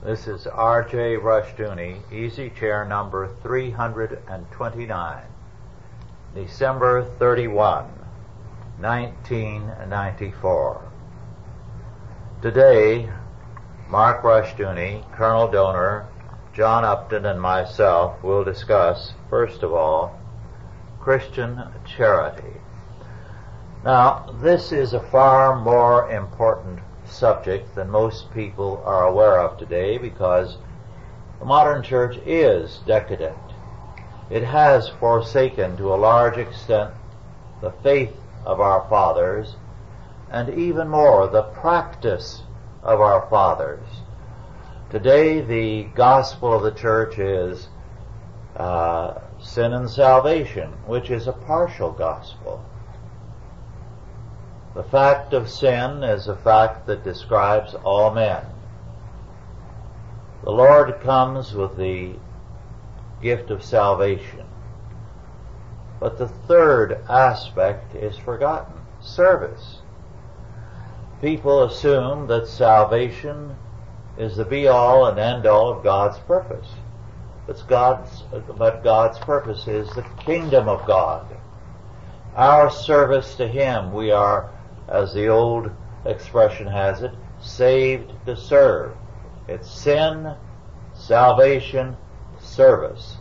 This 0.00 0.28
is 0.28 0.46
R.J. 0.46 1.16
Rushdoony, 1.16 2.12
easy 2.12 2.50
chair 2.50 2.84
number 2.84 3.34
329, 3.42 5.24
December 6.36 7.02
31, 7.18 7.84
1994. 8.78 10.92
Today, 12.40 13.10
Mark 13.88 14.22
Rushdoony, 14.22 15.02
Colonel 15.16 15.50
Doner, 15.50 16.06
John 16.54 16.84
Upton, 16.84 17.26
and 17.26 17.40
myself 17.40 18.22
will 18.22 18.44
discuss, 18.44 19.14
first 19.28 19.64
of 19.64 19.72
all, 19.72 20.16
Christian 21.00 21.60
charity. 21.84 22.60
Now, 23.84 24.26
this 24.40 24.70
is 24.70 24.92
a 24.92 25.00
far 25.00 25.56
more 25.56 26.08
important 26.12 26.78
subject 27.10 27.74
than 27.74 27.90
most 27.90 28.32
people 28.32 28.82
are 28.84 29.06
aware 29.06 29.40
of 29.40 29.58
today 29.58 29.98
because 29.98 30.58
the 31.38 31.44
modern 31.44 31.82
church 31.82 32.16
is 32.26 32.80
decadent. 32.86 33.36
It 34.30 34.44
has 34.44 34.88
forsaken 34.88 35.76
to 35.76 35.94
a 35.94 35.96
large 35.96 36.36
extent 36.36 36.92
the 37.60 37.72
faith 37.82 38.14
of 38.44 38.60
our 38.60 38.86
fathers 38.88 39.56
and 40.30 40.48
even 40.50 40.88
more 40.88 41.26
the 41.26 41.42
practice 41.42 42.42
of 42.82 43.00
our 43.00 43.28
fathers. 43.30 43.86
Today 44.90 45.40
the 45.40 45.84
gospel 45.94 46.52
of 46.52 46.62
the 46.62 46.78
church 46.78 47.18
is 47.18 47.68
uh, 48.56 49.20
sin 49.40 49.72
and 49.72 49.88
salvation, 49.88 50.72
which 50.86 51.10
is 51.10 51.26
a 51.26 51.32
partial 51.32 51.92
gospel. 51.92 52.64
The 54.78 54.84
fact 54.84 55.32
of 55.32 55.50
sin 55.50 56.04
is 56.04 56.28
a 56.28 56.36
fact 56.36 56.86
that 56.86 57.02
describes 57.02 57.74
all 57.74 58.14
men. 58.14 58.44
The 60.44 60.52
Lord 60.52 61.00
comes 61.00 61.52
with 61.52 61.76
the 61.76 62.12
gift 63.20 63.50
of 63.50 63.64
salvation. 63.64 64.46
But 65.98 66.16
the 66.16 66.28
third 66.28 67.04
aspect 67.10 67.96
is 67.96 68.16
forgotten 68.18 68.74
service. 69.00 69.80
People 71.20 71.64
assume 71.64 72.28
that 72.28 72.46
salvation 72.46 73.56
is 74.16 74.36
the 74.36 74.44
be 74.44 74.68
all 74.68 75.06
and 75.06 75.18
end 75.18 75.44
all 75.44 75.70
of 75.72 75.82
God's 75.82 76.20
purpose. 76.20 76.68
But 77.48 77.60
God's, 77.66 78.22
but 78.56 78.84
God's 78.84 79.18
purpose 79.18 79.66
is 79.66 79.90
the 79.90 80.06
kingdom 80.20 80.68
of 80.68 80.86
God. 80.86 81.26
Our 82.36 82.70
service 82.70 83.34
to 83.34 83.48
Him, 83.48 83.92
we 83.92 84.12
are 84.12 84.52
as 84.88 85.12
the 85.14 85.28
old 85.28 85.70
expression 86.04 86.66
has 86.66 87.02
it, 87.02 87.12
saved 87.40 88.12
to 88.26 88.36
serve. 88.36 88.96
It's 89.46 89.70
sin, 89.70 90.34
salvation, 90.94 91.96
service. 92.40 93.16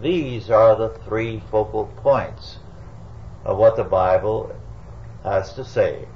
These 0.00 0.50
are 0.50 0.76
the 0.76 0.90
three 1.04 1.42
focal 1.50 1.86
points 1.86 2.58
of 3.44 3.58
what 3.58 3.76
the 3.76 3.84
Bible 3.84 4.54
has 5.22 5.52
to 5.54 5.64
say. 5.64 6.06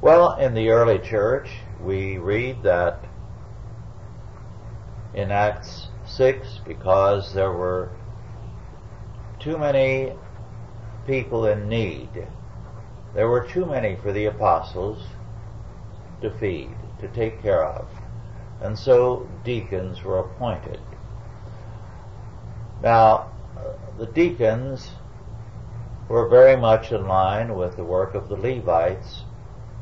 Well, 0.00 0.36
in 0.36 0.54
the 0.54 0.70
early 0.70 0.98
church, 0.98 1.48
we 1.80 2.18
read 2.18 2.62
that 2.62 3.04
in 5.14 5.30
Acts 5.30 5.88
6, 6.06 6.60
because 6.66 7.32
there 7.32 7.52
were 7.52 7.90
too 9.40 9.56
many 9.56 10.12
people 11.06 11.46
in 11.46 11.68
need, 11.68 12.26
there 13.16 13.30
were 13.30 13.40
too 13.40 13.64
many 13.64 13.96
for 13.96 14.12
the 14.12 14.26
apostles 14.26 15.06
to 16.20 16.30
feed, 16.30 16.76
to 17.00 17.08
take 17.08 17.40
care 17.40 17.64
of. 17.64 17.88
And 18.60 18.78
so 18.78 19.26
deacons 19.42 20.04
were 20.04 20.18
appointed. 20.18 20.80
Now, 22.82 23.30
uh, 23.56 23.72
the 23.96 24.04
deacons 24.04 24.90
were 26.10 26.28
very 26.28 26.56
much 26.56 26.92
in 26.92 27.08
line 27.08 27.54
with 27.54 27.76
the 27.76 27.84
work 27.84 28.14
of 28.14 28.28
the 28.28 28.36
Levites 28.36 29.24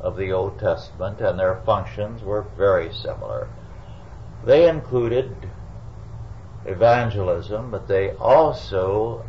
of 0.01 0.17
the 0.17 0.31
Old 0.31 0.61
Testament, 0.61 1.21
and 1.21 1.37
their 1.37 1.61
functions 1.67 2.23
were 2.23 2.47
very 2.57 2.93
similar. 2.95 3.49
They 4.45 4.69
included 4.69 5.51
evangelism, 6.67 7.73
but 7.73 7.89
they 7.89 8.13
also 8.13 9.27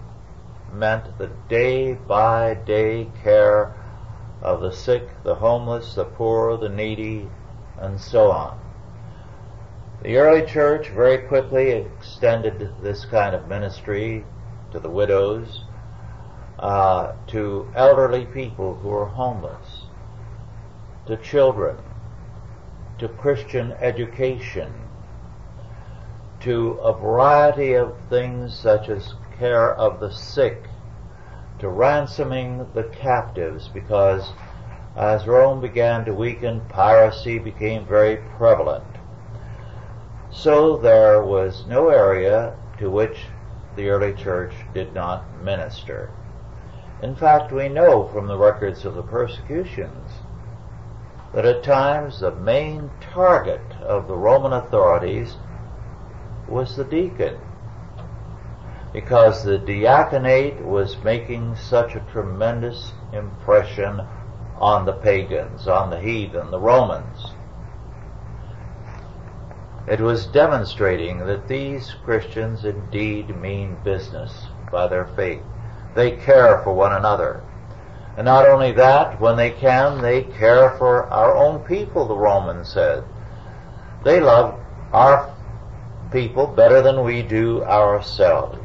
meant 0.71 1.17
the 1.17 1.31
day 1.49 1.95
by 1.95 2.53
day 2.53 3.09
care 3.23 3.73
of 4.45 4.61
the 4.61 4.71
sick, 4.71 5.09
the 5.23 5.33
homeless, 5.33 5.95
the 5.95 6.05
poor, 6.05 6.55
the 6.55 6.69
needy, 6.69 7.27
and 7.79 7.99
so 7.99 8.31
on. 8.31 8.59
The 10.03 10.17
early 10.17 10.45
church 10.45 10.89
very 10.89 11.17
quickly 11.17 11.71
extended 11.71 12.71
this 12.83 13.05
kind 13.05 13.33
of 13.33 13.47
ministry 13.47 14.23
to 14.71 14.79
the 14.79 14.89
widows, 14.89 15.63
uh, 16.59 17.13
to 17.27 17.67
elderly 17.75 18.27
people 18.27 18.75
who 18.75 18.89
were 18.89 19.07
homeless, 19.07 19.87
to 21.07 21.17
children, 21.17 21.77
to 22.99 23.07
Christian 23.07 23.71
education, 23.73 24.71
to 26.41 26.73
a 26.73 26.93
variety 26.93 27.73
of 27.73 27.97
things 28.09 28.55
such 28.55 28.89
as 28.89 29.15
care 29.39 29.73
of 29.73 29.99
the 29.99 30.11
sick, 30.11 30.69
to 31.59 31.69
ransoming 31.69 32.67
the 32.73 32.83
captives 32.83 33.67
because 33.67 34.31
as 34.95 35.27
Rome 35.27 35.59
began 35.59 36.05
to 36.05 36.13
weaken, 36.13 36.61
piracy 36.69 37.37
became 37.37 37.85
very 37.85 38.17
prevalent. 38.37 38.85
So 40.31 40.77
there 40.77 41.21
was 41.21 41.65
no 41.67 41.89
area 41.89 42.55
to 42.79 42.89
which 42.89 43.25
the 43.75 43.89
early 43.89 44.13
church 44.13 44.53
did 44.73 44.93
not 44.93 45.43
minister. 45.43 46.11
In 47.01 47.15
fact, 47.15 47.51
we 47.51 47.67
know 47.67 48.07
from 48.07 48.27
the 48.27 48.37
records 48.37 48.85
of 48.85 48.95
the 48.95 49.03
persecutions 49.03 50.11
that 51.33 51.45
at 51.45 51.63
times 51.63 52.21
the 52.21 52.31
main 52.31 52.89
target 53.01 53.73
of 53.81 54.07
the 54.07 54.15
Roman 54.15 54.53
authorities 54.53 55.35
was 56.47 56.77
the 56.77 56.85
deacon 56.85 57.37
because 58.95 59.43
the 59.43 59.57
diaconate 59.57 60.55
was 60.61 60.95
making 61.03 61.53
such 61.57 61.95
a 61.95 62.07
tremendous 62.13 62.93
impression 63.11 63.99
on 64.57 64.85
the 64.85 64.93
pagans, 64.93 65.67
on 65.67 65.89
the 65.89 65.99
heathen, 65.99 66.49
the 66.49 66.59
Romans. 66.61 67.33
It 69.85 69.99
was 69.99 70.27
demonstrating 70.27 71.25
that 71.25 71.49
these 71.49 71.93
Christians 72.05 72.63
indeed 72.63 73.35
mean 73.35 73.75
business 73.83 74.31
by 74.71 74.87
their 74.87 75.07
faith. 75.07 75.43
They 75.93 76.11
care 76.11 76.63
for 76.63 76.73
one 76.73 76.93
another. 76.93 77.43
And 78.15 78.23
not 78.23 78.47
only 78.47 78.71
that, 78.71 79.19
when 79.19 79.35
they 79.35 79.51
can, 79.51 80.01
they 80.01 80.23
care 80.23 80.69
for 80.77 81.03
our 81.07 81.35
own 81.35 81.65
people, 81.65 82.07
the 82.07 82.17
Romans 82.17 82.71
said. 82.71 83.03
They 84.05 84.21
love 84.21 84.57
our 84.93 85.35
people 86.13 86.47
better 86.47 86.81
than 86.81 87.03
we 87.03 87.23
do 87.23 87.61
ourselves. 87.65 88.64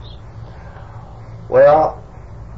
Well, 1.50 2.00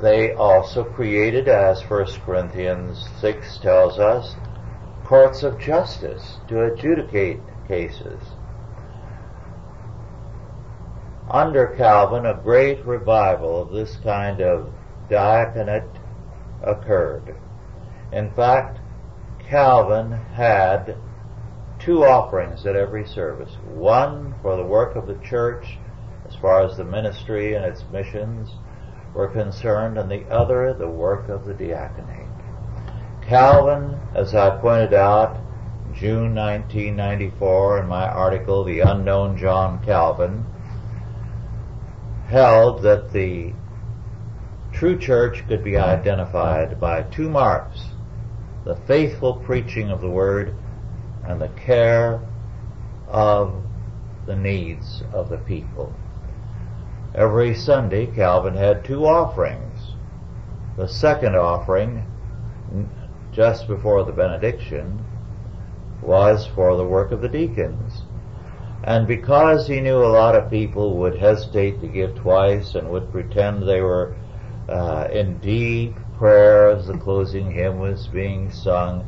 they 0.02 0.34
also 0.34 0.84
created, 0.84 1.48
as 1.48 1.80
1 1.80 2.06
Corinthians 2.26 3.08
6 3.20 3.56
tells 3.58 3.98
us, 3.98 4.36
courts 5.04 5.42
of 5.42 5.58
justice 5.58 6.36
to 6.48 6.64
adjudicate 6.64 7.40
cases. 7.66 8.20
Under 11.30 11.68
Calvin, 11.68 12.26
a 12.26 12.34
great 12.34 12.84
revival 12.84 13.62
of 13.62 13.72
this 13.72 13.96
kind 14.04 14.42
of 14.42 14.70
diaconate 15.08 15.88
occurred. 16.62 17.34
In 18.12 18.30
fact, 18.32 18.78
Calvin 19.38 20.12
had 20.12 20.98
two 21.78 22.04
offerings 22.04 22.66
at 22.66 22.76
every 22.76 23.06
service. 23.06 23.56
One 23.64 24.34
for 24.42 24.54
the 24.56 24.64
work 24.64 24.96
of 24.96 25.06
the 25.06 25.18
church 25.26 25.78
as 26.28 26.36
far 26.36 26.62
as 26.62 26.76
the 26.76 26.84
ministry 26.84 27.54
and 27.54 27.64
its 27.64 27.84
missions, 27.90 28.50
were 29.14 29.28
concerned, 29.28 29.98
and 29.98 30.10
the 30.10 30.24
other 30.30 30.72
the 30.74 30.88
work 30.88 31.28
of 31.28 31.44
the 31.44 31.54
diaconate. 31.54 32.28
Calvin, 33.22 33.98
as 34.14 34.34
I 34.34 34.58
pointed 34.58 34.94
out, 34.94 35.38
June 35.92 36.34
1994 36.34 37.80
in 37.80 37.86
my 37.86 38.08
article, 38.08 38.64
The 38.64 38.80
Unknown 38.80 39.36
John 39.36 39.84
Calvin, 39.84 40.44
held 42.28 42.82
that 42.82 43.12
the 43.12 43.52
true 44.72 44.98
church 44.98 45.46
could 45.46 45.62
be 45.62 45.76
identified 45.76 46.80
by 46.80 47.02
two 47.02 47.28
marks, 47.28 47.84
the 48.64 48.76
faithful 48.86 49.34
preaching 49.34 49.90
of 49.90 50.00
the 50.00 50.08
word 50.08 50.56
and 51.26 51.40
the 51.40 51.48
care 51.48 52.20
of 53.08 53.62
the 54.26 54.36
needs 54.36 55.02
of 55.12 55.28
the 55.28 55.38
people. 55.38 55.94
Every 57.14 57.54
Sunday, 57.54 58.06
Calvin 58.06 58.54
had 58.54 58.84
two 58.84 59.04
offerings. 59.04 59.92
The 60.78 60.88
second 60.88 61.36
offering, 61.36 62.06
just 63.32 63.68
before 63.68 64.04
the 64.04 64.12
benediction, 64.12 65.04
was 66.00 66.46
for 66.46 66.74
the 66.76 66.86
work 66.86 67.12
of 67.12 67.20
the 67.20 67.28
deacons. 67.28 68.02
And 68.84 69.06
because 69.06 69.68
he 69.68 69.80
knew 69.80 69.98
a 69.98 70.08
lot 70.08 70.34
of 70.34 70.50
people 70.50 70.96
would 70.98 71.18
hesitate 71.18 71.82
to 71.82 71.86
give 71.86 72.14
twice 72.14 72.74
and 72.74 72.90
would 72.90 73.12
pretend 73.12 73.62
they 73.62 73.82
were 73.82 74.16
uh, 74.70 75.08
in 75.12 75.38
deep 75.38 75.94
prayer 76.16 76.70
as 76.70 76.86
the 76.86 76.96
closing 76.96 77.50
hymn 77.50 77.78
was 77.78 78.08
being 78.08 78.50
sung, 78.50 79.06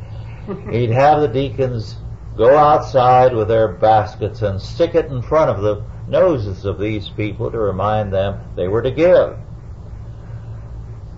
he'd 0.70 0.90
have 0.90 1.22
the 1.22 1.28
deacons 1.28 1.96
go 2.36 2.56
outside 2.56 3.34
with 3.34 3.48
their 3.48 3.68
baskets 3.68 4.42
and 4.42 4.60
stick 4.60 4.94
it 4.94 5.06
in 5.06 5.22
front 5.22 5.50
of 5.50 5.62
the 5.62 5.84
noses 6.08 6.64
of 6.64 6.78
these 6.78 7.08
people 7.08 7.50
to 7.50 7.58
remind 7.58 8.12
them 8.12 8.40
they 8.56 8.68
were 8.68 8.82
to 8.82 8.90
give. 8.90 9.38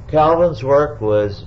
Calvin's 0.08 0.62
work 0.62 1.00
was 1.00 1.44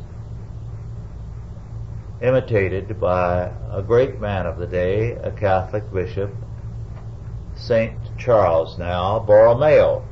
imitated 2.22 3.00
by 3.00 3.52
a 3.72 3.82
great 3.82 4.20
man 4.20 4.46
of 4.46 4.58
the 4.58 4.68
day, 4.68 5.12
a 5.12 5.32
Catholic 5.32 5.92
bishop, 5.94 6.34
St. 7.56 7.94
Charles 8.18 8.78
now, 8.78 9.20
Borromeo. 9.20 10.06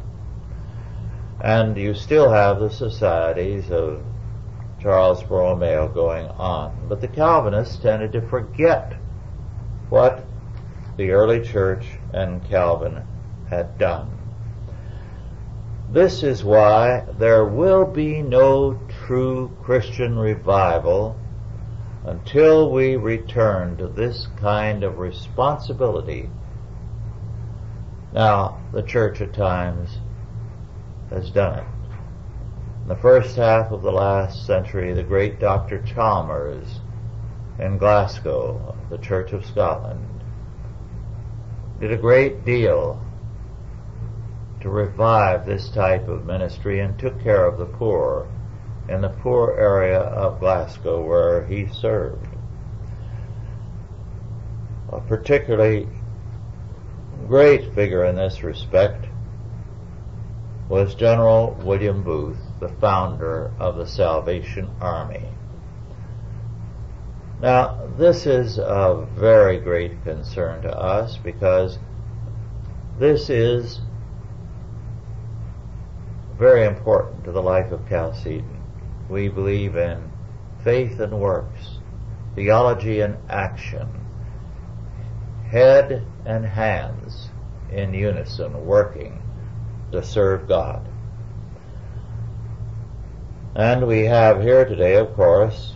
And 1.41 1.77
you 1.77 1.93
still 1.93 2.31
have 2.31 2.59
the 2.59 2.69
societies 2.69 3.69
of 3.69 4.03
Charles 4.81 5.23
Borromeo 5.23 5.87
going 5.87 6.27
on. 6.27 6.87
But 6.87 7.01
the 7.01 7.07
Calvinists 7.07 7.77
tended 7.77 8.13
to 8.13 8.21
forget 8.21 8.93
what 9.89 10.25
the 10.97 11.11
early 11.11 11.45
church 11.45 11.85
and 12.13 12.43
Calvin 12.49 13.03
had 13.49 13.77
done. 13.77 14.11
This 15.89 16.23
is 16.23 16.43
why 16.43 17.05
there 17.17 17.45
will 17.45 17.85
be 17.85 18.21
no 18.21 18.79
true 19.05 19.55
Christian 19.63 20.17
revival 20.19 21.17
until 22.03 22.71
we 22.71 22.95
return 22.95 23.77
to 23.77 23.87
this 23.87 24.27
kind 24.37 24.83
of 24.83 24.97
responsibility. 24.97 26.29
Now, 28.13 28.59
the 28.73 28.81
church 28.81 29.21
at 29.21 29.33
times 29.33 29.99
has 31.09 31.29
done 31.29 31.59
it. 31.59 31.65
In 32.83 32.89
the 32.89 32.95
first 32.95 33.35
half 33.35 33.71
of 33.71 33.81
the 33.81 33.91
last 33.91 34.45
century, 34.45 34.93
the 34.93 35.03
great 35.03 35.39
Dr. 35.39 35.81
Chalmers 35.81 36.81
in 37.59 37.77
Glasgow, 37.77 38.75
the 38.89 38.97
Church 38.97 39.33
of 39.33 39.45
Scotland, 39.45 40.05
did 41.79 41.91
a 41.91 41.97
great 41.97 42.45
deal 42.45 43.01
to 44.61 44.69
revive 44.69 45.45
this 45.45 45.69
type 45.69 46.07
of 46.07 46.25
ministry 46.25 46.79
and 46.79 46.97
took 46.97 47.21
care 47.21 47.45
of 47.45 47.57
the 47.57 47.65
poor 47.65 48.27
in 48.89 49.01
the 49.01 49.09
poor 49.09 49.55
area 49.59 49.99
of 49.99 50.39
Glasgow 50.39 51.03
where 51.03 51.45
he 51.45 51.67
served. 51.67 52.27
A 54.91 55.01
particularly 55.01 55.87
great 57.27 57.73
figure 57.75 58.05
in 58.05 58.15
this 58.15 58.43
respect 58.43 59.05
was 60.69 60.95
General 60.95 61.57
William 61.63 62.03
Booth, 62.03 62.39
the 62.59 62.69
founder 62.69 63.51
of 63.59 63.77
the 63.77 63.85
Salvation 63.85 64.69
Army. 64.81 65.27
Now, 67.39 67.87
this 67.97 68.25
is 68.25 68.57
of 68.57 69.09
very 69.09 69.59
great 69.59 70.03
concern 70.03 70.63
to 70.63 70.75
us 70.75 71.17
because 71.17 71.77
this 72.97 73.29
is 73.29 73.79
very 76.35 76.65
important 76.65 77.23
to 77.25 77.31
the 77.31 77.41
life 77.41 77.71
of 77.71 77.87
Chalcedon. 77.87 78.63
We 79.07 79.27
believe 79.27 79.75
in 79.75 80.11
faith 80.63 80.99
and 80.99 81.19
works, 81.19 81.77
theology 82.35 83.01
and 83.01 83.17
action, 83.29 83.87
head 85.49 86.05
and 86.25 86.43
hands 86.43 87.29
in 87.71 87.93
unison 87.93 88.65
working 88.65 89.21
to 89.91 90.03
serve 90.03 90.47
God. 90.47 90.87
And 93.55 93.85
we 93.87 94.05
have 94.05 94.41
here 94.41 94.65
today, 94.65 94.95
of 94.95 95.15
course, 95.15 95.73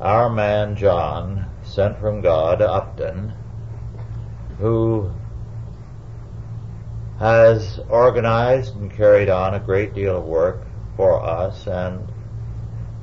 our 0.00 0.28
man 0.28 0.76
John, 0.76 1.46
sent 1.62 1.98
from 1.98 2.20
God, 2.20 2.60
Upton, 2.60 3.32
who 4.58 5.10
has 7.18 7.80
organized 7.88 8.76
and 8.76 8.90
carried 8.92 9.30
on 9.30 9.54
a 9.54 9.60
great 9.60 9.94
deal 9.94 10.18
of 10.18 10.24
work 10.24 10.66
for 10.96 11.24
us, 11.24 11.66
and 11.66 12.06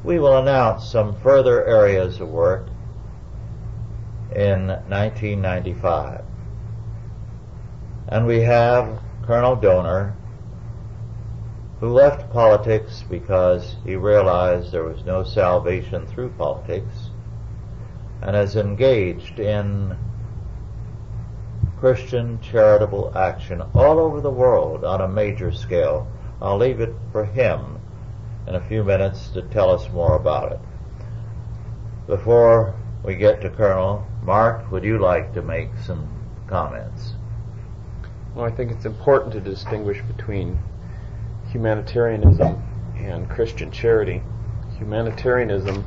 we 0.03 0.19
will 0.19 0.37
announce 0.37 0.87
some 0.87 1.19
further 1.21 1.65
areas 1.65 2.19
of 2.19 2.29
work 2.29 2.67
in 4.35 4.67
1995. 4.67 6.25
And 8.07 8.27
we 8.27 8.41
have 8.41 9.01
Colonel 9.25 9.55
Doner, 9.55 10.15
who 11.83 11.89
left 11.89 12.31
politics 12.31 13.03
because 13.09 13.75
he 13.83 13.93
realized 13.93 14.71
there 14.71 14.85
was 14.85 15.03
no 15.03 15.21
salvation 15.21 16.07
through 16.07 16.29
politics, 16.29 17.09
and 18.21 18.37
is 18.37 18.55
engaged 18.55 19.37
in 19.37 19.93
Christian 21.81 22.39
charitable 22.39 23.11
action 23.17 23.61
all 23.75 23.99
over 23.99 24.21
the 24.21 24.31
world 24.31 24.85
on 24.85 25.01
a 25.01 25.07
major 25.09 25.51
scale. 25.51 26.07
I'll 26.41 26.57
leave 26.57 26.79
it 26.79 26.95
for 27.11 27.25
him 27.25 27.81
in 28.47 28.55
a 28.55 28.65
few 28.65 28.85
minutes 28.85 29.27
to 29.31 29.41
tell 29.41 29.69
us 29.69 29.89
more 29.89 30.15
about 30.15 30.53
it. 30.53 30.59
Before 32.07 32.75
we 33.03 33.15
get 33.15 33.41
to 33.41 33.49
Colonel, 33.49 34.07
Mark, 34.21 34.71
would 34.71 34.85
you 34.85 34.99
like 34.99 35.33
to 35.33 35.41
make 35.41 35.75
some 35.85 36.07
comments? 36.47 37.15
Well, 38.33 38.45
I 38.45 38.51
think 38.51 38.71
it's 38.71 38.85
important 38.85 39.33
to 39.33 39.41
distinguish 39.41 40.01
between 40.03 40.57
humanitarianism 41.53 42.63
and 42.97 43.29
Christian 43.29 43.69
charity. 43.69 44.23
Humanitarianism 44.79 45.85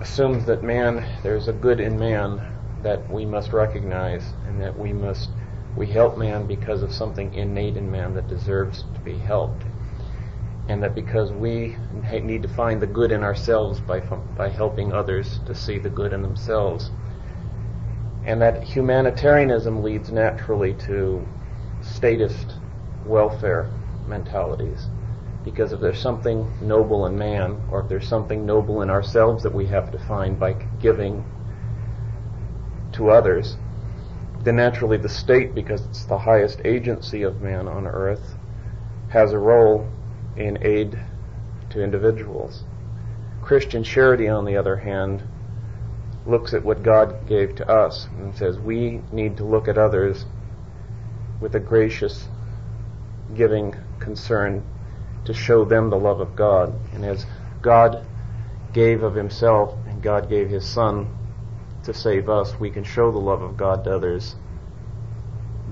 assumes 0.00 0.46
that 0.46 0.62
man, 0.62 1.06
there's 1.22 1.48
a 1.48 1.52
good 1.52 1.80
in 1.80 1.98
man 1.98 2.40
that 2.82 3.08
we 3.10 3.26
must 3.26 3.52
recognize 3.52 4.32
and 4.46 4.60
that 4.60 4.76
we 4.78 4.92
must 4.92 5.28
we 5.76 5.86
help 5.86 6.16
man 6.16 6.46
because 6.46 6.82
of 6.82 6.92
something 6.92 7.34
innate 7.34 7.76
in 7.76 7.90
man 7.90 8.14
that 8.14 8.26
deserves 8.26 8.84
to 8.94 9.00
be 9.00 9.18
helped 9.18 9.64
and 10.68 10.82
that 10.82 10.94
because 10.94 11.32
we 11.32 11.76
need 12.22 12.42
to 12.42 12.48
find 12.48 12.80
the 12.80 12.86
good 12.86 13.10
in 13.10 13.22
ourselves 13.22 13.80
by 13.80 14.00
by 14.00 14.48
helping 14.48 14.92
others 14.92 15.40
to 15.46 15.54
see 15.54 15.78
the 15.78 15.90
good 15.90 16.12
in 16.12 16.22
themselves 16.22 16.90
and 18.24 18.40
that 18.40 18.62
humanitarianism 18.62 19.82
leads 19.82 20.12
naturally 20.12 20.74
to 20.74 21.26
statist 21.82 22.54
welfare 23.06 23.70
mentalities 24.06 24.88
because 25.44 25.72
if 25.72 25.80
there's 25.80 26.00
something 26.00 26.50
noble 26.60 27.06
in 27.06 27.18
man 27.18 27.60
or 27.70 27.82
if 27.82 27.88
there's 27.88 28.08
something 28.08 28.46
noble 28.46 28.80
in 28.80 28.88
ourselves 28.88 29.42
that 29.42 29.54
we 29.54 29.66
have 29.66 29.92
to 29.92 29.98
find 29.98 30.40
by 30.40 30.54
giving 30.80 31.22
to 32.92 33.10
others, 33.10 33.56
then 34.42 34.56
naturally 34.56 34.96
the 34.96 35.08
state, 35.08 35.54
because 35.54 35.84
it's 35.86 36.04
the 36.06 36.18
highest 36.18 36.60
agency 36.64 37.22
of 37.22 37.42
man 37.42 37.68
on 37.68 37.86
earth, 37.86 38.36
has 39.08 39.32
a 39.32 39.38
role 39.38 39.86
in 40.36 40.58
aid 40.62 40.98
to 41.70 41.82
individuals. 41.82 42.64
Christian 43.42 43.84
charity, 43.84 44.28
on 44.28 44.44
the 44.44 44.56
other 44.56 44.76
hand, 44.76 45.22
looks 46.26 46.54
at 46.54 46.64
what 46.64 46.82
God 46.82 47.26
gave 47.26 47.54
to 47.56 47.68
us 47.68 48.08
and 48.18 48.34
says 48.34 48.58
we 48.58 49.02
need 49.12 49.36
to 49.36 49.44
look 49.44 49.68
at 49.68 49.76
others 49.76 50.24
with 51.40 51.54
a 51.54 51.60
gracious, 51.60 52.28
giving 53.34 53.74
concern 53.98 54.62
to 55.24 55.32
show 55.32 55.64
them 55.64 55.90
the 55.90 55.98
love 55.98 56.20
of 56.20 56.36
God. 56.36 56.74
And 56.92 57.04
as 57.04 57.26
God 57.62 58.06
gave 58.72 59.02
of 59.02 59.14
Himself 59.14 59.74
and 59.86 60.02
God 60.02 60.28
gave 60.28 60.50
His 60.50 60.66
Son 60.66 61.08
to 61.84 61.94
save 61.94 62.28
us, 62.28 62.58
we 62.58 62.70
can 62.70 62.84
show 62.84 63.10
the 63.10 63.18
love 63.18 63.42
of 63.42 63.56
God 63.56 63.84
to 63.84 63.94
others 63.94 64.36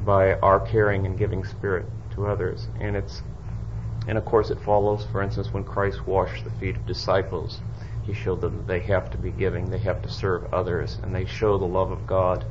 by 0.05 0.35
our 0.35 0.61
caring 0.61 1.07
and 1.07 1.19
giving 1.19 1.45
spirit 1.45 1.87
to 2.15 2.27
others. 2.27 2.69
And 2.81 2.97
it's 2.97 3.23
and 4.09 4.19
of 4.19 4.25
course 4.25 4.51
it 4.51 4.61
follows, 4.61 5.07
for 5.13 5.23
instance, 5.23 5.53
when 5.53 5.63
Christ 5.63 6.07
washed 6.07 6.45
the 6.45 6.51
feet 6.51 6.77
of 6.77 6.87
disciples, 6.87 7.61
he 8.03 8.13
showed 8.13 8.41
them 8.41 8.57
that 8.57 8.67
they 8.67 8.81
have 8.81 9.11
to 9.13 9.19
be 9.19 9.31
giving, 9.31 9.71
they 9.71 9.79
have 9.79 10.03
to 10.03 10.09
serve 10.09 10.53
others, 10.53 10.99
and 11.03 11.15
they 11.15 11.25
show 11.25 11.57
the 11.57 11.65
love 11.65 11.93
of 11.93 12.07
God 12.07 12.45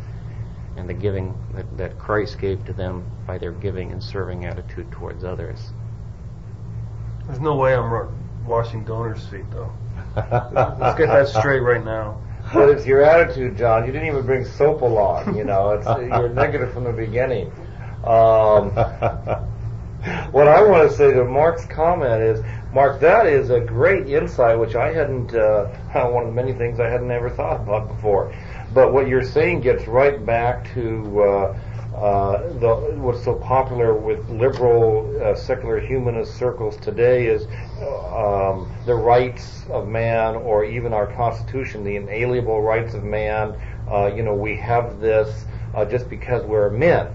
and 0.77 0.87
the 0.87 0.93
giving 0.93 1.33
that, 1.53 1.77
that 1.77 1.99
Christ 1.99 2.39
gave 2.39 2.65
to 2.65 2.73
them 2.73 3.03
by 3.27 3.37
their 3.37 3.51
giving 3.51 3.91
and 3.91 4.03
serving 4.03 4.45
attitude 4.45 4.91
towards 4.91 5.23
others. 5.23 5.71
There's 7.27 7.39
no 7.39 7.55
way 7.55 7.75
I'm 7.75 8.45
washing 8.45 8.83
Doner's 8.83 9.25
feet, 9.27 9.49
though. 9.51 9.71
Let's 10.15 10.97
get 10.97 11.07
that 11.07 11.27
straight 11.27 11.59
right 11.59 11.83
now. 11.83 12.21
But 12.53 12.69
it's 12.69 12.85
your 12.85 13.01
attitude, 13.03 13.57
John. 13.57 13.85
You 13.85 13.91
didn't 13.91 14.07
even 14.07 14.25
bring 14.25 14.45
soap 14.45 14.81
along. 14.81 15.37
You 15.37 15.43
know, 15.43 15.71
it's, 15.71 15.85
you're 16.01 16.29
negative 16.29 16.73
from 16.73 16.83
the 16.85 16.91
beginning. 16.91 17.51
Um, 18.03 18.71
what 20.31 20.47
I 20.47 20.63
want 20.63 20.89
to 20.89 20.95
say 20.95 21.13
to 21.13 21.23
Mark's 21.23 21.65
comment 21.65 22.21
is, 22.21 22.43
Mark, 22.73 22.99
that 23.01 23.27
is 23.27 23.51
a 23.51 23.59
great 23.59 24.09
insight, 24.09 24.57
which 24.57 24.75
I 24.75 24.91
hadn't, 24.91 25.35
uh, 25.35 25.65
one 26.09 26.23
of 26.23 26.29
the 26.29 26.33
many 26.33 26.53
things 26.53 26.79
I 26.79 26.89
hadn't 26.89 27.11
ever 27.11 27.29
thought 27.29 27.61
about 27.61 27.87
before. 27.87 28.33
But 28.73 28.93
what 28.93 29.07
you're 29.07 29.23
saying 29.23 29.61
gets 29.61 29.87
right 29.87 30.25
back 30.25 30.73
to 30.73 31.21
uh, 31.21 31.59
uh, 31.95 32.53
the, 32.59 32.75
what's 32.95 33.23
so 33.23 33.35
popular 33.35 33.93
with 33.93 34.27
liberal 34.29 35.21
uh, 35.21 35.35
secular 35.35 35.79
humanist 35.79 36.37
circles 36.37 36.77
today 36.77 37.27
is 37.27 37.43
um, 37.81 38.71
the 38.85 38.95
rights 38.95 39.65
of 39.69 39.87
man, 39.87 40.35
or 40.35 40.63
even 40.63 40.93
our 40.93 41.05
Constitution, 41.05 41.83
the 41.83 41.97
inalienable 41.97 42.61
rights 42.61 42.93
of 42.93 43.03
man. 43.03 43.55
Uh, 43.91 44.07
you 44.07 44.23
know, 44.23 44.33
we 44.33 44.55
have 44.55 45.01
this 45.01 45.45
uh, 45.75 45.83
just 45.83 46.09
because 46.09 46.43
we're 46.45 46.69
men. 46.69 47.07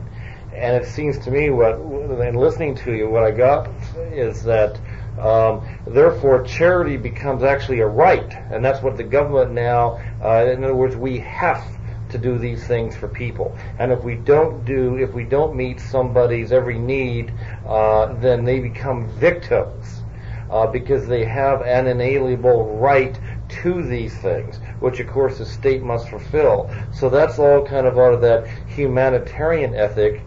And 0.55 0.77
it 0.77 0.87
seems 0.87 1.19
to 1.21 1.31
me, 1.31 1.51
what 1.51 1.75
in 1.75 2.35
listening 2.35 2.75
to 2.77 2.93
you, 2.93 3.09
what 3.09 3.25
I 3.25 3.31
got 3.31 3.69
is 4.13 4.43
that 4.45 4.79
um, 5.19 5.67
therefore, 5.87 6.43
charity 6.43 6.97
becomes 6.97 7.43
actually 7.43 7.81
a 7.81 7.87
right, 7.87 8.33
and 8.51 8.65
that's 8.65 8.83
what 8.83 8.97
the 8.97 9.05
government 9.05 9.53
now. 9.53 10.01
Uh, 10.23 10.47
in 10.47 10.63
other 10.65 10.75
words, 10.75 10.97
we 10.97 11.19
have 11.19 11.65
to 12.11 12.19
do 12.19 12.39
these 12.39 12.67
things 12.67 12.97
for 12.97 13.09
people, 13.09 13.57
and 13.79 13.93
if 13.93 14.03
we 14.05 14.15
don't 14.15 14.65
do, 14.65 14.97
if 14.97 15.13
we 15.13 15.25
don't 15.25 15.57
meet 15.57 15.81
somebody's 15.81 16.53
every 16.53 16.79
need, 16.79 17.33
uh, 17.67 18.13
then 18.15 18.45
they 18.45 18.61
become 18.61 19.09
victims 19.19 20.03
uh, 20.51 20.67
because 20.67 21.07
they 21.07 21.25
have 21.25 21.63
an 21.63 21.87
inalienable 21.87 22.77
right 22.79 23.19
to 23.49 23.83
these 23.83 24.17
things, 24.19 24.59
which 24.81 25.01
of 25.01 25.07
course 25.07 25.39
the 25.39 25.47
state 25.47 25.83
must 25.83 26.09
fulfill. 26.09 26.71
So 26.93 27.09
that's 27.09 27.39
all 27.39 27.67
kind 27.67 27.87
of 27.87 27.99
out 27.99 28.15
of 28.15 28.21
that 28.23 28.47
humanitarian 28.69 29.75
ethic 29.75 30.23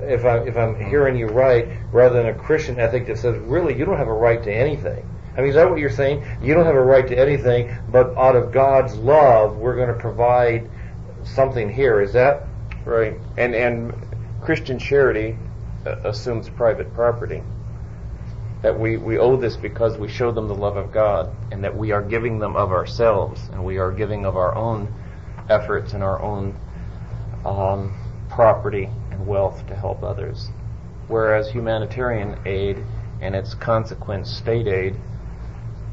if 0.00 0.24
I 0.24 0.38
if 0.38 0.56
I'm 0.56 0.78
hearing 0.78 1.16
you 1.16 1.26
right, 1.26 1.68
rather 1.92 2.22
than 2.22 2.34
a 2.34 2.38
Christian 2.38 2.78
ethic 2.78 3.06
that 3.06 3.18
says 3.18 3.36
really 3.38 3.76
you 3.76 3.84
don't 3.84 3.96
have 3.96 4.08
a 4.08 4.12
right 4.12 4.42
to 4.42 4.52
anything. 4.52 5.08
I 5.36 5.40
mean, 5.40 5.50
is 5.50 5.54
that 5.56 5.68
what 5.68 5.78
you're 5.78 5.90
saying? 5.90 6.24
You 6.42 6.54
don't 6.54 6.64
have 6.64 6.74
a 6.74 6.82
right 6.82 7.06
to 7.06 7.18
anything, 7.18 7.76
but 7.90 8.16
out 8.16 8.36
of 8.36 8.52
God's 8.52 8.94
love, 8.96 9.56
we're 9.56 9.76
going 9.76 9.88
to 9.88 10.00
provide 10.00 10.70
something 11.24 11.70
here. 11.70 12.00
Is 12.00 12.12
that 12.14 12.44
right? 12.84 13.14
And 13.36 13.54
and 13.54 13.94
Christian 14.42 14.78
charity 14.78 15.36
uh, 15.86 15.96
assumes 16.04 16.48
private 16.48 16.92
property. 16.94 17.42
That 18.62 18.78
we, 18.78 18.96
we 18.96 19.18
owe 19.18 19.36
this 19.36 19.56
because 19.56 19.98
we 19.98 20.08
show 20.08 20.32
them 20.32 20.48
the 20.48 20.54
love 20.54 20.76
of 20.76 20.90
God, 20.90 21.30
and 21.52 21.62
that 21.64 21.76
we 21.76 21.92
are 21.92 22.02
giving 22.02 22.38
them 22.38 22.56
of 22.56 22.72
ourselves, 22.72 23.40
and 23.52 23.64
we 23.64 23.78
are 23.78 23.92
giving 23.92 24.24
of 24.24 24.36
our 24.36 24.54
own 24.54 24.92
efforts 25.48 25.92
and 25.92 26.02
our 26.02 26.20
own 26.20 26.56
um, 27.44 27.94
property 28.30 28.88
and 29.16 29.26
wealth 29.26 29.66
to 29.66 29.74
help 29.74 30.02
others. 30.02 30.50
Whereas 31.08 31.50
humanitarian 31.50 32.38
aid 32.44 32.82
and 33.20 33.34
its 33.34 33.54
consequent 33.54 34.26
state 34.26 34.66
aid 34.66 34.96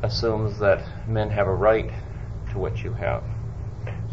assumes 0.01 0.60
that 0.60 0.84
men 1.08 1.30
have 1.30 1.48
a 1.48 1.53
right 1.53 1.92
to 2.51 2.58
what 2.58 2.84
you 2.84 2.94
have. 2.94 3.24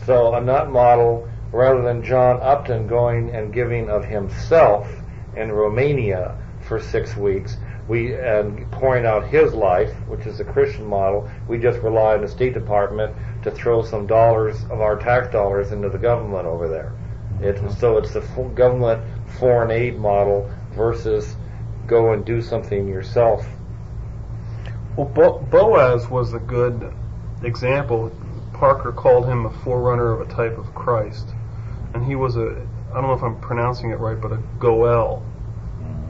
So 0.07 0.35
on 0.35 0.47
that 0.47 0.71
model, 0.71 1.29
rather 1.53 1.83
than 1.83 2.05
John 2.05 2.39
Upton 2.41 2.87
going 2.87 3.31
and 3.31 3.53
giving 3.53 3.91
of 3.91 4.05
himself 4.05 4.89
in 5.37 5.51
Romania 5.51 6.37
for 6.61 6.81
six 6.81 7.17
weeks, 7.17 7.57
we 7.89 8.15
and 8.15 8.71
pouring 8.71 9.05
out 9.05 9.27
his 9.27 9.53
life, 9.53 9.93
which 10.07 10.27
is 10.27 10.39
a 10.39 10.45
Christian 10.45 10.87
model, 10.87 11.29
we 11.49 11.59
just 11.59 11.81
rely 11.81 12.15
on 12.15 12.21
the 12.21 12.29
State 12.29 12.55
Department 12.55 13.15
to 13.43 13.51
throw 13.51 13.83
some 13.83 14.07
dollars 14.07 14.63
of 14.71 14.81
our 14.81 14.97
tax 14.97 15.33
dollars 15.33 15.73
into 15.73 15.89
the 15.89 15.99
government 15.99 16.47
over 16.47 16.69
there. 16.69 16.93
It, 17.41 17.59
so 17.73 17.97
it's 17.97 18.13
the 18.13 18.21
government 18.55 19.03
foreign 19.39 19.71
aid 19.71 19.99
model 19.99 20.51
versus 20.73 21.37
go 21.87 22.13
and 22.13 22.25
do 22.25 22.43
something 22.43 22.89
yourself. 22.89 23.47
Well, 24.97 25.07
Bo- 25.07 25.39
Boaz 25.51 26.09
was 26.11 26.35
a 26.35 26.39
good 26.39 26.93
example. 27.43 28.13
Parker 28.53 28.93
called 28.93 29.27
him 29.27 29.47
a 29.47 29.51
forerunner 29.51 30.13
of 30.13 30.21
a 30.21 30.31
type 30.31 30.59
of 30.59 30.75
Christ, 30.75 31.29
and 31.95 32.05
he 32.05 32.15
was 32.15 32.37
a 32.37 32.67
I 32.91 32.95
don't 32.95 33.05
know 33.05 33.13
if 33.13 33.23
I'm 33.23 33.41
pronouncing 33.41 33.91
it 33.91 34.01
right, 34.01 34.21
but 34.21 34.33
a 34.33 34.39
Goel, 34.59 35.25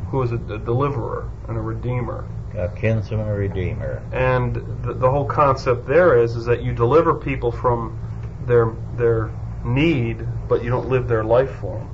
who 0.09 0.19
was 0.19 0.33
a, 0.33 0.37
a 0.37 0.59
deliverer 0.59 1.29
and 1.47 1.59
a 1.59 1.61
redeemer. 1.61 2.27
A 2.57 2.69
kinsman 2.69 3.27
redeemer. 3.29 4.03
And 4.13 4.57
the, 4.83 4.95
the 4.95 5.11
whole 5.11 5.27
concept 5.27 5.87
there 5.87 6.19
is 6.19 6.37
is 6.37 6.47
that 6.47 6.63
you 6.63 6.73
deliver 6.73 7.15
people 7.15 7.53
from 7.53 7.99
their 8.47 8.75
their 8.97 9.31
need, 9.65 10.27
but 10.49 10.65
you 10.65 10.71
don't 10.71 10.89
live 10.89 11.09
their 11.09 11.25
life 11.25 11.51
for 11.61 11.79
them. 11.79 11.91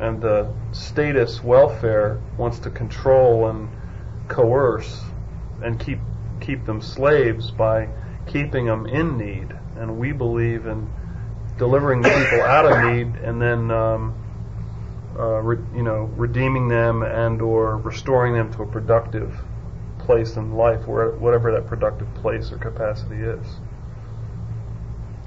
And 0.00 0.20
the 0.20 0.52
statist 0.72 1.44
welfare 1.44 2.20
wants 2.36 2.58
to 2.60 2.70
control 2.70 3.48
and 3.48 3.68
coerce 4.28 5.02
and 5.62 5.78
keep 5.78 5.98
keep 6.40 6.64
them 6.66 6.82
slaves 6.82 7.50
by 7.50 7.88
keeping 8.26 8.66
them 8.66 8.86
in 8.86 9.16
need. 9.16 9.56
And 9.76 9.98
we 9.98 10.12
believe 10.12 10.66
in 10.66 10.88
delivering 11.58 12.02
the 12.02 12.08
people 12.08 12.42
out 12.42 12.66
of 12.66 12.92
need 12.92 13.14
and 13.22 13.40
then 13.40 13.70
um, 13.70 14.14
uh, 15.16 15.40
re, 15.40 15.58
you 15.74 15.82
know 15.82 16.10
redeeming 16.16 16.68
them 16.68 17.02
and 17.02 17.40
or 17.40 17.78
restoring 17.78 18.34
them 18.34 18.52
to 18.54 18.62
a 18.62 18.66
productive 18.66 19.36
place 19.98 20.36
in 20.36 20.52
life, 20.54 20.86
where 20.86 21.12
whatever 21.12 21.52
that 21.52 21.66
productive 21.66 22.12
place 22.16 22.52
or 22.52 22.58
capacity 22.58 23.16
is. 23.16 23.46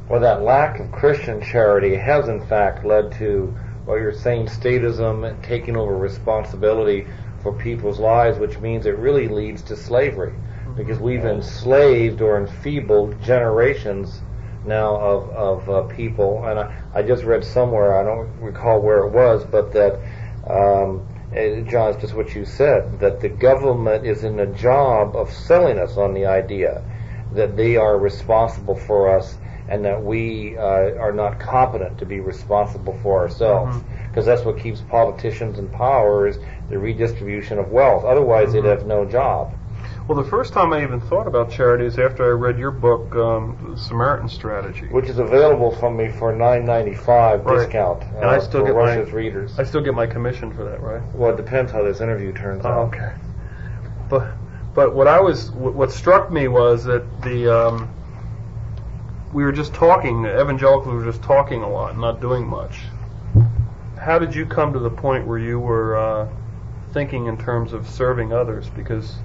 Well, 0.09 0.21
that 0.21 0.41
lack 0.41 0.79
of 0.79 0.89
Christian 0.93 1.41
charity 1.41 1.95
has 1.95 2.29
in 2.29 2.45
fact 2.47 2.85
led 2.85 3.11
to 3.13 3.53
what 3.83 3.95
you're 3.95 4.13
saying, 4.13 4.47
statism 4.47 5.41
taking 5.43 5.75
over 5.75 5.97
responsibility 5.97 7.07
for 7.41 7.51
people's 7.51 7.99
lives, 7.99 8.39
which 8.39 8.57
means 8.59 8.85
it 8.85 8.97
really 8.97 9.27
leads 9.27 9.61
to 9.63 9.75
slavery. 9.75 10.33
Because 10.77 10.99
we've 10.99 11.25
enslaved 11.25 12.21
or 12.21 12.37
enfeebled 12.37 13.21
generations 13.21 14.21
now 14.65 14.95
of, 14.95 15.29
of 15.31 15.69
uh, 15.69 15.81
people. 15.93 16.45
And 16.45 16.59
I, 16.59 16.81
I 16.93 17.01
just 17.01 17.23
read 17.23 17.43
somewhere, 17.43 17.99
I 17.99 18.03
don't 18.03 18.29
recall 18.39 18.81
where 18.81 18.99
it 18.99 19.11
was, 19.11 19.43
but 19.43 19.73
that, 19.73 19.99
um, 20.49 21.05
eh, 21.33 21.61
John, 21.61 21.91
it's 21.91 22.01
just 22.01 22.13
what 22.13 22.33
you 22.33 22.45
said, 22.45 22.99
that 22.99 23.19
the 23.19 23.29
government 23.29 24.05
is 24.05 24.23
in 24.23 24.37
the 24.37 24.45
job 24.45 25.17
of 25.17 25.31
selling 25.31 25.79
us 25.79 25.97
on 25.97 26.13
the 26.13 26.25
idea 26.27 26.81
that 27.33 27.57
they 27.57 27.75
are 27.75 27.97
responsible 27.97 28.75
for 28.75 29.17
us 29.17 29.37
and 29.69 29.83
that 29.85 30.03
we 30.03 30.57
uh, 30.57 30.95
are 30.95 31.11
not 31.11 31.39
competent 31.39 31.97
to 31.99 32.05
be 32.05 32.19
responsible 32.19 32.97
for 33.03 33.19
ourselves. 33.19 33.77
Because 33.77 34.25
mm-hmm. 34.25 34.25
that's 34.25 34.43
what 34.43 34.59
keeps 34.59 34.81
politicians 34.81 35.59
in 35.59 35.67
power 35.69 36.27
is 36.27 36.37
the 36.69 36.77
redistribution 36.77 37.59
of 37.59 37.69
wealth. 37.69 38.03
Otherwise, 38.05 38.49
mm-hmm. 38.49 38.65
they'd 38.65 38.69
have 38.69 38.85
no 38.87 39.05
job. 39.05 39.53
Well, 40.07 40.21
the 40.23 40.29
first 40.29 40.53
time 40.53 40.71
I 40.71 40.83
even 40.83 41.01
thought 41.01 41.27
about 41.27 41.51
charity 41.51 41.85
is 41.85 41.99
after 41.99 42.23
I 42.23 42.29
read 42.29 42.57
your 42.57 42.71
book, 42.71 43.13
um, 43.13 43.75
Samaritan 43.77 44.29
Strategy, 44.29 44.87
which 44.87 45.09
is 45.09 45.19
available 45.19 45.75
from 45.75 45.97
me 45.97 46.09
for 46.09 46.33
nine 46.33 46.65
ninety 46.65 46.93
five 46.95 47.45
right. 47.45 47.57
discount. 47.57 48.03
And 48.03 48.23
uh, 48.23 48.29
I 48.29 48.39
still 48.39 48.63
get 48.63 48.73
Russia's 48.73 49.09
my, 49.09 49.15
readers. 49.15 49.59
I 49.59 49.65
still 49.65 49.81
get 49.81 49.93
my 49.93 50.07
commission 50.07 50.53
for 50.53 50.63
that, 50.63 50.81
right? 50.81 51.03
Well, 51.13 51.33
it 51.33 51.35
depends 51.35 51.73
how 51.73 51.83
this 51.83 51.99
interview 51.99 52.31
turns 52.31 52.63
oh, 52.63 52.69
out. 52.69 52.95
Okay, 52.95 53.13
but 54.09 54.31
but 54.73 54.95
what 54.95 55.07
I 55.07 55.19
was 55.19 55.51
what 55.51 55.91
struck 55.91 56.31
me 56.31 56.47
was 56.47 56.85
that 56.85 57.03
the 57.23 57.53
um, 57.53 57.93
we 59.33 59.43
were 59.43 59.51
just 59.51 59.73
talking, 59.73 60.25
evangelicals 60.25 60.93
were 60.93 61.03
just 61.03 61.21
talking 61.21 61.61
a 61.61 61.69
lot, 61.69 61.97
not 61.97 62.21
doing 62.21 62.47
much. 62.47 62.79
How 63.99 64.19
did 64.19 64.33
you 64.33 64.45
come 64.45 64.73
to 64.73 64.79
the 64.79 64.89
point 64.89 65.27
where 65.27 65.39
you 65.39 65.59
were 65.59 65.97
uh, 65.97 66.29
thinking 66.93 67.25
in 67.25 67.37
terms 67.37 67.73
of 67.73 67.87
serving 67.87 68.31
others? 68.31 68.69
Because 68.69 69.15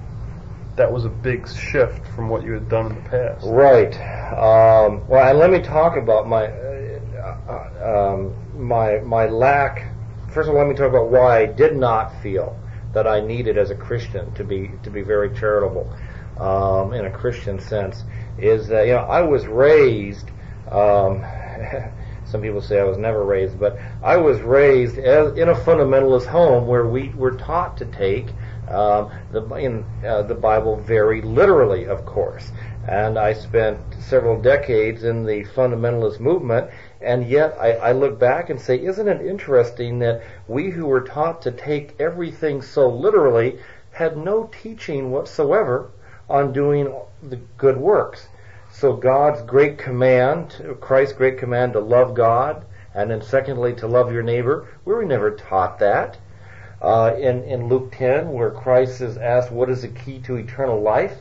that 0.75 0.91
was 0.91 1.05
a 1.05 1.09
big 1.09 1.47
shift 1.47 2.05
from 2.07 2.29
what 2.29 2.43
you 2.43 2.51
had 2.51 2.67
done 2.67 2.87
in 2.87 2.95
the 2.95 3.09
past. 3.09 3.45
Right. 3.45 3.93
Um, 4.33 5.07
well, 5.07 5.29
and 5.29 5.39
let 5.39 5.51
me 5.51 5.61
talk 5.61 5.95
about 5.95 6.27
my 6.27 6.47
uh, 6.47 8.13
um, 8.13 8.33
my 8.57 8.99
my 8.99 9.27
lack. 9.27 9.89
First 10.33 10.49
of 10.49 10.55
all, 10.55 10.61
let 10.61 10.67
me 10.67 10.75
talk 10.75 10.89
about 10.89 11.09
why 11.09 11.41
I 11.41 11.45
did 11.45 11.77
not 11.77 12.21
feel 12.21 12.59
that 12.93 13.07
I 13.07 13.21
needed 13.21 13.57
as 13.57 13.69
a 13.69 13.75
Christian 13.75 14.33
to 14.33 14.43
be 14.43 14.71
to 14.83 14.89
be 14.89 15.01
very 15.01 15.33
charitable 15.37 15.91
um, 16.39 16.93
in 16.93 17.05
a 17.05 17.11
Christian 17.11 17.59
sense 17.59 18.03
is 18.37 18.67
that 18.67 18.87
you 18.87 18.93
know 18.93 18.99
I 18.99 19.21
was 19.21 19.45
raised. 19.47 20.29
Um, 20.71 21.23
some 22.25 22.41
people 22.41 22.61
say 22.61 22.79
I 22.79 22.83
was 22.83 22.97
never 22.97 23.23
raised, 23.23 23.59
but 23.59 23.77
I 24.01 24.17
was 24.17 24.39
raised 24.41 24.97
as, 24.97 25.37
in 25.37 25.49
a 25.49 25.53
fundamentalist 25.53 26.25
home 26.25 26.65
where 26.65 26.87
we 26.87 27.09
were 27.09 27.35
taught 27.35 27.77
to 27.77 27.85
take 27.85 28.27
um, 28.67 29.11
the 29.31 29.43
in 29.55 29.85
uh, 30.05 30.23
the 30.23 30.35
Bible 30.35 30.77
very 30.77 31.21
literally, 31.21 31.85
of 31.85 32.05
course. 32.05 32.51
And 32.87 33.17
I 33.17 33.33
spent 33.33 33.79
several 33.99 34.41
decades 34.41 35.03
in 35.03 35.25
the 35.25 35.45
fundamentalist 35.45 36.19
movement, 36.19 36.69
and 37.01 37.27
yet 37.27 37.55
I, 37.59 37.73
I 37.73 37.91
look 37.91 38.19
back 38.19 38.49
and 38.49 38.59
say, 38.59 38.83
isn't 38.83 39.07
it 39.07 39.21
interesting 39.21 39.99
that 39.99 40.23
we 40.47 40.69
who 40.69 40.85
were 40.85 41.01
taught 41.01 41.41
to 41.43 41.51
take 41.51 41.95
everything 41.99 42.61
so 42.61 42.89
literally 42.89 43.59
had 43.91 44.17
no 44.17 44.49
teaching 44.61 45.11
whatsoever 45.11 45.91
on 46.29 46.51
doing 46.51 46.93
the 47.29 47.39
good 47.57 47.77
works. 47.77 48.27
So 48.71 48.93
God's 48.93 49.41
great 49.41 49.77
command, 49.77 50.77
Christ's 50.81 51.15
great 51.15 51.37
command 51.37 51.73
to 51.73 51.79
love 51.79 52.13
God, 52.15 52.65
and 52.93 53.09
then 53.09 53.21
secondly 53.21 53.73
to 53.75 53.87
love 53.87 54.11
your 54.11 54.23
neighbor, 54.23 54.67
we 54.85 54.93
were 54.93 55.05
never 55.05 55.31
taught 55.31 55.79
that. 55.79 56.17
Uh, 56.81 57.15
in, 57.17 57.43
in 57.43 57.69
Luke 57.69 57.93
10, 57.93 58.31
where 58.31 58.51
Christ 58.51 59.01
is 59.01 59.17
asked, 59.17 59.51
what 59.51 59.69
is 59.69 59.83
the 59.83 59.87
key 59.87 60.19
to 60.19 60.35
eternal 60.35 60.81
life? 60.81 61.17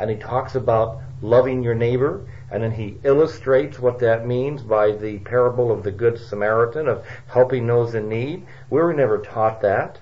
and 0.00 0.10
he 0.10 0.16
talks 0.16 0.54
about 0.54 0.98
loving 1.20 1.62
your 1.62 1.74
neighbor, 1.74 2.26
and 2.50 2.62
then 2.62 2.72
he 2.72 2.96
illustrates 3.04 3.78
what 3.78 3.98
that 3.98 4.26
means 4.26 4.62
by 4.62 4.92
the 4.92 5.18
parable 5.18 5.70
of 5.70 5.82
the 5.82 5.90
Good 5.90 6.18
Samaritan 6.18 6.88
of 6.88 7.04
helping 7.26 7.66
those 7.66 7.94
in 7.94 8.08
need. 8.08 8.46
We 8.70 8.80
were 8.80 8.94
never 8.94 9.18
taught 9.18 9.60
that. 9.60 9.98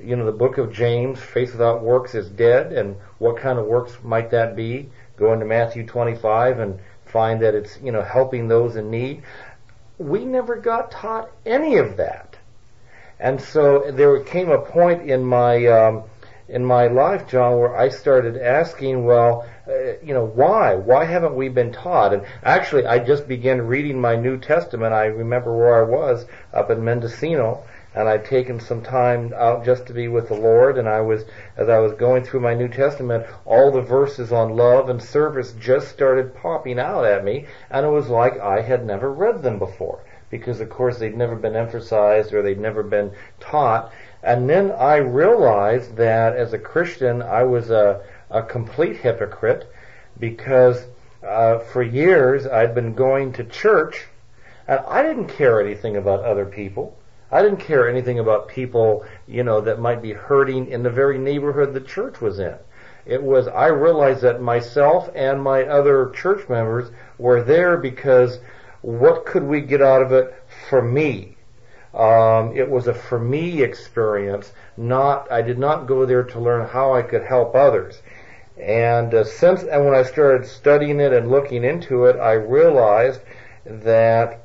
You 0.00 0.16
know, 0.16 0.26
the 0.26 0.32
book 0.32 0.58
of 0.58 0.72
James, 0.72 1.18
faith 1.18 1.52
without 1.52 1.82
works 1.82 2.14
is 2.14 2.28
dead, 2.28 2.72
and 2.72 2.96
what 3.18 3.38
kind 3.38 3.58
of 3.58 3.66
works 3.66 3.98
might 4.04 4.30
that 4.30 4.54
be? 4.54 4.90
Go 5.16 5.32
into 5.32 5.44
Matthew 5.44 5.86
25 5.86 6.60
and 6.60 6.78
find 7.06 7.42
that 7.42 7.54
it's, 7.54 7.78
you 7.82 7.90
know, 7.90 8.02
helping 8.02 8.46
those 8.46 8.76
in 8.76 8.90
need. 8.90 9.22
We 9.98 10.24
never 10.24 10.56
got 10.56 10.92
taught 10.92 11.30
any 11.44 11.78
of 11.78 11.96
that. 11.96 12.36
And 13.18 13.40
so 13.40 13.90
there 13.90 14.20
came 14.22 14.50
a 14.50 14.60
point 14.60 15.10
in 15.10 15.24
my, 15.24 15.66
um, 15.66 16.04
in 16.48 16.64
my 16.64 16.86
life, 16.86 17.28
John, 17.28 17.58
where 17.58 17.76
I 17.76 17.88
started 17.88 18.36
asking, 18.36 19.04
well, 19.04 19.46
uh, 19.66 19.98
you 20.02 20.14
know, 20.14 20.24
why? 20.24 20.76
Why 20.76 21.04
haven't 21.04 21.34
we 21.34 21.48
been 21.48 21.72
taught? 21.72 22.14
And 22.14 22.24
actually, 22.42 22.86
I 22.86 23.00
just 23.00 23.28
began 23.28 23.60
reading 23.62 24.00
my 24.00 24.16
New 24.16 24.38
Testament. 24.38 24.94
I 24.94 25.06
remember 25.06 25.56
where 25.56 25.84
I 25.84 25.88
was 25.88 26.26
up 26.54 26.70
in 26.70 26.84
Mendocino, 26.84 27.64
and 27.98 28.08
I'd 28.08 28.24
taken 28.24 28.60
some 28.60 28.80
time 28.80 29.34
out 29.34 29.64
just 29.64 29.86
to 29.86 29.92
be 29.92 30.06
with 30.06 30.28
the 30.28 30.36
Lord. 30.36 30.78
And 30.78 30.88
I 30.88 31.00
was, 31.00 31.24
as 31.56 31.68
I 31.68 31.80
was 31.80 31.94
going 31.94 32.22
through 32.22 32.38
my 32.38 32.54
New 32.54 32.68
Testament, 32.68 33.26
all 33.44 33.72
the 33.72 33.80
verses 33.80 34.30
on 34.30 34.54
love 34.54 34.88
and 34.88 35.02
service 35.02 35.52
just 35.58 35.88
started 35.88 36.36
popping 36.36 36.78
out 36.78 37.04
at 37.04 37.24
me, 37.24 37.46
and 37.68 37.84
it 37.84 37.88
was 37.88 38.06
like 38.08 38.38
I 38.38 38.60
had 38.60 38.86
never 38.86 39.12
read 39.12 39.42
them 39.42 39.58
before 39.58 39.98
because 40.30 40.60
of 40.60 40.70
course 40.70 40.98
they'd 40.98 41.16
never 41.16 41.34
been 41.34 41.56
emphasized 41.56 42.32
or 42.32 42.40
they'd 42.40 42.60
never 42.60 42.84
been 42.84 43.10
taught. 43.40 43.92
And 44.22 44.48
then 44.48 44.70
I 44.70 44.98
realized 44.98 45.96
that 45.96 46.36
as 46.36 46.52
a 46.52 46.58
Christian, 46.58 47.20
I 47.20 47.42
was 47.42 47.70
a, 47.70 48.02
a 48.30 48.44
complete 48.44 48.98
hypocrite 48.98 49.68
because 50.20 50.86
uh, 51.26 51.58
for 51.58 51.82
years 51.82 52.46
I'd 52.46 52.76
been 52.76 52.94
going 52.94 53.32
to 53.32 53.44
church 53.44 54.06
and 54.68 54.78
I 54.86 55.02
didn't 55.02 55.28
care 55.28 55.60
anything 55.60 55.96
about 55.96 56.22
other 56.22 56.44
people. 56.44 56.97
I 57.30 57.42
didn't 57.42 57.58
care 57.58 57.88
anything 57.88 58.18
about 58.18 58.48
people, 58.48 59.04
you 59.26 59.42
know, 59.42 59.60
that 59.60 59.80
might 59.80 60.00
be 60.00 60.12
hurting 60.12 60.68
in 60.68 60.82
the 60.82 60.90
very 60.90 61.18
neighborhood 61.18 61.74
the 61.74 61.80
church 61.80 62.20
was 62.20 62.38
in. 62.38 62.54
It 63.04 63.22
was, 63.22 63.48
I 63.48 63.66
realized 63.66 64.22
that 64.22 64.40
myself 64.40 65.10
and 65.14 65.42
my 65.42 65.64
other 65.64 66.10
church 66.10 66.48
members 66.48 66.90
were 67.18 67.42
there 67.42 67.76
because 67.76 68.40
what 68.82 69.26
could 69.26 69.42
we 69.42 69.60
get 69.60 69.82
out 69.82 70.02
of 70.02 70.12
it 70.12 70.34
for 70.68 70.82
me? 70.82 71.36
Um, 71.94 72.56
it 72.56 72.68
was 72.68 72.86
a 72.86 72.94
for 72.94 73.18
me 73.18 73.62
experience. 73.62 74.52
Not, 74.76 75.30
I 75.32 75.42
did 75.42 75.58
not 75.58 75.86
go 75.86 76.06
there 76.06 76.24
to 76.24 76.38
learn 76.40 76.68
how 76.68 76.94
I 76.94 77.02
could 77.02 77.24
help 77.24 77.54
others. 77.54 78.02
And 78.58 79.14
uh, 79.14 79.24
since, 79.24 79.62
and 79.62 79.84
when 79.84 79.94
I 79.94 80.02
started 80.02 80.46
studying 80.46 81.00
it 81.00 81.12
and 81.12 81.30
looking 81.30 81.64
into 81.64 82.06
it, 82.06 82.16
I 82.16 82.32
realized 82.32 83.20
that 83.64 84.44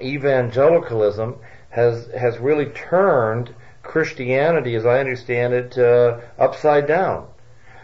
evangelicalism 0.00 1.36
has 1.70 2.06
has 2.08 2.38
really 2.38 2.66
turned 2.66 3.54
Christianity, 3.82 4.74
as 4.74 4.84
I 4.84 5.00
understand 5.00 5.54
it, 5.54 5.78
uh, 5.78 6.20
upside 6.38 6.86
down. 6.86 7.28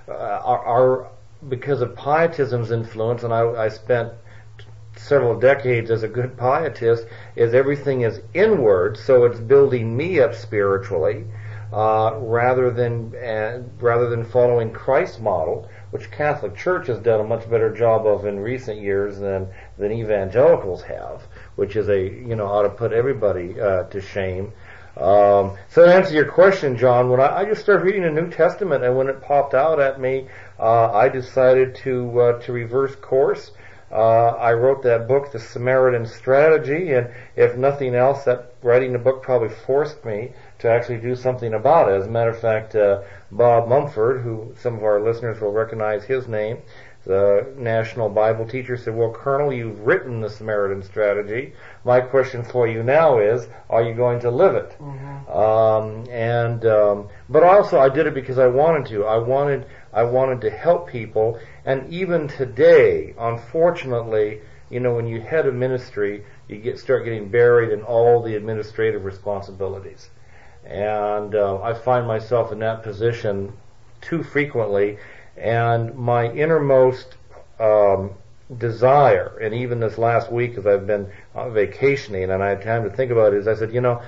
Uh, 0.09 0.13
our, 0.13 0.65
our, 0.65 1.11
because 1.49 1.81
of 1.81 1.95
pietism's 1.95 2.71
influence, 2.71 3.23
and 3.23 3.33
I, 3.33 3.43
I 3.43 3.69
spent 3.69 4.13
several 4.97 5.39
decades 5.39 5.91
as 5.91 6.03
a 6.03 6.09
good 6.09 6.37
pietist 6.37 7.07
is 7.37 7.55
everything 7.55 8.03
is 8.03 8.21
inward, 8.35 8.97
so 8.97 9.25
it's 9.25 9.41
building 9.41 9.97
me 9.97 10.21
up 10.21 10.35
spiritually, 10.35 11.25
uh, 11.73 12.15
rather 12.19 12.71
than 12.71 13.15
uh, 13.17 13.63
rather 13.81 14.11
than 14.11 14.25
following 14.25 14.71
Christ's 14.73 15.19
model, 15.19 15.69
which 15.91 16.11
Catholic 16.11 16.55
Church 16.55 16.89
has 16.89 16.99
done 16.99 17.21
a 17.21 17.25
much 17.25 17.49
better 17.49 17.75
job 17.75 18.07
of 18.07 18.27
in 18.27 18.39
recent 18.39 18.81
years 18.81 19.19
than 19.19 19.49
than 19.79 19.93
evangelicals 19.93 20.83
have, 20.83 21.23
which 21.63 21.77
is 21.77 21.89
a 21.89 22.03
you 22.03 22.35
know 22.35 22.47
ought 22.47 22.63
to 22.63 22.71
put 22.71 22.93
everybody 22.93 23.49
uh, 23.61 23.85
to 23.85 24.01
shame. 24.01 24.53
Um, 24.97 25.57
so 25.69 25.87
to 25.87 25.95
answer 25.95 26.13
your 26.13 26.31
question, 26.31 26.77
John, 26.77 27.09
when 27.09 27.21
I, 27.21 27.29
I, 27.39 27.45
just 27.45 27.63
started 27.63 27.85
reading 27.85 28.03
the 28.03 28.11
New 28.11 28.31
Testament, 28.31 28.83
and 28.83 28.97
when 28.97 29.07
it 29.07 29.23
popped 29.23 29.55
out 29.55 29.79
at 29.79 30.01
me, 30.01 30.27
uh, 30.59 30.91
I 30.93 31.09
decided 31.09 31.77
to 31.85 32.21
uh, 32.21 32.43
to 32.43 32.53
reverse 32.53 32.97
course 32.97 33.53
uh, 33.93 34.31
I 34.39 34.55
wrote 34.55 34.83
that 34.85 35.07
book, 35.07 35.33
The 35.33 35.39
Samaritan 35.39 36.07
Strategy, 36.07 36.95
and 36.95 37.11
if 37.37 37.59
nothing 37.59 37.95
else, 37.95 38.25
that 38.25 38.55
writing 38.63 38.93
the 38.93 38.99
book 38.99 39.23
probably 39.23 39.51
forced 39.51 40.03
me 40.03 40.33
to 40.61 40.71
actually 40.71 40.97
do 40.97 41.15
something 41.15 41.53
about 41.53 41.91
it. 41.91 41.97
As 42.01 42.07
a 42.07 42.11
matter 42.11 42.31
of 42.31 42.41
fact, 42.41 42.75
uh, 42.75 43.03
Bob 43.31 43.69
Mumford, 43.69 44.23
who 44.23 44.55
some 44.59 44.77
of 44.77 44.83
our 44.83 44.99
listeners 44.99 45.43
will 45.43 45.53
recognize 45.53 46.05
his 46.05 46.27
name, 46.27 46.63
the 47.05 47.53
national 47.59 48.09
Bible 48.09 48.47
teacher 48.47 48.77
said, 48.77 48.95
well, 48.95 49.11
Colonel, 49.11 49.53
you've 49.53 49.81
written 49.81 50.21
the 50.21 50.31
Samaritan 50.31 50.83
strategy. 50.83 51.53
My 51.85 52.01
question 52.01 52.45
for 52.45 52.69
you 52.69 52.83
now 52.85 53.19
is, 53.19 53.49
are 53.69 53.83
you 53.83 53.95
going 53.95 54.21
to 54.21 54.31
live 54.31 54.55
it? 54.55 54.77
Mm-hmm. 54.79 55.33
Um, 55.33 56.07
and, 56.11 56.65
um, 56.65 57.09
but 57.29 57.43
also 57.43 57.81
I 57.81 57.89
did 57.89 58.07
it 58.07 58.15
because 58.15 58.39
I 58.39 58.47
wanted 58.47 58.87
to. 58.91 59.05
I 59.05 59.19
wanted, 59.19 59.67
I 59.93 60.05
wanted 60.05 60.41
to 60.43 60.51
help 60.51 60.89
people. 60.89 61.41
And 61.65 61.93
even 61.93 62.29
today, 62.29 63.15
unfortunately, 63.19 64.41
you 64.71 64.79
know, 64.79 64.95
when 64.95 65.09
you 65.09 65.21
head 65.21 65.47
a 65.47 65.53
ministry, 65.53 66.25
you 66.47 66.59
get, 66.59 66.79
start 66.79 67.05
getting 67.05 67.29
buried 67.29 67.73
in 67.73 67.83
all 67.83 68.23
the 68.23 68.37
administrative 68.37 69.05
responsibilities. 69.05 70.09
And, 70.65 71.35
uh, 71.35 71.61
I 71.61 71.75
find 71.75 72.07
myself 72.07 72.53
in 72.53 72.61
that 72.61 72.85
position 72.85 73.55
too 74.01 74.23
frequently 74.23 74.99
and 75.37 75.95
my 75.95 76.31
innermost 76.31 77.17
um, 77.59 78.13
desire, 78.59 79.39
and 79.39 79.55
even 79.55 79.81
this 79.81 79.99
last 79.99 80.31
week 80.31 80.57
as 80.59 80.67
I've 80.67 80.87
been 80.87 81.11
vacationing 81.35 82.31
and 82.31 82.43
I 82.43 82.51
had 82.51 82.63
time 82.63 82.85
to 82.85 82.91
think 82.91 83.11
about 83.11 83.33
it, 83.33 83.39
is 83.39 83.49
I 83.49 83.55
said, 83.55 83.73
you 83.73 83.81
know, 83.81 84.03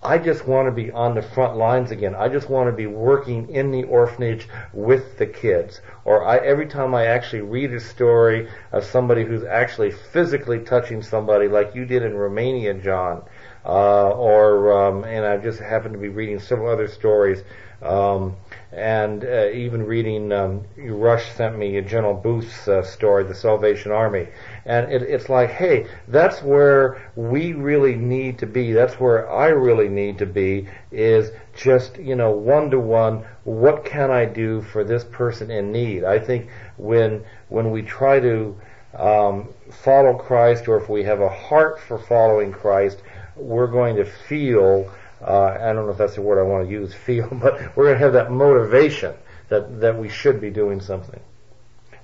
I 0.00 0.18
just 0.18 0.46
want 0.46 0.66
to 0.68 0.72
be 0.72 0.92
on 0.92 1.16
the 1.16 1.22
front 1.22 1.56
lines 1.56 1.90
again. 1.90 2.14
I 2.14 2.28
just 2.28 2.48
want 2.48 2.68
to 2.70 2.76
be 2.76 2.86
working 2.86 3.48
in 3.48 3.72
the 3.72 3.82
orphanage 3.82 4.48
with 4.72 5.18
the 5.18 5.26
kids. 5.26 5.80
Or 6.04 6.24
I, 6.24 6.36
every 6.36 6.66
time 6.66 6.94
I 6.94 7.06
actually 7.06 7.40
read 7.40 7.72
a 7.72 7.80
story 7.80 8.48
of 8.70 8.84
somebody 8.84 9.24
who's 9.24 9.42
actually 9.42 9.90
physically 9.90 10.60
touching 10.60 11.02
somebody, 11.02 11.48
like 11.48 11.74
you 11.74 11.84
did 11.84 12.04
in 12.04 12.14
Romania, 12.14 12.74
John, 12.74 13.24
uh, 13.68 14.10
or 14.10 14.72
um, 14.72 15.04
and 15.04 15.24
I 15.24 15.36
just 15.36 15.60
happened 15.60 15.94
to 15.94 16.00
be 16.00 16.08
reading 16.08 16.40
several 16.40 16.72
other 16.72 16.88
stories 16.88 17.44
um, 17.82 18.36
and 18.72 19.24
uh, 19.24 19.50
even 19.50 19.86
reading 19.86 20.32
um, 20.32 20.64
Rush 20.76 21.30
sent 21.32 21.56
me 21.56 21.76
a 21.76 21.82
General 21.82 22.14
Booth's 22.14 22.66
uh, 22.66 22.82
story, 22.82 23.22
The 23.22 23.34
Salvation 23.34 23.92
Army, 23.92 24.26
and 24.64 24.90
it, 24.92 25.02
it's 25.02 25.28
like, 25.28 25.50
hey, 25.50 25.86
that's 26.08 26.42
where 26.42 27.10
we 27.14 27.52
really 27.52 27.94
need 27.94 28.38
to 28.40 28.46
be. 28.46 28.72
That's 28.72 28.94
where 28.94 29.30
I 29.30 29.48
really 29.48 29.88
need 29.88 30.18
to 30.18 30.26
be. 30.26 30.66
Is 30.90 31.30
just 31.56 31.98
you 31.98 32.16
know 32.16 32.32
one 32.32 32.70
to 32.70 32.80
one. 32.80 33.24
What 33.44 33.84
can 33.84 34.10
I 34.10 34.24
do 34.24 34.60
for 34.60 34.82
this 34.82 35.04
person 35.04 35.50
in 35.50 35.70
need? 35.70 36.02
I 36.02 36.18
think 36.18 36.48
when 36.78 37.24
when 37.48 37.70
we 37.70 37.82
try 37.82 38.18
to 38.18 38.56
um, 38.94 39.50
follow 39.70 40.14
Christ, 40.14 40.66
or 40.66 40.78
if 40.78 40.88
we 40.88 41.04
have 41.04 41.20
a 41.20 41.28
heart 41.28 41.78
for 41.80 41.98
following 41.98 42.52
Christ, 42.52 43.02
we're 43.38 43.66
going 43.66 43.96
to 43.96 44.04
feel 44.04 44.90
uh, 45.20 45.58
I 45.60 45.72
don't 45.72 45.86
know 45.86 45.90
if 45.90 45.98
that's 45.98 46.14
the 46.14 46.22
word 46.22 46.38
I 46.38 46.42
want 46.42 46.66
to 46.66 46.72
use, 46.72 46.94
feel, 46.94 47.28
but 47.32 47.76
we're 47.76 47.84
going 47.84 47.98
to 47.98 48.04
have 48.04 48.12
that 48.12 48.30
motivation 48.30 49.14
that, 49.48 49.80
that 49.80 49.98
we 49.98 50.08
should 50.08 50.40
be 50.40 50.50
doing 50.50 50.80
something. 50.80 51.20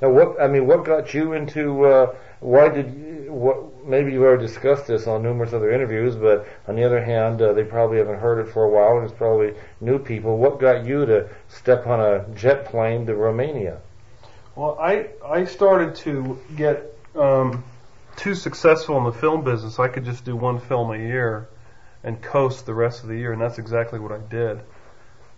Now, 0.02 0.10
what, 0.10 0.40
I 0.40 0.48
mean, 0.48 0.66
what 0.66 0.84
got 0.84 1.14
you 1.14 1.34
into, 1.34 1.84
uh, 1.84 2.14
why 2.40 2.68
did 2.68 2.92
you, 2.92 3.32
what, 3.32 3.86
maybe 3.86 4.12
you've 4.12 4.22
already 4.22 4.46
discussed 4.46 4.86
this 4.86 5.06
on 5.06 5.22
numerous 5.22 5.52
other 5.52 5.70
interviews, 5.70 6.16
but 6.16 6.46
on 6.66 6.74
the 6.74 6.84
other 6.84 7.02
hand, 7.02 7.40
uh, 7.40 7.52
they 7.52 7.62
probably 7.62 7.98
haven't 7.98 8.18
heard 8.18 8.44
it 8.44 8.52
for 8.52 8.64
a 8.64 8.68
while 8.68 8.98
and 8.98 9.08
it's 9.08 9.16
probably 9.16 9.54
new 9.80 9.98
people. 9.98 10.36
What 10.36 10.58
got 10.58 10.84
you 10.84 11.06
to 11.06 11.28
step 11.48 11.86
on 11.86 12.00
a 12.00 12.26
jet 12.34 12.66
plane 12.66 13.06
to 13.06 13.14
Romania? 13.14 13.80
Well, 14.56 14.76
I, 14.80 15.08
I 15.24 15.44
started 15.44 15.94
to 15.96 16.38
get, 16.56 16.96
um, 17.14 17.62
too 18.16 18.34
successful 18.34 18.98
in 18.98 19.04
the 19.04 19.12
film 19.12 19.44
business. 19.44 19.78
I 19.78 19.88
could 19.88 20.04
just 20.04 20.24
do 20.24 20.36
one 20.36 20.58
film 20.58 20.90
a 20.90 20.98
year 20.98 21.48
and 22.02 22.20
coast 22.20 22.66
the 22.66 22.74
rest 22.74 23.02
of 23.02 23.08
the 23.08 23.16
year, 23.16 23.32
and 23.32 23.40
that's 23.40 23.58
exactly 23.58 23.98
what 23.98 24.12
I 24.12 24.18
did. 24.18 24.60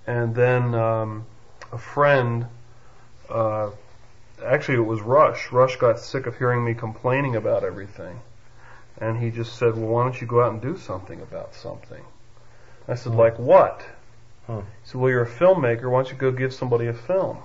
And 0.07 0.35
then 0.35 0.75
um, 0.75 1.27
a 1.73 1.79
friend, 1.79 2.47
uh, 3.29 3.71
actually 4.45 4.79
it 4.79 4.87
was 4.87 5.01
Rush. 5.01 5.51
Rush 5.53 5.77
got 5.77 5.99
sick 5.99 6.27
of 6.27 6.37
hearing 6.37 6.65
me 6.65 6.75
complaining 6.75 7.37
about 7.37 7.65
everything, 7.65 8.21
and 8.99 9.19
he 9.19 9.31
just 9.31 9.57
said, 9.57 9.77
"Well, 9.77 9.87
why 9.87 10.03
don't 10.05 10.21
you 10.21 10.27
go 10.27 10.43
out 10.43 10.53
and 10.53 10.63
do 10.63 10.77
something 10.77 11.21
about 11.21 11.55
something?" 11.55 12.03
I 12.89 12.95
said, 12.95 13.13
hmm. 13.13 13.19
"Like 13.19 13.39
what?" 13.39 13.85
Huh. 14.47 14.61
He 14.61 14.91
said, 14.91 15.01
"Well, 15.01 15.11
you're 15.11 15.23
a 15.23 15.31
filmmaker. 15.31 15.91
Why 15.91 16.03
don't 16.03 16.11
you 16.11 16.19
go 16.19 16.31
give 16.31 16.53
somebody 16.53 16.87
a 16.87 16.95
film?" 16.95 17.39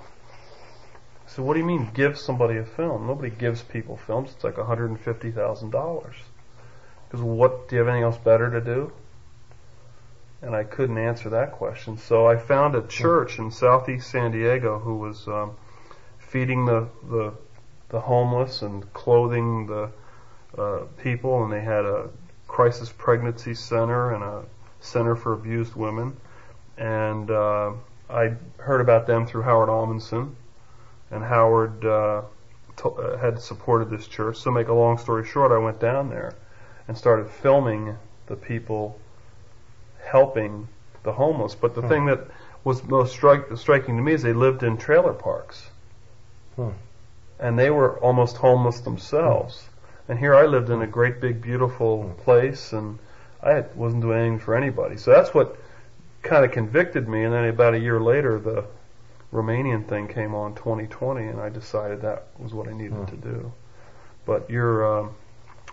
Said, 1.34 1.44
"What 1.44 1.54
do 1.54 1.60
you 1.60 1.66
mean, 1.66 1.90
give 1.94 2.18
somebody 2.18 2.58
a 2.58 2.64
film? 2.64 3.06
Nobody 3.06 3.30
gives 3.30 3.62
people 3.62 3.96
films. 3.96 4.32
It's 4.34 4.44
like 4.44 4.56
$150,000." 4.56 6.14
Because 7.08 7.20
what? 7.20 7.68
Do 7.68 7.76
you 7.76 7.80
have 7.80 7.88
anything 7.88 8.04
else 8.04 8.18
better 8.18 8.50
to 8.50 8.60
do? 8.60 8.92
and 10.42 10.56
I 10.56 10.64
couldn't 10.64 10.98
answer 10.98 11.30
that 11.30 11.52
question. 11.52 11.96
So 11.96 12.26
I 12.26 12.36
found 12.36 12.74
a 12.74 12.82
church 12.82 13.38
in 13.38 13.50
southeast 13.50 14.10
San 14.10 14.32
Diego 14.32 14.78
who 14.80 14.96
was 14.96 15.26
um, 15.28 15.56
feeding 16.18 16.66
the 16.66 16.88
the, 17.08 17.32
the 17.88 18.00
homeless 18.00 18.62
and 18.62 18.92
clothing 18.92 19.66
the 19.66 19.90
uh, 20.58 20.84
people, 20.98 21.44
and 21.44 21.52
they 21.52 21.60
had 21.60 21.84
a 21.84 22.08
crisis 22.48 22.92
pregnancy 22.92 23.54
center 23.54 24.12
and 24.12 24.22
a 24.24 24.42
center 24.80 25.14
for 25.14 25.32
abused 25.32 25.74
women. 25.76 26.16
And 26.76 27.30
uh, 27.30 27.72
I 28.10 28.34
heard 28.58 28.80
about 28.80 29.06
them 29.06 29.26
through 29.26 29.42
Howard 29.42 29.68
Ahmanson, 29.68 30.34
and 31.12 31.22
Howard 31.22 31.84
uh, 31.84 32.22
to, 32.78 32.88
uh, 32.90 33.18
had 33.18 33.40
supported 33.40 33.90
this 33.90 34.06
church. 34.08 34.38
So, 34.38 34.50
make 34.50 34.68
a 34.68 34.72
long 34.72 34.98
story 34.98 35.24
short, 35.24 35.52
I 35.52 35.58
went 35.58 35.78
down 35.78 36.08
there 36.10 36.34
and 36.88 36.96
started 36.98 37.28
filming 37.28 37.96
the 38.26 38.36
people 38.36 38.98
helping 40.04 40.66
the 41.04 41.12
homeless. 41.12 41.54
But 41.54 41.74
the 41.74 41.82
Hmm. 41.82 41.88
thing 41.88 42.06
that 42.06 42.20
was 42.64 42.82
most 42.84 43.16
stri- 43.18 43.56
striking 43.58 43.96
to 43.96 44.02
me 44.02 44.12
is 44.12 44.22
they 44.22 44.32
lived 44.32 44.62
in 44.62 44.76
trailer 44.76 45.12
parks, 45.12 45.70
Hmm. 46.56 46.70
and 47.38 47.58
they 47.58 47.70
were 47.70 47.98
almost 47.98 48.36
homeless 48.38 48.80
themselves. 48.80 49.68
And 50.08 50.18
here 50.18 50.34
I 50.34 50.46
lived 50.46 50.70
in 50.70 50.82
a 50.82 50.86
great 50.86 51.20
big 51.20 51.40
beautiful 51.40 52.14
place, 52.24 52.72
and 52.72 52.98
I 53.42 53.64
wasn't 53.74 54.02
doing 54.02 54.18
anything 54.18 54.38
for 54.38 54.54
anybody. 54.54 54.96
So 54.96 55.10
that's 55.10 55.34
what 55.34 55.56
kind 56.22 56.44
of 56.44 56.52
convicted 56.52 57.08
me. 57.08 57.24
And 57.24 57.32
then 57.32 57.44
about 57.44 57.74
a 57.74 57.78
year 57.78 58.00
later, 58.00 58.38
the 58.38 58.64
Romanian 59.32 59.86
thing 59.88 60.08
came 60.08 60.34
on 60.34 60.54
2020, 60.54 61.26
and 61.26 61.40
I 61.40 61.48
decided 61.48 62.02
that 62.02 62.26
was 62.38 62.52
what 62.52 62.68
I 62.68 62.72
needed 62.72 62.92
Hmm. 62.92 63.04
to 63.06 63.16
do. 63.16 63.52
But 64.26 64.48
you're, 64.50 64.86
um, 64.86 65.10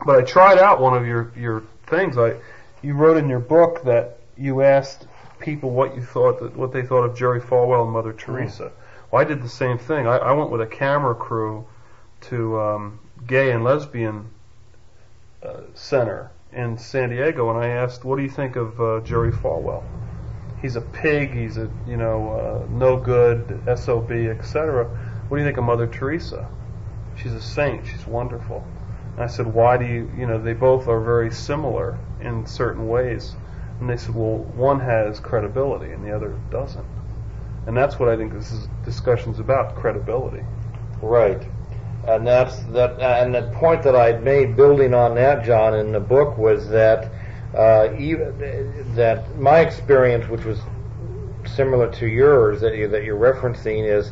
but 0.05 0.17
I 0.17 0.21
tried 0.21 0.57
out 0.57 0.79
one 0.79 0.95
of 0.95 1.05
your 1.05 1.31
your 1.35 1.63
things. 1.87 2.17
I 2.17 2.35
you 2.81 2.93
wrote 2.93 3.17
in 3.17 3.27
your 3.29 3.39
book 3.39 3.83
that 3.83 4.17
you 4.37 4.61
asked 4.61 5.07
people 5.39 5.71
what 5.71 5.95
you 5.95 6.01
thought 6.01 6.39
that 6.39 6.55
what 6.55 6.71
they 6.71 6.81
thought 6.81 7.03
of 7.03 7.15
Jerry 7.15 7.41
Falwell 7.41 7.83
and 7.83 7.91
Mother 7.91 8.13
Teresa. 8.13 8.71
Well, 9.11 9.21
I 9.21 9.25
did 9.25 9.41
the 9.43 9.49
same 9.49 9.77
thing. 9.77 10.07
I, 10.07 10.17
I 10.17 10.31
went 10.31 10.49
with 10.51 10.61
a 10.61 10.67
camera 10.67 11.15
crew 11.15 11.65
to 12.21 12.59
um, 12.59 12.99
gay 13.27 13.51
and 13.51 13.63
lesbian 13.63 14.29
uh, 15.43 15.61
center 15.73 16.31
in 16.53 16.77
San 16.77 17.09
Diego, 17.09 17.49
and 17.49 17.59
I 17.59 17.67
asked, 17.67 18.05
"What 18.05 18.15
do 18.17 18.23
you 18.23 18.29
think 18.29 18.55
of 18.55 18.79
uh, 18.81 19.01
Jerry 19.01 19.31
Falwell?" 19.31 19.83
He's 20.61 20.75
a 20.75 20.81
pig. 20.81 21.33
He's 21.33 21.57
a 21.57 21.69
you 21.87 21.97
know 21.97 22.31
uh, 22.31 22.67
no 22.69 22.97
good 22.97 23.61
sob, 23.77 24.11
etc. 24.11 24.85
What 25.27 25.37
do 25.37 25.43
you 25.43 25.47
think 25.47 25.57
of 25.57 25.63
Mother 25.63 25.87
Teresa? 25.87 26.49
She's 27.15 27.33
a 27.33 27.41
saint. 27.41 27.85
She's 27.85 28.07
wonderful. 28.07 28.65
And 29.13 29.23
I 29.23 29.27
said, 29.27 29.53
why 29.53 29.77
do 29.77 29.85
you, 29.85 30.09
you 30.17 30.25
know, 30.25 30.41
they 30.41 30.53
both 30.53 30.87
are 30.87 31.01
very 31.01 31.31
similar 31.31 31.99
in 32.21 32.45
certain 32.45 32.87
ways. 32.87 33.35
And 33.79 33.89
they 33.89 33.97
said, 33.97 34.15
well, 34.15 34.37
one 34.37 34.79
has 34.79 35.19
credibility 35.19 35.91
and 35.91 36.05
the 36.05 36.15
other 36.15 36.39
doesn't. 36.49 36.85
And 37.67 37.75
that's 37.75 37.99
what 37.99 38.09
I 38.09 38.15
think 38.15 38.33
this 38.33 38.51
is, 38.51 38.67
discussion's 38.85 39.39
about, 39.39 39.75
credibility. 39.75 40.43
Right. 41.01 41.41
And 42.07 42.25
that's 42.25 42.57
that. 42.71 42.99
And 42.99 43.35
the 43.35 43.51
point 43.55 43.83
that 43.83 43.95
I 43.95 44.13
made, 44.13 44.55
building 44.55 44.93
on 44.93 45.15
that, 45.15 45.45
John, 45.45 45.75
in 45.75 45.91
the 45.91 45.99
book, 45.99 46.37
was 46.37 46.69
that 46.69 47.11
uh, 47.55 47.89
even 47.97 48.93
that 48.95 49.37
my 49.37 49.59
experience, 49.59 50.27
which 50.29 50.45
was 50.45 50.59
similar 51.45 51.91
to 51.93 52.07
yours 52.07 52.61
that 52.61 52.75
you 52.75 52.87
that 52.87 53.03
you're 53.03 53.19
referencing, 53.19 53.85
is 53.85 54.11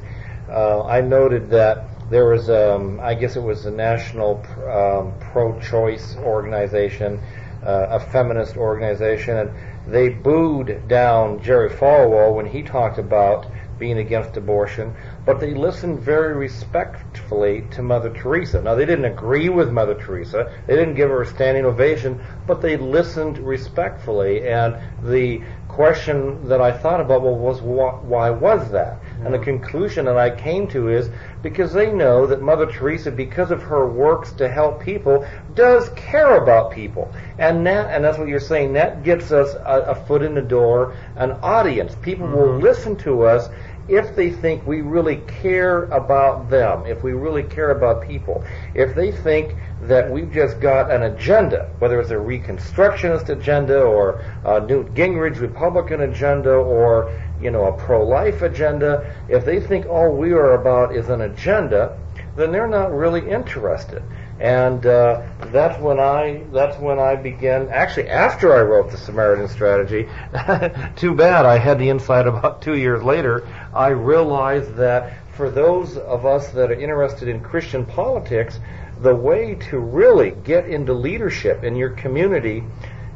uh, 0.49 0.85
I 0.85 1.01
noted 1.01 1.49
that 1.49 1.87
there 2.09 2.25
was, 2.29 2.49
um, 2.49 2.99
I 3.01 3.13
guess 3.15 3.35
it 3.35 3.41
was 3.41 3.65
a 3.65 3.71
national 3.71 4.45
um, 4.69 5.13
pro-choice 5.19 6.15
organization, 6.17 7.19
uh, 7.65 7.87
a 7.89 7.99
feminist 7.99 8.55
organization, 8.55 9.37
and 9.37 9.51
they 9.87 10.09
booed 10.09 10.87
down 10.87 11.41
Jerry 11.43 11.69
Falwell 11.69 12.33
when 12.33 12.45
he 12.45 12.63
talked 12.63 12.97
about 12.97 13.47
being 13.77 13.97
against 13.97 14.37
abortion, 14.37 14.95
but 15.27 15.41
they 15.41 15.53
listened 15.53 15.99
very 15.99 16.33
respectfully 16.33 17.65
to 17.69 17.81
Mother 17.81 18.09
Teresa. 18.09 18.61
Now, 18.61 18.75
they 18.75 18.85
didn't 18.85 19.03
agree 19.03 19.49
with 19.49 19.69
Mother 19.69 19.93
Teresa, 19.93 20.49
they 20.67 20.75
didn't 20.77 20.95
give 20.95 21.09
her 21.09 21.21
a 21.21 21.25
standing 21.25 21.65
ovation, 21.65 22.21
but 22.47 22.61
they 22.61 22.77
listened 22.77 23.37
respectfully. 23.37 24.47
And 24.47 24.77
the 25.03 25.41
question 25.67 26.47
that 26.47 26.59
I 26.59 26.71
thought 26.71 26.99
about 27.01 27.21
well, 27.21 27.35
was 27.35 27.59
wh- 27.59 28.03
why 28.03 28.29
was 28.29 28.71
that? 28.71 28.99
And 29.23 29.31
the 29.33 29.37
mm. 29.37 29.43
conclusion 29.43 30.05
that 30.05 30.17
I 30.17 30.29
came 30.29 30.67
to 30.69 30.87
is 30.89 31.09
because 31.43 31.73
they 31.73 31.91
know 31.91 32.25
that 32.25 32.41
Mother 32.41 32.65
Teresa, 32.65 33.11
because 33.11 33.51
of 33.51 33.61
her 33.61 33.87
works 33.87 34.31
to 34.33 34.49
help 34.49 34.81
people, 34.81 35.27
does 35.53 35.89
care 35.89 36.41
about 36.41 36.71
people. 36.71 37.13
And 37.37 37.67
that, 37.67 37.93
and 37.93 38.03
that's 38.03 38.17
what 38.17 38.27
you're 38.27 38.39
saying, 38.39 38.73
that 38.73 39.03
gets 39.03 39.31
us 39.31 39.53
a, 39.53 39.91
a 39.91 39.95
foot 40.07 40.23
in 40.23 40.33
the 40.33 40.41
door, 40.41 40.95
an 41.15 41.31
audience. 41.43 41.95
People 42.01 42.27
will 42.27 42.53
mm-hmm. 42.53 42.63
listen 42.63 42.95
to 42.97 43.23
us 43.25 43.49
if 43.87 44.15
they 44.15 44.31
think 44.31 44.65
we 44.67 44.81
really 44.81 45.17
care 45.27 45.85
about 45.85 46.49
them, 46.49 46.85
if 46.85 47.03
we 47.03 47.13
really 47.13 47.43
care 47.43 47.71
about 47.71 48.01
people, 48.01 48.43
if 48.73 48.93
they 48.95 49.11
think 49.11 49.55
that 49.81 50.09
we've 50.09 50.31
just 50.31 50.59
got 50.59 50.91
an 50.91 51.03
agenda, 51.03 51.69
whether 51.79 51.99
it's 51.99 52.11
a 52.11 52.15
Reconstructionist 52.15 53.29
agenda 53.29 53.81
or 53.81 54.21
a 54.43 54.59
Newt 54.59 54.93
Gingrich 54.93 55.39
Republican 55.39 56.01
agenda 56.01 56.51
or 56.51 57.11
you 57.41 57.51
know 57.51 57.65
a 57.65 57.77
pro-life 57.77 58.41
agenda, 58.41 59.13
if 59.29 59.45
they 59.45 59.59
think 59.59 59.85
all 59.85 60.15
we 60.15 60.31
are 60.31 60.53
about 60.53 60.95
is 60.95 61.09
an 61.09 61.21
agenda, 61.21 61.97
then 62.35 62.51
they're 62.51 62.67
not 62.67 62.91
really 62.91 63.29
interested. 63.29 64.03
And 64.39 64.85
uh, 64.85 65.23
that's 65.45 65.81
when 65.81 65.99
I 65.99 66.43
that's 66.51 66.79
when 66.79 66.99
I 66.99 67.15
began. 67.15 67.69
Actually, 67.69 68.09
after 68.09 68.55
I 68.55 68.61
wrote 68.61 68.91
the 68.91 68.97
Samaritan 68.97 69.47
Strategy, 69.47 70.07
too 70.95 71.15
bad 71.15 71.45
I 71.45 71.57
had 71.57 71.79
the 71.79 71.89
insight 71.89 72.27
about 72.27 72.61
two 72.61 72.75
years 72.75 73.01
later. 73.01 73.47
I 73.73 73.89
realized 73.89 74.75
that 74.75 75.13
for 75.35 75.49
those 75.49 75.97
of 75.97 76.25
us 76.25 76.49
that 76.49 76.71
are 76.71 76.79
interested 76.79 77.27
in 77.27 77.39
Christian 77.39 77.85
politics, 77.85 78.59
the 79.01 79.15
way 79.15 79.55
to 79.69 79.79
really 79.79 80.31
get 80.31 80.67
into 80.67 80.93
leadership 80.93 81.63
in 81.63 81.75
your 81.75 81.91
community 81.91 82.63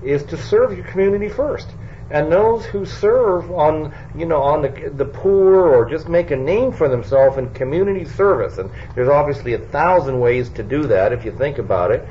is 0.04 0.24
to 0.26 0.38
serve 0.38 0.76
your 0.76 0.86
community 0.86 1.30
first. 1.30 1.70
And 2.12 2.32
those 2.32 2.66
who 2.66 2.86
serve 2.86 3.50
on, 3.52 3.94
you 4.16 4.26
know, 4.26 4.42
on 4.42 4.62
the, 4.62 4.92
the 4.94 5.06
poor 5.06 5.68
or 5.74 5.90
just 5.90 6.10
make 6.10 6.32
a 6.32 6.36
name 6.36 6.74
for 6.74 6.90
themselves 6.90 7.38
in 7.38 7.50
community 7.54 8.04
service, 8.04 8.58
and 8.58 8.70
there's 8.96 9.08
obviously 9.08 9.54
a 9.54 9.58
thousand 9.60 10.20
ways 10.20 10.50
to 10.50 10.64
do 10.64 10.84
that 10.88 11.14
if 11.14 11.24
you 11.24 11.32
think 11.32 11.58
about 11.58 11.92
it, 11.92 12.06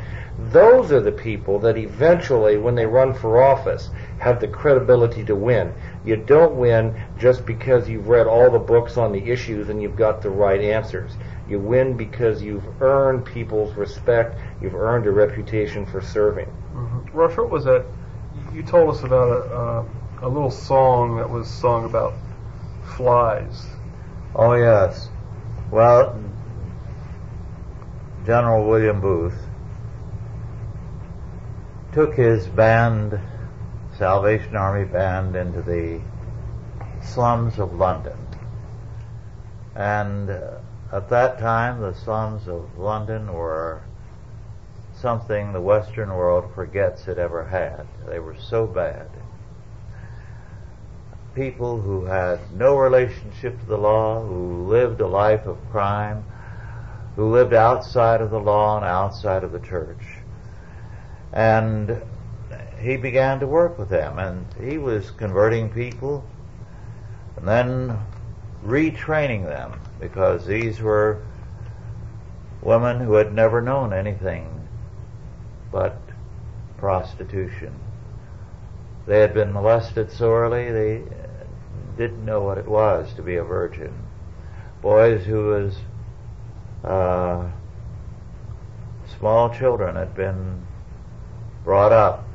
those 0.48 0.90
are 0.90 1.00
the 1.00 1.12
people 1.12 1.58
that 1.58 1.76
eventually, 1.76 2.56
when 2.56 2.74
they 2.74 2.86
run 2.86 3.12
for 3.12 3.42
office, 3.42 3.90
have 4.18 4.40
the 4.40 4.48
credibility 4.48 5.22
to 5.24 5.36
win. 5.36 5.74
You 6.04 6.16
don't 6.16 6.56
win 6.56 6.98
just 7.18 7.44
because 7.44 7.88
you've 7.88 8.08
read 8.08 8.26
all 8.26 8.50
the 8.50 8.58
books 8.58 8.96
on 8.96 9.12
the 9.12 9.30
issues 9.30 9.68
and 9.68 9.82
you've 9.82 9.96
got 9.96 10.22
the 10.22 10.30
right 10.30 10.60
answers. 10.62 11.12
You 11.46 11.58
win 11.58 11.94
because 11.94 12.42
you've 12.42 12.64
earned 12.80 13.26
people's 13.26 13.74
respect, 13.74 14.38
you've 14.62 14.74
earned 14.74 15.06
a 15.06 15.10
reputation 15.10 15.84
for 15.84 16.00
serving. 16.00 16.46
Mm-hmm. 16.74 17.50
Was 17.50 17.64
that? 17.64 17.84
You 18.52 18.64
told 18.64 18.94
us 18.94 19.02
about 19.04 19.28
a, 19.28 19.54
uh, 19.54 19.84
a 20.22 20.28
little 20.28 20.50
song 20.50 21.18
that 21.18 21.30
was 21.30 21.48
sung 21.48 21.84
about 21.84 22.14
flies. 22.96 23.66
Oh, 24.34 24.54
yes. 24.54 25.08
Well, 25.70 26.20
General 28.26 28.68
William 28.68 29.00
Booth 29.00 29.38
took 31.92 32.14
his 32.14 32.46
band, 32.46 33.18
Salvation 33.96 34.56
Army 34.56 34.84
band, 34.84 35.36
into 35.36 35.62
the 35.62 36.00
slums 37.02 37.58
of 37.58 37.74
London. 37.74 38.18
And 39.74 40.28
uh, 40.28 40.58
at 40.92 41.08
that 41.10 41.38
time, 41.38 41.80
the 41.80 41.94
slums 41.94 42.48
of 42.48 42.78
London 42.78 43.32
were 43.32 43.82
something 45.00 45.52
the 45.52 45.60
Western 45.60 46.10
world 46.10 46.52
forgets 46.54 47.08
it 47.08 47.18
ever 47.18 47.44
had. 47.44 47.86
They 48.06 48.18
were 48.18 48.36
so 48.36 48.66
bad. 48.66 49.08
People 51.34 51.80
who 51.80 52.04
had 52.04 52.38
no 52.52 52.76
relationship 52.76 53.58
to 53.60 53.66
the 53.66 53.78
law, 53.78 54.24
who 54.24 54.66
lived 54.66 55.00
a 55.00 55.06
life 55.06 55.46
of 55.46 55.58
crime, 55.70 56.24
who 57.16 57.30
lived 57.30 57.54
outside 57.54 58.20
of 58.20 58.30
the 58.30 58.40
law 58.40 58.76
and 58.76 58.84
outside 58.84 59.44
of 59.44 59.52
the 59.52 59.60
church. 59.60 60.02
And 61.32 62.02
he 62.80 62.96
began 62.96 63.40
to 63.40 63.46
work 63.46 63.78
with 63.78 63.88
them, 63.88 64.18
and 64.18 64.46
he 64.60 64.78
was 64.78 65.10
converting 65.12 65.70
people 65.70 66.24
and 67.36 67.48
then 67.48 67.98
retraining 68.64 69.46
them 69.46 69.80
because 69.98 70.46
these 70.46 70.80
were 70.80 71.22
women 72.60 73.00
who 73.00 73.14
had 73.14 73.32
never 73.32 73.62
known 73.62 73.92
anything 73.92 74.59
but 75.72 76.00
prostitution. 76.78 77.74
They 79.06 79.20
had 79.20 79.34
been 79.34 79.52
molested 79.52 80.10
sorely. 80.12 80.70
They 80.70 81.02
didn't 81.96 82.24
know 82.24 82.40
what 82.42 82.58
it 82.58 82.66
was 82.66 83.12
to 83.14 83.22
be 83.22 83.36
a 83.36 83.44
virgin. 83.44 83.92
Boys 84.80 85.24
who 85.24 85.46
was 85.46 85.76
uh, 86.84 87.50
small 89.18 89.50
children 89.50 89.96
had 89.96 90.14
been 90.14 90.66
brought 91.64 91.92
up, 91.92 92.26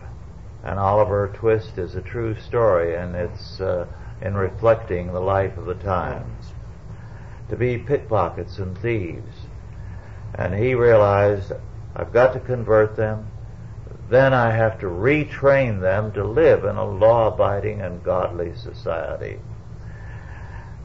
and 0.63 0.77
Oliver 0.79 1.31
Twist 1.33 1.77
is 1.77 1.95
a 1.95 2.01
true 2.01 2.35
story, 2.39 2.95
and 2.95 3.15
it's 3.15 3.59
uh, 3.59 3.87
in 4.21 4.35
reflecting 4.35 5.11
the 5.11 5.19
life 5.19 5.57
of 5.57 5.65
the 5.65 5.75
times. 5.75 6.51
to 7.49 7.55
be 7.55 7.77
pickpockets 7.77 8.57
and 8.57 8.77
thieves. 8.77 9.47
And 10.35 10.53
he 10.53 10.73
realized, 10.75 11.51
I've 11.95 12.11
got 12.11 12.33
to 12.33 12.39
convert 12.39 12.95
them. 12.95 13.27
Then 14.09 14.33
I 14.33 14.51
have 14.51 14.79
to 14.81 14.87
retrain 14.87 15.81
them 15.81 16.11
to 16.13 16.23
live 16.23 16.63
in 16.63 16.75
a 16.75 16.85
law-abiding 16.85 17.81
and 17.81 18.03
godly 18.03 18.55
society. 18.55 19.39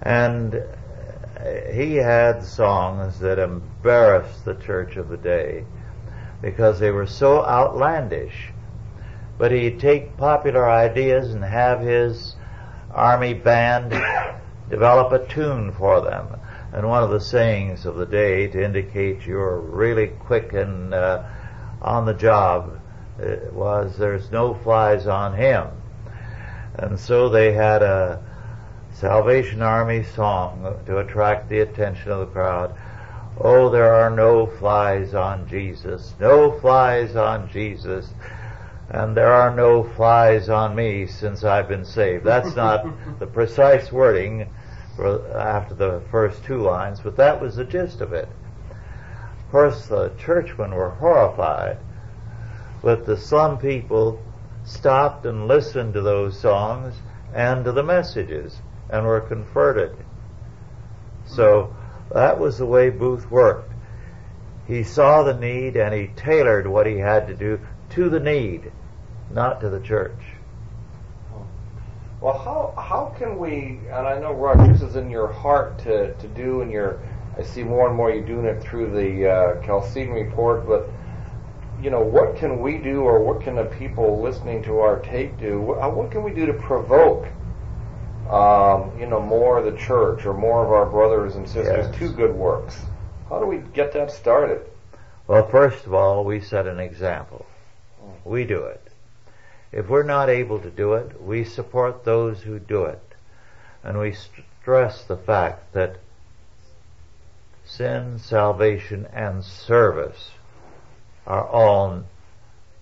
And 0.03 0.55
uh, 0.55 1.73
he 1.73 1.97
had 1.97 2.43
songs 2.43 3.19
that 3.21 3.39
embarrassed 3.39 4.45
the 4.45 4.55
church 4.55 4.97
of 4.97 5.09
the 5.09 5.17
day 5.17 5.65
because 6.41 6.79
they 6.79 6.91
were 6.91 7.07
so 7.07 7.45
outlandish. 7.45 8.51
But 9.37 9.53
he'd 9.53 9.81
take 9.81 10.17
popular 10.17 10.69
ideas 10.71 11.35
and 11.35 11.45
have 11.45 11.81
his 11.81 12.37
army 12.91 13.35
band 13.35 13.91
develop 14.71 15.13
a 15.13 15.27
tune 15.27 15.73
for 15.73 16.01
them. 16.01 16.40
And 16.73 16.89
one 16.89 17.03
of 17.03 17.11
the 17.11 17.21
sayings 17.21 17.85
of 17.85 17.97
the 17.97 18.07
day 18.07 18.47
to 18.47 18.65
indicate 18.65 19.27
you're 19.27 19.59
really 19.59 20.09
quick 20.09 20.53
and 20.53 20.95
uh, 20.95 21.25
on 21.83 22.07
the 22.07 22.15
job 22.15 22.81
uh, 23.21 23.37
was 23.53 23.97
there's 23.99 24.31
no 24.31 24.55
flies 24.55 25.07
on 25.07 25.35
him. 25.35 25.67
And 26.75 26.99
so 26.99 27.29
they 27.29 27.53
had 27.53 27.83
a 27.83 28.23
Salvation 28.93 29.63
Army 29.63 30.05
song 30.05 30.81
to 30.87 30.99
attract 30.99 31.49
the 31.49 31.61
attention 31.61 32.13
of 32.13 32.21
the 32.21 32.27
crowd. 32.27 32.75
Oh, 33.39 33.71
there 33.71 33.95
are 33.95 34.11
no 34.11 34.47
flies 34.47 35.15
on 35.15 35.49
Jesus, 35.49 36.15
no 36.21 36.53
flies 36.61 37.17
on 37.17 37.49
Jesus, 37.51 38.13
and 38.91 39.17
there 39.17 39.33
are 39.33 39.55
no 39.55 39.83
flies 39.83 40.49
on 40.49 40.75
me 40.75 41.07
since 41.07 41.43
I've 41.43 41.69
been 41.69 41.85
saved. 41.85 42.25
That's 42.25 42.55
not 42.55 42.87
the 43.19 43.27
precise 43.27 43.91
wording 43.91 44.49
for 45.01 45.35
after 45.35 45.75
the 45.75 46.03
first 46.11 46.45
two 46.45 46.59
lines, 46.59 47.01
but 47.01 47.17
that 47.17 47.41
was 47.41 47.57
the 47.57 47.65
gist 47.65 48.03
of 48.03 48.13
it. 48.13 48.29
Of 48.71 49.51
course, 49.51 49.87
the 49.87 50.13
churchmen 50.19 50.75
were 50.75 50.91
horrified, 50.91 51.79
but 52.83 53.07
the 53.07 53.17
slum 53.17 53.59
people 53.59 54.21
stopped 54.65 55.25
and 55.25 55.49
listened 55.49 55.95
to 55.95 56.03
those 56.03 56.39
songs 56.39 56.95
and 57.35 57.65
to 57.65 57.73
the 57.73 57.83
messages 57.83 58.61
and 58.91 59.07
were 59.07 59.23
converted. 59.23 59.97
So 61.25 61.75
that 62.13 62.39
was 62.39 62.59
the 62.59 62.67
way 62.67 62.91
Booth 62.91 63.31
worked. 63.31 63.73
He 64.67 64.83
saw 64.83 65.23
the 65.23 65.35
need 65.35 65.77
and 65.77 65.95
he 65.95 66.09
tailored 66.09 66.67
what 66.67 66.87
he 66.87 66.99
had 66.99 67.27
to 67.29 67.35
do 67.35 67.61
to 67.91 68.11
the 68.11 68.21
need, 68.21 68.71
not 69.31 69.63
to 69.63 69.71
the 69.71 69.81
church. 69.81 70.30
Well, 72.21 72.37
how 72.39 72.75
how 72.81 73.15
can 73.19 73.39
we? 73.39 73.81
And 73.91 74.07
I 74.07 74.19
know, 74.19 74.33
Rush, 74.33 74.69
this 74.69 74.83
is 74.83 74.97
in 74.97 75.11
your 75.11 75.29
heart 75.29 75.79
to, 75.81 76.13
to 76.15 76.29
do, 76.29 76.63
and 76.63 76.71
you're. 76.71 77.01
I 77.39 77.43
see 77.43 77.63
more 77.63 77.87
and 77.87 77.97
more 77.97 78.11
you 78.11 78.23
doing 78.23 78.45
it 78.45 78.61
through 78.61 78.91
the 78.91 79.31
uh, 79.31 80.13
report. 80.13 80.67
But 80.67 80.91
you 81.83 81.91
know, 81.91 82.01
what 82.03 82.37
can 82.37 82.61
we 82.61 82.77
do, 82.77 83.03
or 83.03 83.21
what 83.21 83.41
can 83.41 83.55
the 83.57 83.65
people 83.65 84.21
listening 84.21 84.63
to 84.65 84.81
our 84.81 84.99
tape 84.99 85.39
do? 85.39 85.61
What, 85.61 85.97
what 85.97 86.11
can 86.11 86.23
we 86.23 86.33
do 86.33 86.45
to 86.47 86.53
provoke 86.53 87.27
um, 88.31 88.93
you 88.99 89.07
know, 89.07 89.21
more 89.21 89.59
of 89.59 89.65
the 89.65 89.79
church 89.79 90.25
or 90.25 90.33
more 90.33 90.65
of 90.65 90.71
our 90.71 90.87
brothers 90.87 91.35
and 91.35 91.49
sisters 91.49 91.89
Yes. 91.91 91.99
to 91.99 92.13
good 92.13 92.35
works. 92.35 92.81
How 93.29 93.41
do 93.41 93.47
we 93.47 93.59
get 93.75 93.93
that 93.95 94.11
started? 94.13 94.63
Well, 95.27 95.47
first 95.49 95.85
of 95.87 95.95
all, 95.95 96.25
we 96.25 96.41
set 96.41 96.67
an 96.67 96.79
example. 96.79 97.47
We 98.25 98.45
do 98.45 98.65
it. 98.65 98.90
If 99.73 99.89
we're 99.89 100.03
not 100.03 100.29
able 100.29 100.59
to 100.61 100.71
do 100.71 100.95
it, 100.95 101.23
we 101.23 101.45
support 101.45 102.05
those 102.05 102.43
who 102.43 102.59
do 102.59 102.85
it. 102.85 103.03
And 103.85 103.99
we 103.99 104.15
stress 104.61 105.05
the 105.05 105.17
fact 105.17 105.73
that 105.75 105.97
sin, 107.65 108.19
salvation, 108.19 109.07
and 109.13 109.45
service 109.45 110.33
are 111.27 111.47
all 111.47 112.03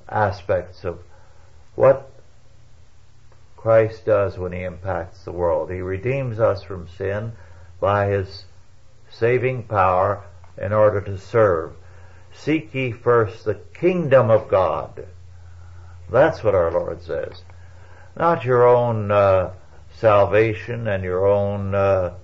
aspects 0.08 0.84
of 0.84 1.00
what 1.74 2.10
Christ 3.56 4.06
does 4.06 4.38
when 4.38 4.52
He 4.52 4.62
impacts 4.62 5.24
the 5.24 5.32
world. 5.32 5.70
He 5.70 5.80
redeems 5.80 6.40
us 6.40 6.62
from 6.62 6.88
sin 6.88 7.32
by 7.80 8.06
His 8.06 8.44
saving 9.10 9.64
power 9.64 10.22
in 10.56 10.72
order 10.72 11.00
to 11.02 11.18
serve. 11.18 11.72
Seek 12.32 12.72
ye 12.72 12.92
first 12.92 13.44
the 13.44 13.56
kingdom 13.74 14.30
of 14.30 14.48
God. 14.48 15.06
That's 16.10 16.42
what 16.42 16.54
our 16.54 16.70
Lord 16.70 17.02
says. 17.02 17.42
Not 18.16 18.44
your 18.44 18.66
own 18.66 19.10
uh, 19.10 19.52
salvation 19.94 20.88
and 20.88 21.04
your 21.04 21.26
own 21.26 21.74
uh, 21.74 22.14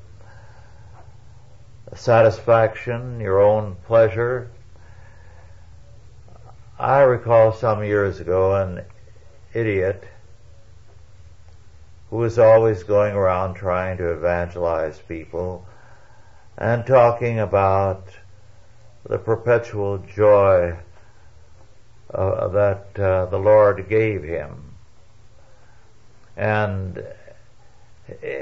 satisfaction, 1.95 3.21
your 3.21 3.41
own 3.41 3.77
pleasure. 3.87 4.51
I 6.79 7.01
recall 7.01 7.53
some 7.53 7.85
years 7.85 8.21
ago 8.21 8.55
an 8.57 8.85
idiot 9.53 10.05
who 12.11 12.17
was 12.17 12.39
always 12.39 12.83
going 12.83 13.15
around 13.15 13.55
trying 13.55 13.97
to 13.99 14.13
evangelize 14.13 14.99
people 15.01 15.67
and 16.57 16.87
talking 16.87 17.39
about 17.39 18.09
the 19.05 19.19
perpetual 19.19 19.99
joy 19.99 20.77
uh, 22.13 22.49
that 22.49 22.99
uh, 22.99 23.27
the 23.27 23.39
Lord 23.39 23.89
gave 23.89 24.23
him. 24.23 24.75
And 26.37 27.05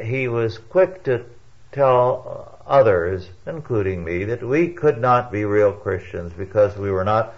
he 0.02 0.28
was 0.28 0.58
quick 0.58 1.04
to 1.04 1.24
tell 1.72 2.58
others, 2.66 3.28
including 3.46 4.04
me, 4.04 4.24
that 4.24 4.42
we 4.42 4.68
could 4.68 4.98
not 4.98 5.32
be 5.32 5.44
real 5.44 5.72
Christians 5.72 6.32
because 6.32 6.76
we 6.76 6.90
were 6.90 7.04
not 7.04 7.34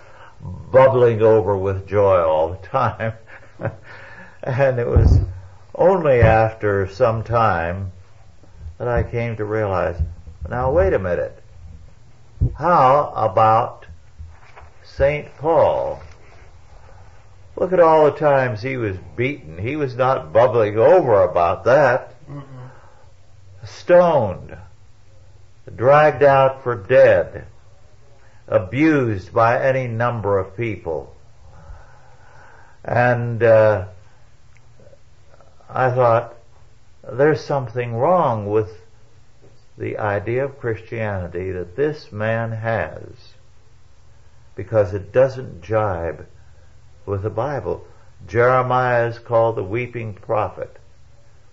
bubbling 0.70 1.22
over 1.22 1.56
with 1.56 1.86
joy 1.86 2.20
all 2.20 2.50
the 2.50 2.66
time. 2.66 3.14
and 4.42 4.78
it 4.78 4.86
was 4.86 5.20
only 5.74 6.20
after 6.20 6.88
some 6.88 7.22
time 7.24 7.92
that 8.78 8.88
I 8.88 9.02
came 9.02 9.36
to 9.36 9.44
realize, 9.44 10.00
now 10.48 10.70
wait 10.70 10.92
a 10.92 10.98
minute. 10.98 11.42
How 12.58 13.12
about 13.16 13.86
St. 14.82 15.34
Paul? 15.38 16.02
Look 17.56 17.72
at 17.72 17.80
all 17.80 18.06
the 18.06 18.18
times 18.18 18.62
he 18.62 18.76
was 18.76 18.96
beaten. 19.16 19.58
He 19.58 19.76
was 19.76 19.94
not 19.94 20.32
bubbling 20.32 20.76
over 20.76 21.22
about 21.22 21.64
that. 21.64 22.14
Stoned, 23.64 24.56
dragged 25.74 26.22
out 26.22 26.62
for 26.62 26.74
dead, 26.74 27.46
abused 28.48 29.32
by 29.32 29.62
any 29.62 29.86
number 29.86 30.38
of 30.38 30.56
people. 30.56 31.14
And 32.84 33.42
uh, 33.42 33.86
I 35.70 35.90
thought, 35.90 36.34
there's 37.02 37.42
something 37.42 37.94
wrong 37.94 38.50
with 38.50 38.80
the 39.78 39.98
idea 39.98 40.44
of 40.44 40.58
Christianity 40.58 41.52
that 41.52 41.76
this 41.76 42.10
man 42.10 42.52
has 42.52 43.02
because 44.54 44.94
it 44.94 45.12
doesn't 45.12 45.62
jibe 45.62 46.26
with 47.06 47.22
the 47.22 47.30
Bible. 47.30 47.84
Jeremiah 48.26 49.06
is 49.06 49.18
called 49.18 49.56
the 49.56 49.64
weeping 49.64 50.14
prophet. 50.14 50.76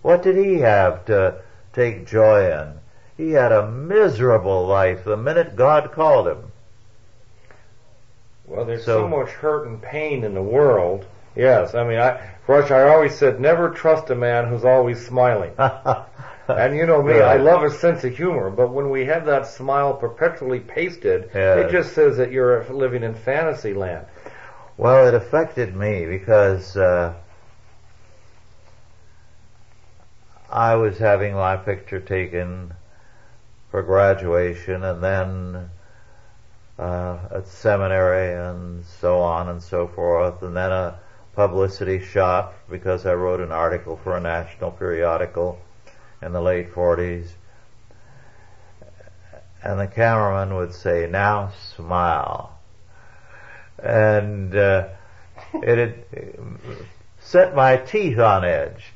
What 0.00 0.22
did 0.22 0.36
he 0.36 0.60
have 0.60 1.04
to 1.06 1.42
take 1.72 2.06
joy 2.06 2.50
in? 2.50 2.74
He 3.16 3.32
had 3.32 3.52
a 3.52 3.70
miserable 3.70 4.66
life 4.66 5.04
the 5.04 5.16
minute 5.16 5.54
God 5.54 5.92
called 5.92 6.26
him. 6.28 6.52
Well, 8.46 8.64
there's 8.64 8.84
So- 8.84 9.02
so, 9.02 9.08
much 9.08 9.30
hurt 9.30 9.66
and 9.66 9.80
pain 9.80 10.24
in 10.24 10.34
the 10.34 10.42
world. 10.42 11.06
Yes, 11.34 11.74
I 11.74 11.84
mean, 11.84 11.98
I, 11.98 12.20
Rush, 12.46 12.70
I 12.70 12.88
always 12.88 13.14
said 13.14 13.40
never 13.40 13.70
trust 13.70 14.10
a 14.10 14.14
man 14.14 14.48
who's 14.48 14.64
always 14.64 15.04
smiling. 15.06 15.52
And 16.48 16.76
you 16.76 16.86
know 16.86 17.02
me, 17.02 17.20
I 17.20 17.36
love 17.36 17.62
a 17.62 17.70
sense 17.70 18.02
of 18.04 18.16
humor, 18.16 18.50
but 18.50 18.70
when 18.72 18.90
we 18.90 19.04
have 19.06 19.26
that 19.26 19.46
smile 19.46 19.94
perpetually 19.94 20.58
pasted, 20.58 21.30
Yeah. 21.32 21.54
it 21.60 21.70
just 21.70 21.92
says 21.94 22.16
that 22.16 22.32
you're 22.32 22.64
living 22.64 23.04
in 23.04 23.14
fantasy 23.14 23.72
land. 23.74 24.06
Well, 24.78 25.06
it 25.06 25.12
affected 25.12 25.76
me 25.76 26.06
because 26.06 26.78
uh, 26.78 27.14
I 30.50 30.76
was 30.76 30.96
having 30.96 31.34
my 31.34 31.56
picture 31.56 32.00
taken 32.00 32.72
for 33.70 33.82
graduation 33.82 34.82
and 34.82 35.02
then 35.02 35.70
uh, 36.78 37.18
at 37.30 37.48
seminary 37.48 38.34
and 38.34 38.82
so 38.84 39.20
on 39.20 39.50
and 39.50 39.62
so 39.62 39.88
forth, 39.88 40.42
and 40.42 40.56
then 40.56 40.72
a 40.72 40.98
publicity 41.34 42.02
shot 42.02 42.54
because 42.70 43.04
I 43.04 43.12
wrote 43.12 43.40
an 43.40 43.52
article 43.52 44.00
for 44.02 44.16
a 44.16 44.20
national 44.20 44.70
periodical 44.70 45.60
in 46.22 46.32
the 46.32 46.40
late 46.40 46.72
40s. 46.72 47.28
And 49.62 49.78
the 49.78 49.86
cameraman 49.86 50.56
would 50.56 50.72
say, 50.72 51.06
now 51.10 51.52
smile 51.76 52.51
and 53.82 54.54
uh, 54.54 54.88
it 55.54 55.78
had 55.78 56.04
uh, 56.16 56.74
set 57.20 57.54
my 57.54 57.76
teeth 57.76 58.18
on 58.18 58.44
edge. 58.44 58.92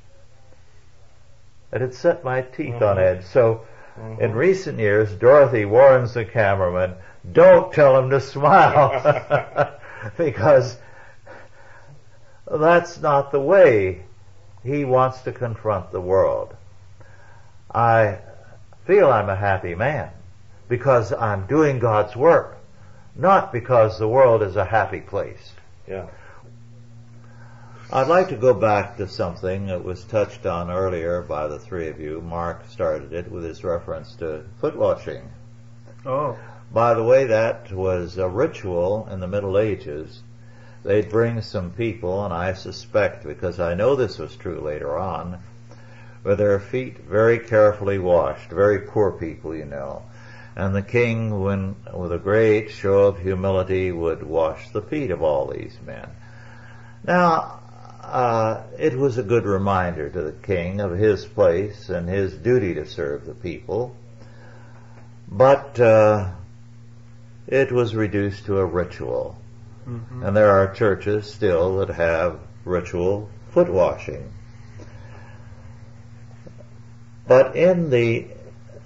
It 1.73 1.81
had 1.81 1.95
set 1.95 2.25
my 2.25 2.43
teeth 2.43 2.81
on 2.83 2.97
mm-hmm. 2.97 3.19
edge. 3.19 3.25
So 3.25 3.67
mm-hmm. 3.99 4.23
In 4.23 4.33
recent 4.35 4.79
years, 4.79 5.13
Dorothy 5.13 5.65
warns 5.65 6.15
the 6.15 6.25
cameraman, 6.25 6.95
don't 7.33 7.73
tell 7.73 7.99
him 7.99 8.11
to 8.11 8.21
smile. 8.21 9.73
because 10.17 10.79
that's 12.51 13.01
not 13.01 13.33
the 13.33 13.41
way 13.41 14.03
he 14.63 14.85
wants 14.85 15.23
to 15.23 15.33
confront 15.33 15.91
the 15.91 16.01
world. 16.01 16.55
I 17.73 18.19
feel 18.87 19.11
I'm 19.11 19.29
a 19.29 19.37
happy 19.37 19.75
man 19.75 20.11
because 20.69 21.13
I'm 21.13 21.47
doing 21.47 21.79
God's 21.79 22.17
work, 22.17 22.56
not 23.17 23.53
because 23.53 23.99
the 23.99 24.09
world 24.09 24.43
is 24.43 24.57
a 24.57 24.65
happy 24.65 25.01
place. 25.01 25.53
Yeah. 25.89 26.07
I'd 27.93 28.09
like 28.09 28.29
to 28.31 28.37
go 28.37 28.53
back 28.53 28.97
to 28.97 29.07
something 29.07 29.69
that 29.69 29.85
was 29.85 30.05
touched 30.05 30.45
on 30.45 30.71
earlier 30.71 31.23
by 31.23 31.47
the 31.47 31.59
three 31.59 31.89
of 31.89 32.01
you. 32.01 32.21
Mark 32.21 32.65
started 32.69 33.13
it 33.13 33.31
with 33.31 33.45
his 33.45 33.63
reference 33.63 34.15
to 34.17 34.45
foot 34.61 34.77
washing. 34.77 35.23
Oh. 36.05 36.37
By 36.73 36.95
the 36.95 37.05
way, 37.05 37.27
that 37.27 37.73
was 37.73 38.19
a 38.19 38.29
ritual 38.29 39.09
in 39.11 39.21
the 39.21 39.29
Middle 39.29 39.57
Ages. 39.57 40.21
They'd 40.83 41.09
bring 41.09 41.41
some 41.43 41.71
people, 41.71 42.25
and 42.25 42.35
I 42.35 42.55
suspect, 42.55 43.25
because 43.25 43.61
I 43.61 43.75
know 43.75 43.95
this 43.95 44.19
was 44.19 44.35
true 44.35 44.61
later 44.61 44.99
on, 44.99 45.39
with 46.25 46.39
their 46.39 46.59
feet 46.59 46.99
very 46.99 47.39
carefully 47.39 47.99
washed, 47.99 48.51
very 48.51 48.81
poor 48.81 49.13
people, 49.13 49.55
you 49.55 49.65
know. 49.65 50.03
And 50.57 50.75
the 50.75 50.83
king, 50.83 51.43
when, 51.43 51.77
with 51.93 52.13
a 52.13 52.19
great 52.19 52.71
show 52.71 53.05
of 53.05 53.19
humility, 53.19 53.93
would 53.93 54.23
wash 54.23 54.71
the 54.71 54.81
feet 54.81 55.11
of 55.11 55.23
all 55.23 55.49
these 55.49 55.77
men. 55.85 56.09
Now, 57.05 57.61
uh, 58.03 58.63
it 58.79 58.97
was 58.97 59.19
a 59.19 59.23
good 59.23 59.45
reminder 59.45 60.09
to 60.09 60.23
the 60.23 60.33
king 60.33 60.81
of 60.81 60.93
his 60.93 61.27
place 61.27 61.91
and 61.91 62.09
his 62.09 62.33
duty 62.35 62.73
to 62.75 62.87
serve 62.87 63.27
the 63.27 63.35
people. 63.35 63.95
But 65.29 65.79
uh, 65.79 66.31
it 67.47 67.71
was 67.71 67.95
reduced 67.95 68.47
to 68.47 68.59
a 68.59 68.65
ritual. 68.65 69.37
Mm-hmm. 69.87 70.23
And 70.23 70.37
there 70.37 70.51
are 70.51 70.73
churches 70.73 71.31
still 71.31 71.79
that 71.79 71.91
have 71.91 72.41
ritual 72.65 73.29
foot 73.51 73.69
washing. 73.69 74.33
But 77.27 77.57
in 77.57 77.91
the 77.91 78.29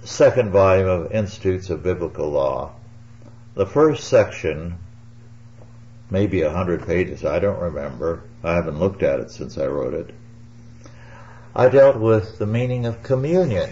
second 0.03 0.51
volume 0.51 0.87
of 0.87 1.11
Institutes 1.11 1.69
of 1.69 1.83
Biblical 1.83 2.29
Law, 2.29 2.73
the 3.53 3.65
first 3.65 4.05
section, 4.05 4.77
maybe 6.09 6.41
a 6.41 6.51
hundred 6.51 6.85
pages, 6.85 7.23
I 7.25 7.39
don't 7.39 7.59
remember, 7.59 8.23
I 8.43 8.53
haven't 8.53 8.79
looked 8.79 9.03
at 9.03 9.19
it 9.19 9.31
since 9.31 9.57
I 9.57 9.67
wrote 9.67 9.93
it, 9.93 10.13
I 11.55 11.69
dealt 11.69 11.97
with 11.97 12.39
the 12.39 12.45
meaning 12.45 12.85
of 12.85 13.03
communion 13.03 13.71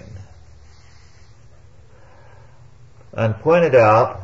and 3.13 3.35
pointed 3.39 3.75
out 3.75 4.21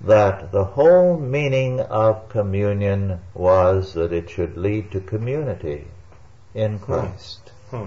that 0.00 0.52
the 0.52 0.64
whole 0.64 1.18
meaning 1.18 1.80
of 1.80 2.28
communion 2.28 3.20
was 3.34 3.94
that 3.94 4.12
it 4.12 4.30
should 4.30 4.56
lead 4.56 4.90
to 4.92 5.00
community 5.00 5.86
in 6.54 6.78
Christ. 6.78 7.50
Hmm. 7.70 7.86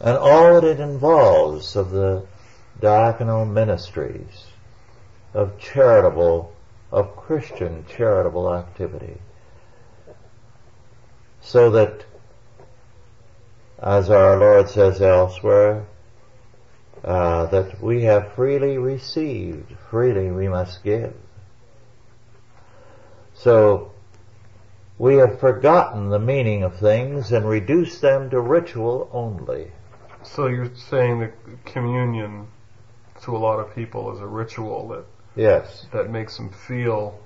And 0.00 0.16
all 0.16 0.54
that 0.54 0.64
it 0.64 0.80
involves 0.80 1.76
of 1.76 1.90
the 1.90 2.24
diaconal 2.80 3.50
ministries, 3.50 4.46
of 5.34 5.58
charitable, 5.58 6.52
of 6.92 7.16
Christian 7.16 7.84
charitable 7.88 8.54
activity. 8.54 9.18
So 11.40 11.70
that, 11.70 12.04
as 13.78 14.10
our 14.10 14.38
Lord 14.38 14.68
says 14.68 15.00
elsewhere, 15.00 15.86
uh, 17.04 17.46
that 17.46 17.80
we 17.80 18.02
have 18.04 18.32
freely 18.32 18.76
received, 18.78 19.72
freely 19.90 20.30
we 20.30 20.48
must 20.48 20.82
give. 20.82 21.14
So, 23.34 23.92
we 24.98 25.14
have 25.16 25.38
forgotten 25.38 26.08
the 26.08 26.18
meaning 26.18 26.64
of 26.64 26.76
things 26.76 27.30
and 27.30 27.48
reduced 27.48 28.00
them 28.00 28.30
to 28.30 28.40
ritual 28.40 29.08
only. 29.12 29.70
So 30.24 30.48
you're 30.48 30.74
saying 30.74 31.20
that 31.20 31.32
communion 31.64 32.48
to 33.22 33.36
a 33.36 33.38
lot 33.38 33.58
of 33.58 33.74
people 33.74 34.12
as 34.12 34.20
a 34.20 34.26
ritual 34.26 34.88
that 34.88 35.04
Yes. 35.34 35.86
that 35.92 36.10
makes 36.10 36.36
them 36.36 36.50
feel 36.50 37.18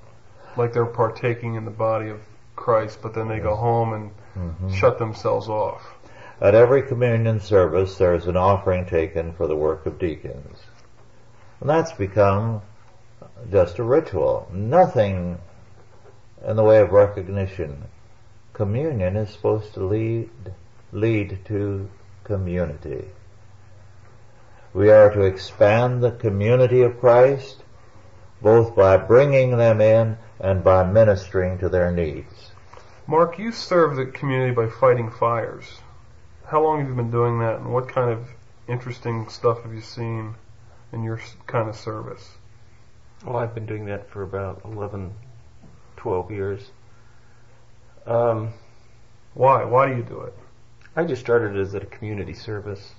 like 0.57 0.72
they're 0.72 0.85
partaking 0.87 1.55
in 1.55 1.64
the 1.64 1.70
body 1.70 2.11
of 2.11 2.20
Christ, 2.57 3.00
but 3.02 3.14
then 3.14 3.28
they 3.28 3.38
go 3.38 3.55
home 3.55 3.92
and 3.92 4.11
Mhm. 4.37 4.74
shut 4.74 4.98
themselves 4.98 5.48
off. 5.48 5.94
At 6.40 6.55
every 6.55 6.83
communion 6.83 7.40
service, 7.40 7.98
there's 7.98 8.26
an 8.26 8.37
offering 8.37 8.85
taken 8.85 9.33
for 9.33 9.46
the 9.46 9.57
work 9.57 9.87
of 9.87 9.98
deacons. 9.98 10.59
And 11.61 11.70
that's 11.70 11.92
become 11.92 12.62
just 13.50 13.78
a 13.78 13.85
ritual. 13.85 14.48
Nothing 14.52 15.38
in 16.44 16.57
the 16.57 16.64
way 16.64 16.81
of 16.81 16.92
recognition. 16.92 17.85
Communion 18.52 19.16
is 19.16 19.31
supposed 19.31 19.72
to 19.74 19.85
lead, 19.85 20.31
lead 20.92 21.38
to 21.46 21.88
community. 22.24 23.09
We 24.75 24.91
are 24.91 25.13
to 25.13 25.23
expand 25.23 26.03
the 26.03 26.13
community 26.13 26.81
of 26.81 26.99
Christ, 26.99 27.63
both 28.41 28.75
by 28.75 28.97
bringing 28.97 29.59
them 29.59 29.81
in 29.81 30.17
and 30.41 30.65
by 30.65 30.85
ministering 30.85 31.59
to 31.59 31.69
their 31.69 31.91
needs. 31.91 32.51
Mark, 33.07 33.39
you 33.39 33.53
serve 33.53 33.97
the 33.97 34.07
community 34.07 34.53
by 34.55 34.69
fighting 34.69 35.11
fires. 35.11 35.81
How 36.47 36.63
long 36.63 36.81
have 36.81 36.89
you 36.89 36.95
been 36.95 37.11
doing 37.11 37.39
that, 37.41 37.57
and 37.57 37.73
what 37.73 37.89
kind 37.89 38.11
of 38.11 38.29
interesting 38.69 39.29
stuff 39.29 39.63
have 39.63 39.75
you 39.75 39.81
seen 39.81 40.35
in 40.93 41.03
your 41.03 41.21
kind 41.47 41.69
of 41.69 41.77
service? 41.77 42.37
Well, 43.25 43.37
I've 43.37 43.55
been 43.55 43.67
doing 43.67 43.85
that 43.87 44.09
for 44.09 44.23
about 44.23 44.63
11, 44.65 45.13
12 45.97 46.31
years. 46.31 46.71
Um, 48.07 48.53
Why? 49.35 49.65
Why 49.65 49.89
do 49.89 49.97
you 49.97 50.03
do 50.03 50.21
it? 50.23 50.35
I 50.97 51.05
just 51.05 51.23
started 51.23 51.57
as 51.57 51.75
a 51.75 51.81
community 51.81 52.35
service. 52.35 52.95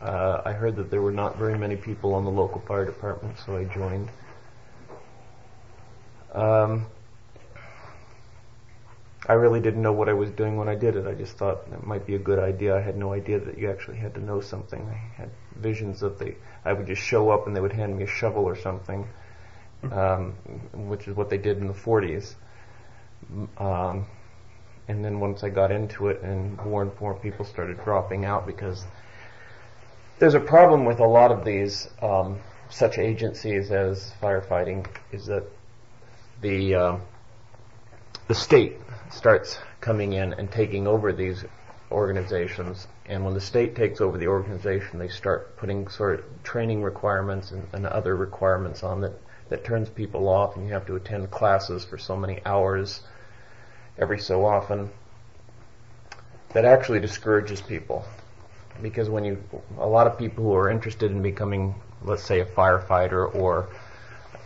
Uh, 0.00 0.42
I 0.44 0.52
heard 0.52 0.76
that 0.76 0.90
there 0.90 1.00
were 1.00 1.12
not 1.12 1.38
very 1.38 1.56
many 1.56 1.76
people 1.76 2.14
on 2.14 2.24
the 2.24 2.30
local 2.30 2.60
fire 2.60 2.84
department, 2.84 3.38
so 3.44 3.56
I 3.56 3.64
joined. 3.64 4.10
Um, 6.32 6.86
I 9.26 9.34
really 9.34 9.60
didn't 9.60 9.80
know 9.80 9.92
what 9.92 10.08
I 10.08 10.12
was 10.12 10.30
doing 10.30 10.56
when 10.56 10.68
I 10.68 10.74
did 10.74 10.96
it. 10.96 11.06
I 11.06 11.14
just 11.14 11.38
thought 11.38 11.66
it 11.72 11.86
might 11.86 12.06
be 12.06 12.14
a 12.14 12.18
good 12.18 12.38
idea. 12.38 12.76
I 12.76 12.80
had 12.80 12.96
no 12.96 13.14
idea 13.14 13.38
that 13.38 13.56
you 13.56 13.70
actually 13.70 13.96
had 13.96 14.14
to 14.14 14.20
know 14.20 14.40
something. 14.40 14.86
I 14.86 15.16
had 15.16 15.30
visions 15.56 16.02
of 16.02 16.18
the 16.18 16.34
I 16.64 16.72
would 16.72 16.86
just 16.86 17.00
show 17.00 17.30
up 17.30 17.46
and 17.46 17.56
they 17.56 17.60
would 17.60 17.72
hand 17.72 17.96
me 17.96 18.04
a 18.04 18.06
shovel 18.06 18.44
or 18.44 18.56
something, 18.56 19.06
um, 19.90 20.32
which 20.72 21.08
is 21.08 21.16
what 21.16 21.30
they 21.30 21.38
did 21.38 21.58
in 21.58 21.68
the 21.68 21.74
40s. 21.74 22.34
Um, 23.56 24.06
and 24.88 25.02
then 25.02 25.20
once 25.20 25.42
I 25.42 25.48
got 25.48 25.70
into 25.72 26.08
it, 26.08 26.20
and 26.22 26.58
more 26.58 26.82
and 26.82 27.00
more 27.00 27.14
people 27.14 27.46
started 27.46 27.82
dropping 27.82 28.26
out 28.26 28.46
because 28.46 28.84
there's 30.18 30.34
a 30.34 30.40
problem 30.40 30.84
with 30.84 31.00
a 31.00 31.06
lot 31.06 31.32
of 31.32 31.44
these 31.44 31.88
um, 32.00 32.38
such 32.70 32.98
agencies 32.98 33.70
as 33.70 34.12
firefighting 34.22 34.86
is 35.12 35.26
that 35.26 35.44
the 36.40 36.74
uh, 36.74 36.96
the 38.28 38.34
state 38.34 38.78
starts 39.10 39.58
coming 39.80 40.12
in 40.12 40.32
and 40.34 40.50
taking 40.50 40.86
over 40.86 41.12
these 41.12 41.44
organizations, 41.90 42.86
and 43.06 43.24
when 43.24 43.34
the 43.34 43.40
state 43.40 43.76
takes 43.76 44.00
over 44.00 44.16
the 44.16 44.26
organization, 44.26 44.98
they 44.98 45.08
start 45.08 45.56
putting 45.56 45.88
sort 45.88 46.20
of 46.20 46.42
training 46.42 46.82
requirements 46.82 47.50
and, 47.50 47.66
and 47.72 47.86
other 47.86 48.16
requirements 48.16 48.82
on 48.82 49.00
that 49.00 49.12
that 49.50 49.64
turns 49.64 49.90
people 49.90 50.28
off, 50.28 50.56
and 50.56 50.66
you 50.66 50.72
have 50.72 50.86
to 50.86 50.96
attend 50.96 51.30
classes 51.30 51.84
for 51.84 51.98
so 51.98 52.16
many 52.16 52.40
hours 52.46 53.02
every 53.98 54.18
so 54.18 54.46
often. 54.46 54.90
That 56.54 56.64
actually 56.64 57.00
discourages 57.00 57.60
people 57.60 58.04
because 58.82 59.08
when 59.08 59.24
you 59.24 59.42
a 59.78 59.86
lot 59.86 60.06
of 60.06 60.18
people 60.18 60.44
who 60.44 60.54
are 60.54 60.70
interested 60.70 61.10
in 61.10 61.22
becoming, 61.22 61.74
let's 62.02 62.22
say, 62.22 62.40
a 62.40 62.44
firefighter 62.44 63.34
or 63.34 63.68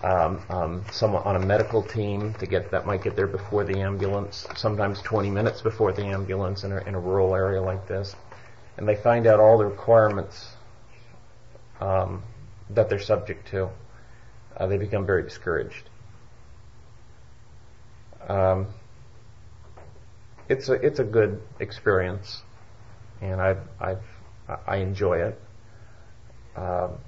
um, 0.03 0.41
um, 0.49 0.85
someone 0.93 1.23
on 1.25 1.37
a 1.37 1.45
medical 1.45 1.83
team 1.83 2.33
to 2.35 2.47
get 2.47 2.71
that 2.71 2.87
might 2.87 3.03
get 3.03 3.17
there 3.17 3.27
before 3.27 3.65
the 3.65 3.81
ambulance, 3.81 4.47
sometimes 4.57 5.03
20 5.03 5.31
minutes 5.31 5.61
before 5.61 5.93
the 5.93 6.05
ambulance 6.05 6.63
in 6.63 6.73
a, 6.73 6.79
in 6.85 6.95
a 6.95 7.01
rural 7.01 7.35
area 7.35 7.61
like 7.61 7.87
this, 7.89 8.15
and 8.77 8.87
they 8.87 8.95
find 8.95 9.27
out 9.27 9.41
all 9.41 9.59
the 9.59 9.67
requirements 9.67 10.51
um, 11.81 12.23
that 12.71 12.89
they're 12.89 13.01
subject 13.01 13.49
to, 13.49 13.69
uh, 14.57 14.67
they 14.67 14.77
become 14.77 15.05
very 15.05 15.23
discouraged. 15.23 15.91
Um, 18.29 18.67
it's 20.49 20.69
a 20.69 20.75
it's 20.75 20.99
a 20.99 21.05
good 21.05 21.43
experience, 21.61 22.43
and 23.21 23.41
I've 23.41 23.61
I've 23.81 24.03
I 24.67 24.77
enjoy 24.77 25.19
it. 25.19 25.41
Um, 26.57 26.99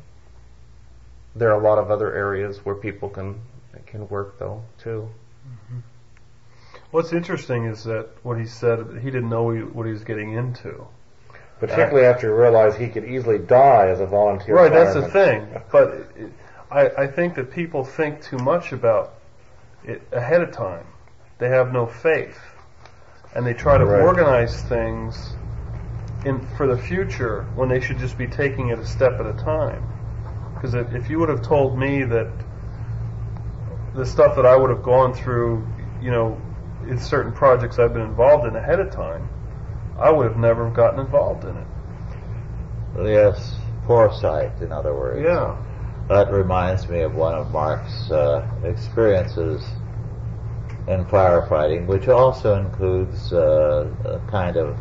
there 1.34 1.50
are 1.50 1.60
a 1.60 1.62
lot 1.62 1.78
of 1.78 1.90
other 1.90 2.14
areas 2.14 2.64
where 2.64 2.74
people 2.74 3.08
can 3.08 3.40
can 3.86 4.08
work 4.08 4.38
though 4.38 4.62
too. 4.78 5.08
What's 6.90 7.12
interesting 7.12 7.66
is 7.66 7.84
that 7.84 8.08
what 8.24 8.38
he 8.38 8.46
said, 8.46 8.98
he 9.00 9.10
didn't 9.10 9.28
know 9.28 9.50
he, 9.50 9.60
what 9.60 9.86
he 9.86 9.92
was 9.92 10.02
getting 10.02 10.32
into. 10.32 10.86
Particularly 11.60 12.06
after 12.06 12.28
he 12.28 12.32
realized 12.32 12.78
he 12.78 12.88
could 12.88 13.04
easily 13.04 13.38
die 13.38 13.88
as 13.88 14.00
a 14.00 14.06
volunteer. 14.06 14.56
Right, 14.56 14.72
that's 14.72 14.94
the 14.94 15.08
thing. 15.08 15.46
But 15.70 15.90
it, 16.16 16.32
I, 16.70 16.88
I 16.88 17.06
think 17.06 17.34
that 17.36 17.52
people 17.52 17.84
think 17.84 18.22
too 18.22 18.38
much 18.38 18.72
about 18.72 19.14
it 19.84 20.02
ahead 20.10 20.40
of 20.40 20.52
time. 20.52 20.86
They 21.38 21.48
have 21.48 21.72
no 21.72 21.86
faith, 21.86 22.38
and 23.34 23.46
they 23.46 23.54
try 23.54 23.78
to 23.78 23.84
Right. 23.84 24.02
organize 24.02 24.62
things 24.62 25.34
in 26.24 26.46
for 26.56 26.66
the 26.66 26.76
future 26.76 27.46
when 27.54 27.68
they 27.68 27.80
should 27.80 27.98
just 27.98 28.18
be 28.18 28.26
taking 28.26 28.68
it 28.68 28.78
a 28.78 28.86
step 28.86 29.18
at 29.20 29.26
a 29.26 29.32
time. 29.32 29.82
Because 30.54 30.74
if, 30.74 30.92
if 30.92 31.10
you 31.10 31.18
would 31.18 31.28
have 31.28 31.42
told 31.42 31.78
me 31.78 32.02
that 32.04 32.30
the 33.94 34.04
stuff 34.04 34.36
that 34.36 34.46
I 34.46 34.56
would 34.56 34.70
have 34.70 34.82
gone 34.82 35.14
through, 35.14 35.66
you 36.02 36.10
know, 36.10 36.40
in 36.86 36.98
certain 36.98 37.32
projects 37.32 37.78
I've 37.78 37.92
been 37.92 38.02
involved 38.02 38.46
in 38.46 38.56
ahead 38.56 38.80
of 38.80 38.90
time, 38.90 39.28
I 39.98 40.10
would 40.10 40.26
have 40.26 40.36
never 40.36 40.70
gotten 40.70 41.00
involved 41.00 41.44
in 41.44 41.56
it. 41.56 41.66
Yes, 43.04 43.56
foresight, 43.86 44.60
in 44.60 44.72
other 44.72 44.94
words. 44.94 45.22
Yeah. 45.24 45.56
That 46.08 46.32
reminds 46.32 46.88
me 46.88 47.00
of 47.00 47.14
one 47.14 47.34
of 47.34 47.52
Mark's 47.52 48.10
uh, 48.10 48.46
experiences 48.64 49.62
in 50.88 51.04
firefighting, 51.04 51.86
which 51.86 52.08
also 52.08 52.60
includes 52.60 53.32
uh, 53.32 53.88
a 54.04 54.30
kind 54.30 54.56
of 54.56 54.76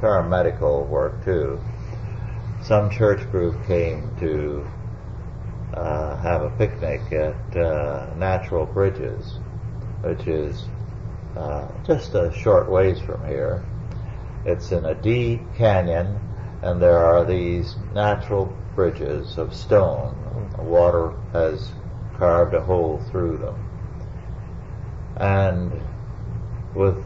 paramedical 0.00 0.86
work 0.88 1.24
too. 1.24 1.60
Some 2.62 2.90
church 2.90 3.30
group 3.30 3.66
came 3.66 4.10
to 4.20 4.66
uh, 5.74 6.16
have 6.16 6.42
a 6.42 6.50
picnic 6.50 7.00
at 7.12 7.56
uh, 7.56 8.12
Natural 8.16 8.66
Bridges, 8.66 9.38
which 10.02 10.26
is 10.26 10.64
uh, 11.36 11.68
just 11.86 12.14
a 12.14 12.32
short 12.32 12.70
ways 12.70 13.00
from 13.00 13.24
here. 13.26 13.64
It's 14.44 14.72
in 14.72 14.84
a 14.84 14.94
deep 14.94 15.40
canyon, 15.56 16.18
and 16.62 16.82
there 16.82 16.98
are 16.98 17.24
these 17.24 17.76
natural 17.94 18.54
bridges 18.74 19.38
of 19.38 19.54
stone. 19.54 20.16
The 20.56 20.62
water 20.62 21.12
has 21.32 21.72
carved 22.18 22.54
a 22.54 22.60
hole 22.60 23.02
through 23.10 23.38
them. 23.38 23.66
And 25.16 25.80
with 26.74 27.04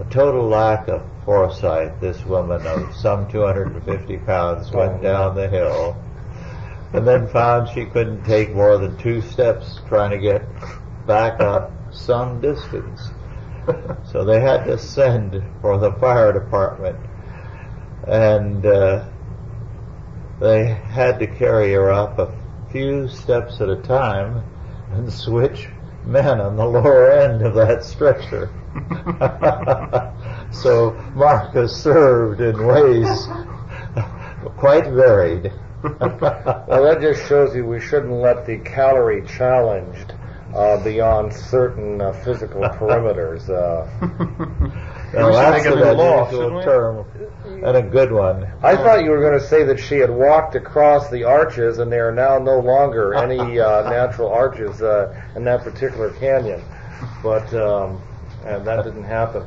a 0.00 0.04
total 0.10 0.48
lack 0.48 0.88
of 0.88 1.02
foresight, 1.24 2.00
this 2.00 2.24
woman 2.24 2.66
of 2.66 2.94
some 2.96 3.30
250 3.30 4.16
pounds 4.18 4.70
went 4.72 5.02
down 5.02 5.34
the 5.34 5.48
hill 5.48 5.94
and 6.92 7.06
then 7.06 7.28
found 7.28 7.68
she 7.68 7.84
couldn't 7.84 8.24
take 8.24 8.52
more 8.54 8.78
than 8.78 8.96
two 8.96 9.20
steps 9.20 9.80
trying 9.86 10.10
to 10.10 10.18
get 10.18 10.42
back 11.06 11.40
up 11.40 11.70
some 11.92 12.40
distance. 12.40 13.10
So 14.04 14.24
they 14.24 14.40
had 14.40 14.64
to 14.64 14.78
send 14.78 15.44
for 15.60 15.78
the 15.78 15.92
fire 15.92 16.32
department, 16.32 16.96
and 18.08 18.64
uh, 18.66 19.04
they 20.40 20.66
had 20.66 21.20
to 21.20 21.26
carry 21.28 21.72
her 21.74 21.92
up 21.92 22.18
a 22.18 22.34
few 22.72 23.06
steps 23.06 23.60
at 23.60 23.68
a 23.68 23.76
time 23.76 24.42
and 24.92 25.12
switch 25.12 25.68
men 26.04 26.40
on 26.40 26.56
the 26.56 26.64
lower 26.64 27.12
end 27.12 27.42
of 27.42 27.54
that 27.54 27.84
stretcher. 27.84 28.50
so 30.52 30.92
Marcus 31.14 31.82
served 31.82 32.40
in 32.40 32.66
ways 32.66 33.26
quite 34.56 34.86
varied. 34.86 35.52
Well, 35.82 36.84
that 36.84 36.98
just 37.00 37.26
shows 37.26 37.56
you 37.56 37.64
we 37.64 37.80
shouldn't 37.80 38.12
let 38.12 38.44
the 38.44 38.58
calorie 38.58 39.26
challenged 39.26 40.12
uh, 40.54 40.84
beyond 40.84 41.32
certain 41.32 42.02
uh, 42.02 42.12
physical 42.22 42.60
perimeters. 42.60 43.48
Uh, 43.48 43.88
Now, 45.12 45.26
We 45.26 45.32
should 45.32 45.42
that's 45.42 45.66
an 45.66 45.72
a 45.82 45.92
law, 45.92 46.28
unusual 46.28 46.62
term 46.62 47.64
and 47.64 47.76
a 47.76 47.82
good 47.82 48.12
one. 48.12 48.46
I 48.62 48.76
thought 48.76 49.02
you 49.02 49.10
were 49.10 49.20
going 49.20 49.38
to 49.40 49.44
say 49.44 49.64
that 49.64 49.80
she 49.80 49.96
had 49.96 50.10
walked 50.10 50.54
across 50.54 51.10
the 51.10 51.24
arches, 51.24 51.78
and 51.78 51.90
there 51.90 52.08
are 52.08 52.14
now 52.14 52.38
no 52.38 52.60
longer 52.60 53.14
any 53.14 53.58
uh, 53.58 53.90
natural 53.90 54.28
arches 54.28 54.82
uh, 54.82 55.20
in 55.34 55.42
that 55.44 55.64
particular 55.64 56.10
canyon. 56.12 56.62
But 57.24 57.52
um, 57.54 58.00
and 58.44 58.66
that 58.66 58.84
didn't 58.84 59.04
happen. 59.04 59.44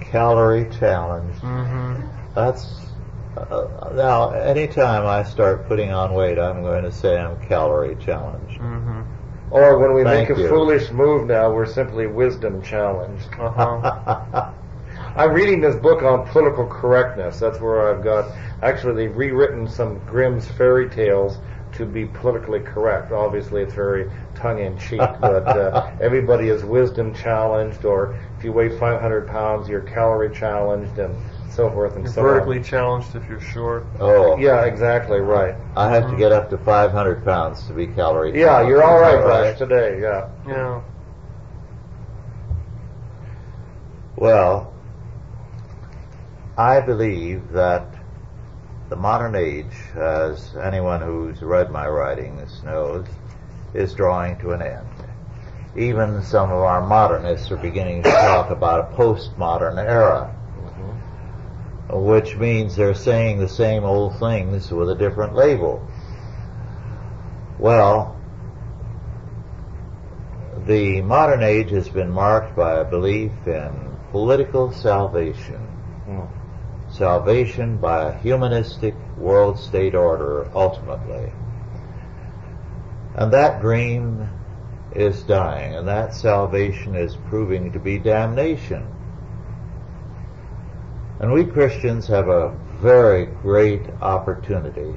Calorie 0.00 0.68
challenge. 0.78 1.34
hmm 1.36 1.94
That's 2.34 2.80
uh, 3.36 3.90
now. 3.94 4.30
Anytime 4.30 5.06
I 5.06 5.22
start 5.22 5.66
putting 5.66 5.90
on 5.92 6.14
weight, 6.14 6.38
I'm 6.38 6.62
going 6.62 6.84
to 6.84 6.92
say 6.92 7.18
I'm 7.18 7.40
calorie 7.48 7.96
challenged. 7.96 8.58
hmm 8.58 9.02
Or 9.50 9.78
when 9.78 9.94
we 9.94 10.04
Thank 10.04 10.28
make 10.28 10.38
a 10.38 10.40
you. 10.40 10.48
foolish 10.48 10.90
move 10.90 11.26
now, 11.26 11.52
we're 11.52 11.66
simply 11.66 12.06
wisdom 12.06 12.62
challenged. 12.62 13.28
Uh-huh. 13.38 14.52
I'm 15.16 15.32
reading 15.32 15.60
this 15.60 15.76
book 15.76 16.02
on 16.02 16.26
political 16.28 16.66
correctness. 16.66 17.38
That's 17.40 17.60
where 17.60 17.88
I've 17.94 18.02
got. 18.04 18.30
Actually, 18.62 19.06
they've 19.06 19.16
rewritten 19.16 19.66
some 19.68 19.98
Grimm's 20.06 20.46
fairy 20.48 20.88
tales 20.90 21.38
to 21.72 21.86
be 21.86 22.06
politically 22.06 22.60
correct. 22.60 23.12
Obviously, 23.12 23.62
it's 23.62 23.74
very 23.74 24.10
tongue 24.36 24.58
in 24.60 24.78
cheek, 24.78 25.00
but 25.20 25.46
uh, 25.46 25.90
everybody 26.00 26.48
is 26.48 26.64
wisdom 26.64 27.14
challenged, 27.14 27.84
or 27.84 28.14
if 28.38 28.44
you 28.44 28.52
weigh 28.52 28.68
500 28.78 29.26
pounds, 29.28 29.68
you're 29.68 29.80
calorie 29.80 30.34
challenged, 30.34 30.98
and 30.98 31.14
so 31.50 31.70
forth 31.70 31.94
and 31.96 32.04
You're 32.04 32.12
so 32.12 32.22
vertically 32.22 32.58
on. 32.58 32.64
challenged 32.64 33.14
if 33.16 33.28
you're 33.28 33.40
short. 33.40 33.86
oh, 34.00 34.36
Yeah, 34.38 34.64
exactly 34.64 35.20
right. 35.20 35.54
I 35.76 35.90
have 35.90 36.10
to 36.10 36.16
get 36.16 36.32
up 36.32 36.50
to 36.50 36.58
500 36.58 37.24
pounds 37.24 37.66
to 37.66 37.72
be 37.72 37.86
calorie. 37.86 38.38
Yeah, 38.38 38.46
challenged. 38.46 38.68
you're 38.70 38.82
all 38.84 38.96
Is 38.96 39.02
right, 39.02 39.24
Rush, 39.24 39.58
today. 39.58 40.00
Yeah. 40.00 40.28
Yeah. 40.46 40.80
Well, 44.16 44.72
I 46.58 46.80
believe 46.80 47.52
that 47.52 47.94
the 48.88 48.96
modern 48.96 49.34
age, 49.34 49.74
as 49.94 50.54
anyone 50.56 51.00
who's 51.00 51.42
read 51.42 51.70
my 51.70 51.86
writings 51.88 52.62
knows, 52.62 53.06
is 53.76 53.94
drawing 53.94 54.38
to 54.38 54.52
an 54.52 54.62
end. 54.62 54.86
Even 55.76 56.22
some 56.22 56.50
of 56.50 56.58
our 56.58 56.86
modernists 56.86 57.50
are 57.50 57.58
beginning 57.58 58.02
to 58.02 58.10
talk 58.10 58.50
about 58.50 58.80
a 58.80 58.96
postmodern 58.96 59.78
era, 59.78 60.34
which 61.90 62.36
means 62.36 62.74
they're 62.74 62.94
saying 62.94 63.38
the 63.38 63.48
same 63.48 63.84
old 63.84 64.18
things 64.18 64.70
with 64.70 64.90
a 64.90 64.94
different 64.94 65.34
label. 65.34 65.86
Well, 67.58 68.16
the 70.66 71.02
modern 71.02 71.42
age 71.42 71.70
has 71.70 71.88
been 71.88 72.10
marked 72.10 72.56
by 72.56 72.80
a 72.80 72.84
belief 72.84 73.32
in 73.46 73.96
political 74.10 74.72
salvation. 74.72 75.60
Mm. 76.08 76.28
Salvation 76.90 77.76
by 77.76 78.08
a 78.08 78.18
humanistic 78.18 78.94
world 79.16 79.58
state 79.58 79.94
order 79.94 80.50
ultimately. 80.54 81.30
And 83.16 83.32
that 83.32 83.62
dream 83.62 84.28
is 84.94 85.22
dying, 85.22 85.74
and 85.74 85.88
that 85.88 86.14
salvation 86.14 86.94
is 86.94 87.16
proving 87.28 87.72
to 87.72 87.78
be 87.78 87.98
damnation. 87.98 88.86
And 91.18 91.32
we 91.32 91.46
Christians 91.46 92.06
have 92.08 92.28
a 92.28 92.54
very 92.82 93.24
great 93.24 93.88
opportunity. 94.02 94.94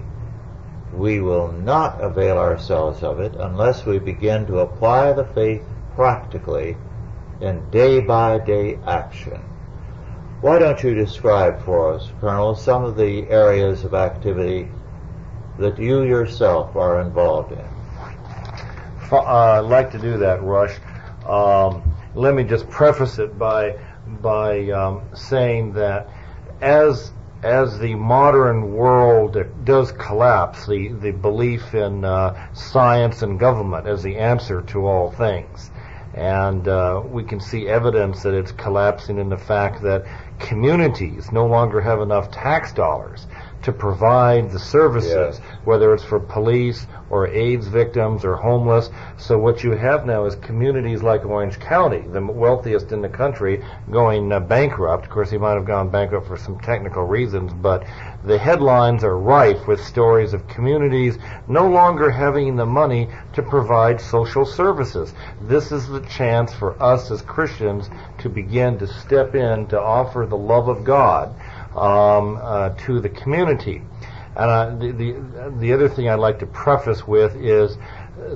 We 0.94 1.22
will 1.22 1.54
not 1.54 2.04
avail 2.04 2.38
ourselves 2.38 3.04
of 3.04 3.22
it 3.22 3.36
unless 3.36 3.86
we 3.86 4.00
begin 4.00 4.46
to 4.48 4.60
apply 4.60 5.14
the 5.14 5.24
faith 5.24 5.64
practically 5.96 6.76
in 7.40 7.70
day 7.72 8.02
by 8.02 8.40
day 8.40 8.80
action. 8.86 9.42
Why 10.42 10.60
don't 10.60 10.84
you 10.84 10.94
describe 10.94 11.64
for 11.64 11.94
us, 11.94 12.12
Colonel, 12.20 12.56
some 12.56 12.84
of 12.84 12.98
the 12.98 13.30
areas 13.30 13.86
of 13.86 13.94
activity 13.94 14.70
that 15.58 15.80
you 15.80 16.04
yourself 16.04 16.76
are 16.76 17.00
involved 17.00 17.54
in? 17.54 17.79
Uh, 19.12 19.64
like 19.64 19.92
to 19.92 20.00
do 20.00 20.18
that, 20.20 20.44
Rush. 20.44 20.76
Um, 21.28 21.96
let 22.16 22.34
me 22.34 22.44
just 22.44 22.70
preface 22.70 23.20
it 23.20 23.38
by 23.38 23.78
by 24.22 24.70
um, 24.70 25.04
saying 25.14 25.74
that 25.74 26.10
as 26.62 27.12
as 27.42 27.80
the 27.80 27.96
modern 27.96 28.74
world 28.74 29.38
does 29.64 29.94
collapse, 29.94 30.66
the, 30.68 30.90
the 30.90 31.12
belief 31.12 31.74
in 31.74 32.04
uh, 32.04 32.54
science 32.54 33.22
and 33.22 33.40
government 33.40 33.88
as 33.88 34.04
the 34.04 34.18
answer 34.18 34.62
to 34.62 34.86
all 34.86 35.10
things. 35.12 35.72
And 36.14 36.68
uh, 36.68 37.02
we 37.06 37.24
can 37.24 37.40
see 37.40 37.68
evidence 37.68 38.24
that 38.24 38.34
it's 38.34 38.52
collapsing 38.52 39.20
in 39.20 39.30
the 39.30 39.38
fact 39.38 39.84
that 39.84 40.06
communities 40.40 41.32
no 41.32 41.46
longer 41.46 41.80
have 41.80 42.02
enough 42.02 42.32
tax 42.32 42.74
dollars 42.74 43.26
to 43.64 43.72
provide 43.72 44.52
the 44.52 44.60
services, 44.60 45.40
whether 45.66 45.94
it's 45.94 46.04
for 46.04 46.20
police 46.20 46.88
or 47.10 47.28
AIDS 47.28 47.68
victims 47.68 48.24
or 48.24 48.36
homeless. 48.36 48.90
So 49.18 49.38
what 49.38 49.64
you 49.64 49.72
have 49.72 50.06
now 50.06 50.26
is 50.26 50.36
communities 50.36 51.02
like 51.02 51.26
Orange 51.26 51.60
County, 51.60 52.00
the 52.00 52.22
wealthiest 52.22 52.92
in 52.92 53.02
the 53.02 53.10
country, 53.10 53.64
going 53.92 54.32
uh, 54.32 54.40
bankrupt. 54.40 55.06
Of 55.06 55.12
course, 55.12 55.32
he 55.32 55.38
might 55.38 55.56
have 55.56 55.66
gone 55.66 55.90
bankrupt 55.90 56.28
for 56.28 56.38
some 56.38 56.60
technical 56.60 57.04
reasons, 57.04 57.52
but 57.54 57.86
the 58.24 58.38
headlines 58.38 59.04
are 59.04 59.18
rife 59.18 59.68
with 59.68 59.84
stories 59.84 60.34
of 60.34 60.48
communities 60.48 61.18
no 61.48 61.68
longer 61.68 62.12
having 62.12 62.56
the 62.56 62.66
money 62.66 63.10
to 63.34 63.42
provide 63.42 64.00
social 64.00 64.46
services. 64.46 65.14
This 65.42 65.72
is 65.72 65.88
the 65.88 66.02
chance 66.02 66.54
for 66.54 66.82
us 66.82 67.12
as 67.12 67.22
Christians 67.22 67.90
to 68.20 68.30
begin 68.30 68.78
to 68.80 68.88
step 68.88 69.36
in 69.36 69.68
to 69.68 69.80
offer 69.80 70.26
the 70.26 70.38
love 70.38 70.68
of 70.68 70.84
God. 70.84 71.34
Um, 71.80 72.40
uh, 72.42 72.70
to 72.86 73.00
the 73.00 73.10
community. 73.10 73.82
And 74.36 74.52
uh, 74.52 74.76
the, 74.78 74.92
the 74.92 75.56
the 75.60 75.74
other 75.74 75.90
thing 75.90 76.10
I'd 76.10 76.20
like 76.20 76.40
to 76.40 76.46
preface 76.46 77.08
with 77.08 77.36
is 77.36 77.78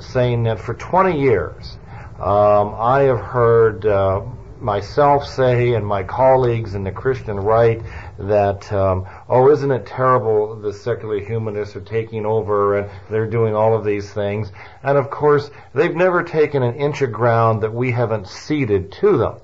saying 0.01 0.43
that 0.43 0.59
for 0.59 0.73
20 0.73 1.19
years, 1.19 1.77
um, 2.19 2.75
I 2.77 3.01
have 3.03 3.19
heard 3.19 3.85
uh, 3.85 4.21
myself 4.59 5.27
say 5.27 5.73
and 5.73 5.85
my 5.85 6.03
colleagues 6.03 6.73
in 6.73 6.83
the 6.83 6.91
Christian 6.91 7.37
right 7.37 7.81
that, 8.17 8.71
um, 8.71 9.05
oh, 9.27 9.51
isn't 9.51 9.71
it 9.71 9.85
terrible 9.85 10.55
the 10.55 10.73
secular 10.73 11.19
humanists 11.19 11.75
are 11.75 11.81
taking 11.81 12.25
over 12.25 12.77
and 12.77 12.89
they're 13.09 13.29
doing 13.29 13.55
all 13.55 13.75
of 13.75 13.83
these 13.83 14.11
things. 14.13 14.51
And 14.81 14.97
of 14.97 15.09
course, 15.09 15.51
they've 15.73 15.95
never 15.95 16.23
taken 16.23 16.63
an 16.63 16.75
inch 16.75 17.01
of 17.01 17.11
ground 17.11 17.61
that 17.63 17.73
we 17.73 17.91
haven't 17.91 18.27
ceded 18.27 18.91
to 18.93 19.17
them. 19.17 19.35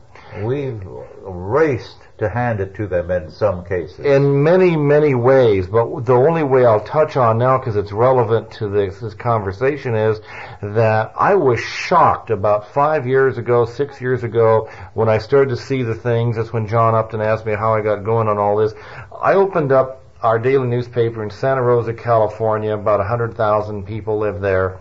We've 0.43 0.81
raced 1.21 1.97
to 2.19 2.29
hand 2.29 2.59
it 2.59 2.75
to 2.75 2.87
them 2.87 3.11
in 3.11 3.29
some 3.29 3.65
cases. 3.65 3.99
In 3.99 4.43
many, 4.43 4.75
many 4.75 5.15
ways, 5.15 5.67
but 5.67 6.05
the 6.05 6.13
only 6.13 6.43
way 6.43 6.65
I'll 6.65 6.83
touch 6.83 7.17
on 7.17 7.37
now, 7.37 7.57
because 7.57 7.75
it's 7.75 7.91
relevant 7.91 8.51
to 8.53 8.69
this, 8.69 8.99
this 8.99 9.13
conversation, 9.13 9.95
is 9.95 10.19
that 10.61 11.11
I 11.17 11.35
was 11.35 11.59
shocked 11.59 12.29
about 12.29 12.73
five 12.73 13.07
years 13.07 13.37
ago, 13.37 13.65
six 13.65 13.99
years 13.99 14.23
ago, 14.23 14.69
when 14.93 15.09
I 15.09 15.17
started 15.17 15.49
to 15.49 15.57
see 15.57 15.83
the 15.83 15.95
things. 15.95 16.35
That's 16.35 16.53
when 16.53 16.67
John 16.67 16.95
Upton 16.95 17.21
asked 17.21 17.45
me 17.45 17.53
how 17.53 17.73
I 17.73 17.81
got 17.81 18.03
going 18.03 18.27
on 18.27 18.37
all 18.37 18.57
this. 18.57 18.73
I 19.21 19.33
opened 19.33 19.71
up 19.71 20.03
our 20.21 20.37
daily 20.37 20.67
newspaper 20.67 21.23
in 21.23 21.29
Santa 21.29 21.61
Rosa, 21.61 21.93
California. 21.93 22.73
About 22.73 22.99
100,000 22.99 23.85
people 23.85 24.19
live 24.19 24.41
there. 24.41 24.79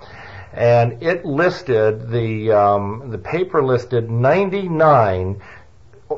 And 0.52 1.02
it 1.02 1.24
listed, 1.24 2.10
the, 2.10 2.52
um, 2.52 3.10
the 3.10 3.18
paper 3.18 3.62
listed 3.62 4.10
99 4.10 5.40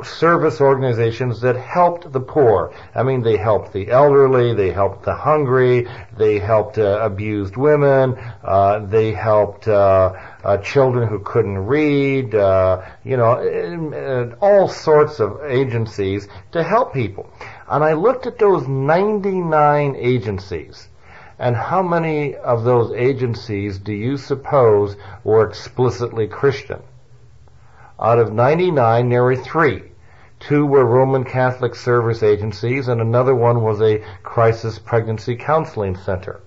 service 0.05 0.61
organizations 0.61 1.41
that 1.41 1.57
helped 1.57 2.13
the 2.13 2.21
poor. 2.21 2.73
I 2.95 3.03
mean, 3.03 3.23
they 3.23 3.37
helped 3.37 3.73
the 3.73 3.91
elderly, 3.91 4.55
they 4.55 4.73
helped 4.73 5.05
the 5.05 5.15
hungry, 5.15 5.89
they 6.17 6.39
helped 6.39 6.79
uh, 6.79 7.01
abused 7.03 7.57
women, 7.57 8.17
uh, 8.45 8.81
they 8.87 9.13
helped 9.13 9.69
uh, 9.69 10.13
uh 10.43 10.57
children 10.59 11.09
who 11.09 11.19
couldn't 11.21 11.59
read, 11.59 12.35
uh, 12.35 12.83
you 13.05 13.17
know, 13.17 14.37
all 14.41 14.69
sorts 14.69 15.21
of 15.21 15.41
agencies 15.45 16.29
to 16.53 16.63
help 16.63 16.95
people. 16.95 17.31
And 17.69 17.85
I 17.85 17.93
looked 17.95 18.27
at 18.27 18.39
those 18.39 18.67
99 18.67 19.97
agencies. 19.97 20.89
And 21.39 21.57
how 21.57 21.83
many 21.83 22.37
of 22.37 22.65
those 22.65 22.93
agencies 22.93 23.79
do 23.79 23.95
you 23.95 24.19
suppose 24.19 24.97
were 25.25 25.49
explicitly 25.49 26.29
Christian? 26.29 26.83
Out 28.01 28.19
of 28.19 28.33
99, 28.33 29.11
there 29.11 29.23
were 29.23 29.37
three. 29.37 29.83
Two 30.39 30.65
were 30.65 30.87
Roman 30.87 31.25
Catholic 31.25 31.75
service 31.75 32.23
agencies, 32.23 32.89
and 32.89 32.99
another 32.99 33.35
one 33.35 33.63
was 33.63 33.83
a 33.83 34.03
crisis 34.23 34.79
pregnancy 34.79 35.37
counseling 35.37 35.97
center. 35.97 36.41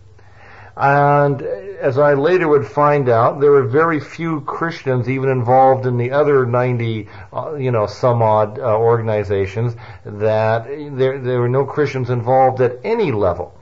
And 0.76 1.43
as 1.43 1.99
I 1.99 2.16
later 2.16 2.47
would 2.47 2.66
find 2.66 3.08
out, 3.08 3.39
there 3.39 3.51
were 3.51 3.68
very 3.68 3.99
few 3.99 4.41
Christians 4.41 5.08
even 5.08 5.30
involved 5.30 5.86
in 5.86 5.97
the 5.97 6.12
other 6.12 6.47
90, 6.47 7.08
uh, 7.32 7.54
you 7.54 7.70
know, 7.70 7.86
some 7.86 8.24
odd 8.24 8.58
uh, 8.58 8.76
organizations 8.76 9.76
that 10.04 10.66
there, 10.66 11.20
there 11.20 11.39
were 11.39 11.49
no 11.49 11.66
Christians 11.66 12.10
involved 12.10 12.62
at 12.62 12.80
any 12.84 13.12
level. 13.12 13.56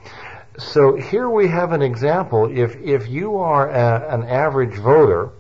So 0.58 0.96
here 0.96 1.30
we 1.30 1.50
have 1.50 1.74
an 1.74 1.82
example. 1.82 2.50
If, 2.50 2.78
if 2.78 3.10
you 3.10 3.38
are 3.40 3.70
a, 3.70 4.14
an 4.14 4.24
average 4.24 4.76
voter, 4.76 5.32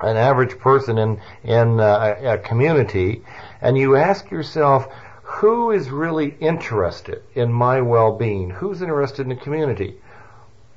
an 0.00 0.16
average 0.16 0.58
person 0.58 0.98
in 0.98 1.20
in 1.44 1.80
uh, 1.80 2.16
a 2.22 2.38
community, 2.38 3.22
and 3.60 3.76
you 3.76 3.96
ask 3.96 4.30
yourself, 4.30 4.88
who 5.22 5.70
is 5.70 5.90
really 5.90 6.34
interested 6.40 7.22
in 7.34 7.52
my 7.52 7.80
well-being? 7.80 8.50
Who's 8.50 8.82
interested 8.82 9.22
in 9.22 9.28
the 9.28 9.36
community? 9.36 9.96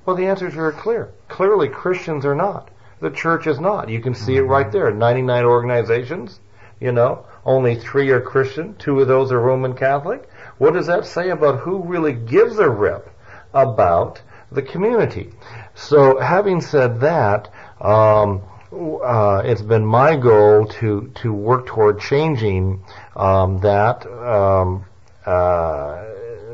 Well, 0.05 0.15
the 0.15 0.27
answer 0.27 0.47
is 0.47 0.53
very 0.53 0.73
clear. 0.73 1.11
Clearly, 1.29 1.69
Christians 1.69 2.25
are 2.25 2.35
not. 2.35 2.69
The 2.99 3.11
church 3.11 3.47
is 3.47 3.59
not. 3.59 3.89
You 3.89 4.01
can 4.01 4.13
see 4.13 4.35
it 4.35 4.41
right 4.41 4.67
mm-hmm. 4.67 4.77
there. 4.77 4.91
99 4.91 5.45
organizations, 5.45 6.39
you 6.79 6.91
know, 6.91 7.25
only 7.45 7.75
three 7.75 8.09
are 8.09 8.21
Christian. 8.21 8.75
Two 8.75 8.99
of 8.99 9.07
those 9.07 9.31
are 9.31 9.39
Roman 9.39 9.73
Catholic. 9.73 10.29
What 10.57 10.73
does 10.73 10.87
that 10.87 11.05
say 11.05 11.29
about 11.29 11.59
who 11.59 11.83
really 11.83 12.13
gives 12.13 12.59
a 12.59 12.69
rip 12.69 13.09
about 13.53 14.21
the 14.51 14.61
community? 14.61 15.31
So, 15.73 16.19
having 16.19 16.61
said 16.61 16.99
that, 16.99 17.49
um, 17.79 18.43
uh, 18.73 19.41
it's 19.43 19.61
been 19.61 19.85
my 19.85 20.15
goal 20.15 20.65
to 20.65 21.11
to 21.15 21.33
work 21.33 21.65
toward 21.65 21.99
changing 21.99 22.83
um, 23.15 23.59
that 23.59 24.05
um, 24.07 24.85
uh, 25.25 26.03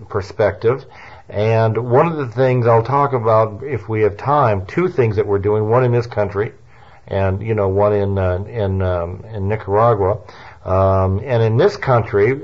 perspective. 0.09 0.86
And 1.30 1.78
one 1.89 2.07
of 2.07 2.18
the 2.18 2.28
things 2.28 2.65
I'll 2.65 2.84
talk 2.84 3.13
about, 3.13 3.61
if 3.61 3.89
we 3.89 4.01
have 4.03 4.15
time, 4.18 4.65
two 4.65 4.88
things 4.88 5.18
that 5.18 5.28
we're 5.28 5.39
doing. 5.39 5.70
One 5.70 5.84
in 5.84 5.91
this 5.91 6.07
country, 6.07 6.53
and 7.07 7.41
you 7.41 7.53
know, 7.53 7.68
one 7.68 7.93
in 7.93 8.18
uh, 8.18 8.43
in 8.45 8.82
um, 8.82 9.24
in 9.34 9.47
Nicaragua. 9.47 10.20
Um, 10.63 11.20
and 11.24 11.43
in 11.43 11.57
this 11.57 11.78
country, 11.78 12.41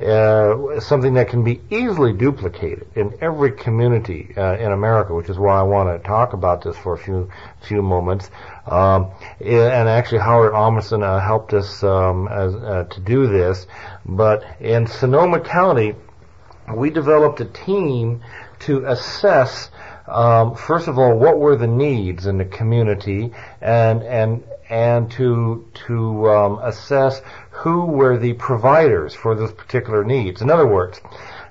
uh, 0.00 0.80
something 0.80 1.14
that 1.14 1.28
can 1.28 1.44
be 1.44 1.60
easily 1.70 2.12
duplicated 2.12 2.86
in 2.96 3.16
every 3.20 3.52
community 3.52 4.34
uh, 4.36 4.56
in 4.56 4.72
America, 4.72 5.14
which 5.14 5.28
is 5.28 5.38
why 5.38 5.58
I 5.58 5.62
want 5.62 5.88
to 5.88 6.06
talk 6.06 6.32
about 6.32 6.62
this 6.62 6.76
for 6.76 6.94
a 6.94 6.98
few 6.98 7.30
few 7.62 7.80
moments. 7.80 8.30
Um, 8.66 9.10
and 9.40 9.88
actually, 9.88 10.18
Howard 10.18 10.52
Ahmanson 10.52 11.02
uh, 11.02 11.20
helped 11.20 11.52
us 11.52 11.82
um, 11.82 12.28
as, 12.28 12.54
uh, 12.54 12.84
to 12.90 13.00
do 13.00 13.26
this. 13.26 13.66
But 14.06 14.44
in 14.60 14.86
Sonoma 14.86 15.40
County, 15.40 15.94
we 16.74 16.90
developed 16.90 17.40
a 17.40 17.44
team 17.44 18.22
to 18.60 18.86
assess 18.86 19.70
um, 20.06 20.54
first 20.54 20.86
of 20.86 20.98
all, 20.98 21.16
what 21.16 21.38
were 21.38 21.56
the 21.56 21.66
needs 21.66 22.26
in 22.26 22.36
the 22.36 22.44
community, 22.44 23.32
and 23.60 24.02
and 24.02 24.44
and 24.68 25.10
to 25.12 25.66
to 25.86 26.30
um, 26.30 26.58
assess 26.58 27.22
who 27.50 27.86
were 27.86 28.18
the 28.18 28.34
providers 28.34 29.14
for 29.14 29.34
those 29.34 29.52
particular 29.52 30.04
needs. 30.04 30.42
In 30.42 30.50
other 30.50 30.66
words, 30.66 31.00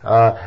uh, 0.04 0.38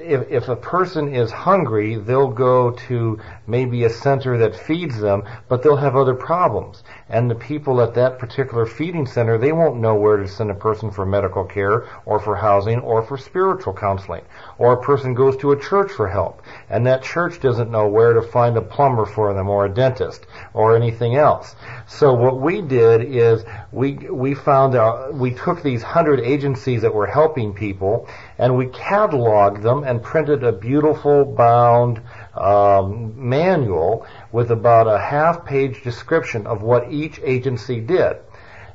if, 0.00 0.30
if 0.30 0.48
a 0.48 0.56
person 0.56 1.14
is 1.14 1.30
hungry, 1.30 1.96
they'll 1.96 2.30
go 2.30 2.70
to 2.88 3.18
maybe 3.46 3.84
a 3.84 3.90
center 3.90 4.38
that 4.38 4.56
feeds 4.56 4.98
them, 4.98 5.24
but 5.48 5.62
they'll 5.62 5.76
have 5.76 5.96
other 5.96 6.14
problems. 6.14 6.82
And 7.08 7.30
the 7.30 7.34
people 7.34 7.80
at 7.80 7.94
that 7.94 8.18
particular 8.18 8.66
feeding 8.66 9.06
center, 9.06 9.38
they 9.38 9.52
won't 9.52 9.80
know 9.80 9.94
where 9.94 10.16
to 10.16 10.28
send 10.28 10.50
a 10.50 10.54
person 10.54 10.90
for 10.90 11.04
medical 11.04 11.44
care 11.44 11.88
or 12.06 12.20
for 12.20 12.36
housing 12.36 12.80
or 12.80 13.02
for 13.02 13.18
spiritual 13.18 13.74
counseling. 13.74 14.22
Or 14.58 14.74
a 14.74 14.82
person 14.82 15.14
goes 15.14 15.36
to 15.38 15.52
a 15.52 15.60
church 15.60 15.90
for 15.90 16.08
help, 16.08 16.42
and 16.68 16.86
that 16.86 17.02
church 17.02 17.40
doesn't 17.40 17.70
know 17.70 17.88
where 17.88 18.12
to 18.12 18.22
find 18.22 18.56
a 18.56 18.62
plumber 18.62 19.06
for 19.06 19.34
them 19.34 19.48
or 19.48 19.66
a 19.66 19.68
dentist 19.68 20.26
or 20.54 20.76
anything 20.76 21.16
else. 21.16 21.56
So 21.86 22.14
what 22.14 22.40
we 22.40 22.62
did 22.62 23.02
is 23.02 23.44
we 23.72 23.94
we 23.94 24.34
found 24.34 24.74
out 24.74 25.14
we 25.14 25.32
took 25.32 25.62
these 25.62 25.82
hundred 25.82 26.20
agencies 26.20 26.82
that 26.82 26.94
were 26.94 27.06
helping 27.06 27.52
people 27.52 28.08
and 28.40 28.56
we 28.56 28.64
cataloged 28.68 29.62
them 29.62 29.84
and 29.84 30.02
printed 30.02 30.42
a 30.42 30.50
beautiful 30.50 31.26
bound 31.26 32.00
um, 32.34 33.28
manual 33.28 34.06
with 34.32 34.50
about 34.50 34.86
a 34.86 34.98
half 34.98 35.44
page 35.44 35.84
description 35.84 36.46
of 36.46 36.62
what 36.62 36.90
each 36.90 37.20
agency 37.22 37.80
did. 37.80 38.16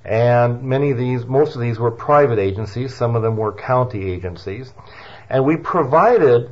And 0.05 0.61
many 0.61 0.91
of 0.91 0.99
these, 0.99 1.25
most 1.25 1.55
of 1.55 1.61
these 1.61 1.79
were 1.79 1.89
private 1.89 2.37
agencies, 2.37 2.93
some 2.93 3.15
of 3.15 3.23
them 3.23 3.37
were 3.37 3.53
county 3.53 4.11
agencies. 4.11 4.71
And 5.31 5.43
we 5.43 5.57
provided 5.57 6.51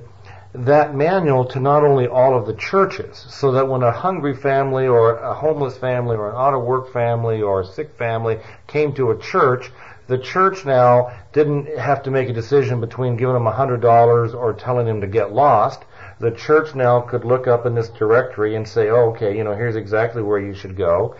that 0.53 0.93
manual 0.93 1.45
to 1.45 1.59
not 1.59 1.83
only 1.83 2.07
all 2.07 2.37
of 2.37 2.45
the 2.45 2.53
churches, 2.53 3.25
so 3.29 3.51
that 3.51 3.67
when 3.67 3.81
a 3.81 3.91
hungry 3.91 4.35
family 4.35 4.87
or 4.87 5.17
a 5.17 5.33
homeless 5.33 5.77
family 5.77 6.15
or 6.15 6.29
an 6.29 6.35
out 6.35 6.53
of 6.53 6.63
work 6.63 6.93
family 6.93 7.41
or 7.41 7.61
a 7.61 7.65
sick 7.65 7.97
family 7.97 8.39
came 8.67 8.93
to 8.93 9.11
a 9.11 9.17
church, 9.17 9.71
the 10.07 10.17
church 10.17 10.65
now 10.65 11.11
didn't 11.31 11.77
have 11.77 12.03
to 12.03 12.11
make 12.11 12.29
a 12.29 12.33
decision 12.33 12.79
between 12.79 13.17
giving 13.17 13.33
them 13.33 13.47
a 13.47 13.51
$100 13.51 14.33
or 14.35 14.53
telling 14.53 14.85
them 14.85 15.01
to 15.01 15.07
get 15.07 15.33
lost. 15.33 15.85
The 16.19 16.31
church 16.31 16.75
now 16.75 17.01
could 17.01 17.25
look 17.25 17.47
up 17.47 17.65
in 17.65 17.73
this 17.73 17.89
directory 17.89 18.55
and 18.55 18.67
say, 18.67 18.89
oh, 18.89 19.11
okay, 19.11 19.35
you 19.35 19.43
know, 19.43 19.55
here's 19.55 19.75
exactly 19.75 20.21
where 20.21 20.39
you 20.39 20.53
should 20.53 20.77
go 20.77 21.15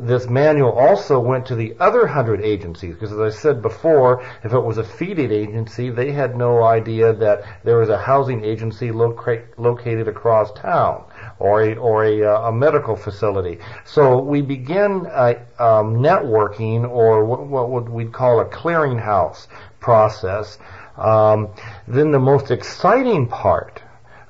this 0.00 0.28
manual 0.28 0.72
also 0.72 1.18
went 1.20 1.46
to 1.46 1.54
the 1.54 1.74
other 1.78 2.06
hundred 2.06 2.40
agencies 2.40 2.94
because, 2.94 3.12
as 3.12 3.20
I 3.20 3.30
said 3.30 3.62
before, 3.62 4.24
if 4.42 4.52
it 4.52 4.58
was 4.58 4.78
a 4.78 4.84
feeding 4.84 5.30
agency, 5.30 5.90
they 5.90 6.12
had 6.12 6.36
no 6.36 6.62
idea 6.62 7.12
that 7.12 7.44
there 7.64 7.78
was 7.78 7.88
a 7.88 7.98
housing 7.98 8.44
agency 8.44 8.90
loca- 8.90 9.44
located 9.56 10.08
across 10.08 10.52
town 10.52 11.04
or 11.38 11.62
a, 11.62 11.74
or 11.74 12.04
a, 12.04 12.22
uh, 12.22 12.48
a, 12.48 12.52
medical 12.52 12.96
facility. 12.96 13.58
So 13.84 14.18
we 14.18 14.42
began 14.42 15.06
uh, 15.06 15.34
um, 15.58 15.96
networking, 15.96 16.88
or 16.88 17.24
what, 17.24 17.68
what 17.68 17.88
we'd 17.88 18.12
call 18.12 18.40
a 18.40 18.44
clearinghouse 18.44 19.46
process. 19.80 20.58
Um, 20.96 21.48
then 21.88 22.10
the 22.10 22.20
most 22.20 22.50
exciting 22.50 23.26
part 23.26 23.82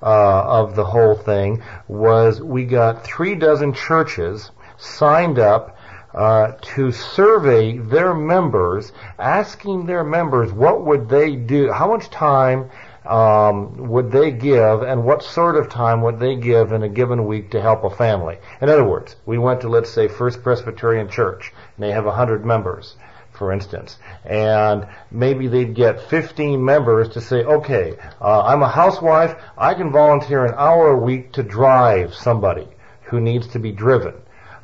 uh, 0.03 0.43
of 0.43 0.77
the 0.77 0.85
whole 0.85 1.15
thing 1.15 1.63
was 1.89 2.41
we 2.41 2.65
got 2.65 3.05
three 3.05 3.35
dozen 3.35 3.73
churches 3.73 4.51
signed 4.85 5.39
up 5.39 5.77
uh, 6.15 6.53
to 6.61 6.93
survey 6.93 7.79
their 7.79 8.15
members, 8.15 8.93
asking 9.19 9.87
their 9.87 10.05
members 10.05 10.53
what 10.53 10.85
would 10.85 11.09
they 11.09 11.35
do, 11.35 11.73
how 11.73 11.89
much 11.89 12.09
time 12.11 12.71
um, 13.05 13.89
would 13.89 14.11
they 14.13 14.31
give, 14.31 14.83
and 14.83 15.05
what 15.05 15.23
sort 15.23 15.57
of 15.57 15.69
time 15.69 16.03
would 16.03 16.19
they 16.21 16.37
give 16.37 16.73
in 16.73 16.83
a 16.83 16.89
given 16.89 17.27
week 17.27 17.51
to 17.51 17.61
help 17.61 17.85
a 17.85 17.91
family. 17.91 18.39
In 18.61 18.69
other 18.69 18.85
words, 18.85 19.17
we 19.27 19.39
went 19.39 19.61
to 19.63 19.69
let's 19.69 19.91
say 19.91 20.09
First 20.09 20.43
Presbyterian 20.43 21.09
Church, 21.09 21.53
and 21.77 21.85
they 21.85 21.91
have 21.91 22.07
a 22.07 22.13
hundred 22.13 22.45
members 22.45 22.95
for 23.35 23.53
instance. 23.53 23.99
And 24.25 24.87
maybe 25.11 25.49
they'd 25.49 25.75
get 25.75 26.09
15 26.09 26.65
members 26.65 27.09
to 27.11 27.21
say, 27.21 27.43
okay, 27.43 27.99
uh, 28.21 28.43
I'm 28.43 28.63
a 28.63 28.69
housewife, 28.69 29.35
I 29.59 29.75
can 29.75 29.91
volunteer 29.91 30.47
an 30.47 30.55
hour 30.57 30.93
a 30.93 30.97
week 30.97 31.33
to 31.33 31.43
drive 31.43 32.15
somebody 32.15 32.69
who 33.03 33.21
needs 33.21 33.49
to 33.49 33.59
be 33.59 33.73
driven. 33.73 34.15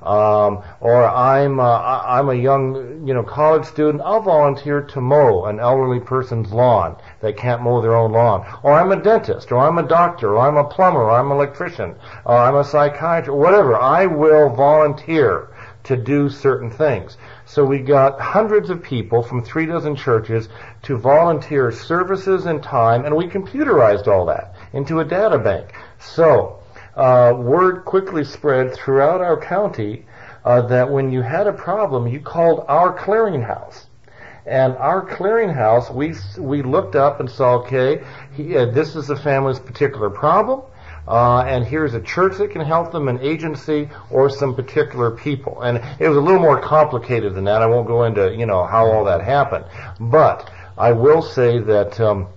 Um, 0.02 0.62
or 0.80 1.06
I'm 1.06 1.60
uh, 1.60 2.02
I'm 2.06 2.30
a 2.30 2.34
young 2.34 3.06
you 3.06 3.12
know 3.12 3.22
college 3.22 3.66
student. 3.66 4.02
I'll 4.04 4.22
volunteer 4.22 4.80
to 4.82 5.00
mow 5.00 5.44
an 5.44 5.60
elderly 5.60 6.00
person's 6.00 6.52
lawn 6.52 6.96
that 7.20 7.36
can't 7.36 7.62
mow 7.62 7.80
their 7.80 7.94
own 7.94 8.12
lawn. 8.12 8.46
Or 8.62 8.72
I'm 8.72 8.92
a 8.92 9.02
dentist. 9.02 9.52
Or 9.52 9.58
I'm 9.58 9.78
a 9.78 9.86
doctor. 9.86 10.36
Or 10.36 10.38
I'm 10.38 10.56
a 10.56 10.64
plumber. 10.64 11.02
Or 11.02 11.10
I'm 11.10 11.30
an 11.30 11.36
electrician. 11.36 11.94
Or 12.24 12.36
I'm 12.36 12.56
a 12.56 12.64
psychiatrist. 12.64 13.36
Whatever. 13.36 13.78
I 13.78 14.06
will 14.06 14.54
volunteer 14.54 15.48
to 15.82 15.96
do 15.96 16.28
certain 16.28 16.70
things. 16.70 17.16
So 17.44 17.64
we 17.64 17.78
got 17.80 18.20
hundreds 18.20 18.70
of 18.70 18.82
people 18.82 19.22
from 19.22 19.42
three 19.42 19.66
dozen 19.66 19.96
churches 19.96 20.48
to 20.82 20.96
volunteer 20.96 21.72
services 21.72 22.46
and 22.46 22.62
time, 22.62 23.04
and 23.04 23.16
we 23.16 23.26
computerized 23.26 24.06
all 24.06 24.26
that 24.26 24.54
into 24.72 25.00
a 25.00 25.04
data 25.04 25.38
bank. 25.38 25.74
So 25.98 26.59
uh, 27.00 27.34
word 27.34 27.84
quickly 27.84 28.24
spread 28.24 28.74
throughout 28.74 29.20
our 29.20 29.40
county 29.40 30.04
uh, 30.44 30.62
that 30.62 30.90
when 30.90 31.10
you 31.10 31.22
had 31.22 31.46
a 31.46 31.52
problem, 31.52 32.06
you 32.06 32.20
called 32.20 32.64
our 32.68 32.96
clearinghouse. 32.96 33.86
And 34.46 34.76
our 34.76 35.06
clearinghouse, 35.06 35.94
we 35.94 36.14
we 36.38 36.62
looked 36.62 36.96
up 36.96 37.20
and 37.20 37.30
saw, 37.30 37.58
okay, 37.60 38.02
he, 38.36 38.56
uh, 38.56 38.66
this 38.66 38.96
is 38.96 39.06
the 39.06 39.16
family's 39.16 39.58
particular 39.58 40.10
problem 40.10 40.62
uh, 41.10 41.42
and 41.42 41.64
here's 41.64 41.94
a 41.94 42.00
church 42.00 42.36
that 42.38 42.50
can 42.50 42.60
help 42.60 42.92
them, 42.92 43.08
an 43.08 43.18
agency, 43.20 43.88
or 44.10 44.30
some 44.30 44.54
particular 44.54 45.10
people. 45.10 45.60
And 45.62 45.78
it 45.98 46.08
was 46.08 46.16
a 46.16 46.20
little 46.20 46.40
more 46.40 46.60
complicated 46.60 47.34
than 47.34 47.44
that. 47.44 47.62
I 47.62 47.66
won't 47.66 47.88
go 47.88 48.04
into, 48.04 48.34
you 48.34 48.46
know, 48.46 48.64
how 48.64 48.86
all 48.86 49.04
that 49.04 49.20
happened. 49.22 49.64
But 49.98 50.50
I 50.78 50.92
will 50.92 51.22
say 51.22 51.58
that, 51.58 51.98
um, 52.00 52.28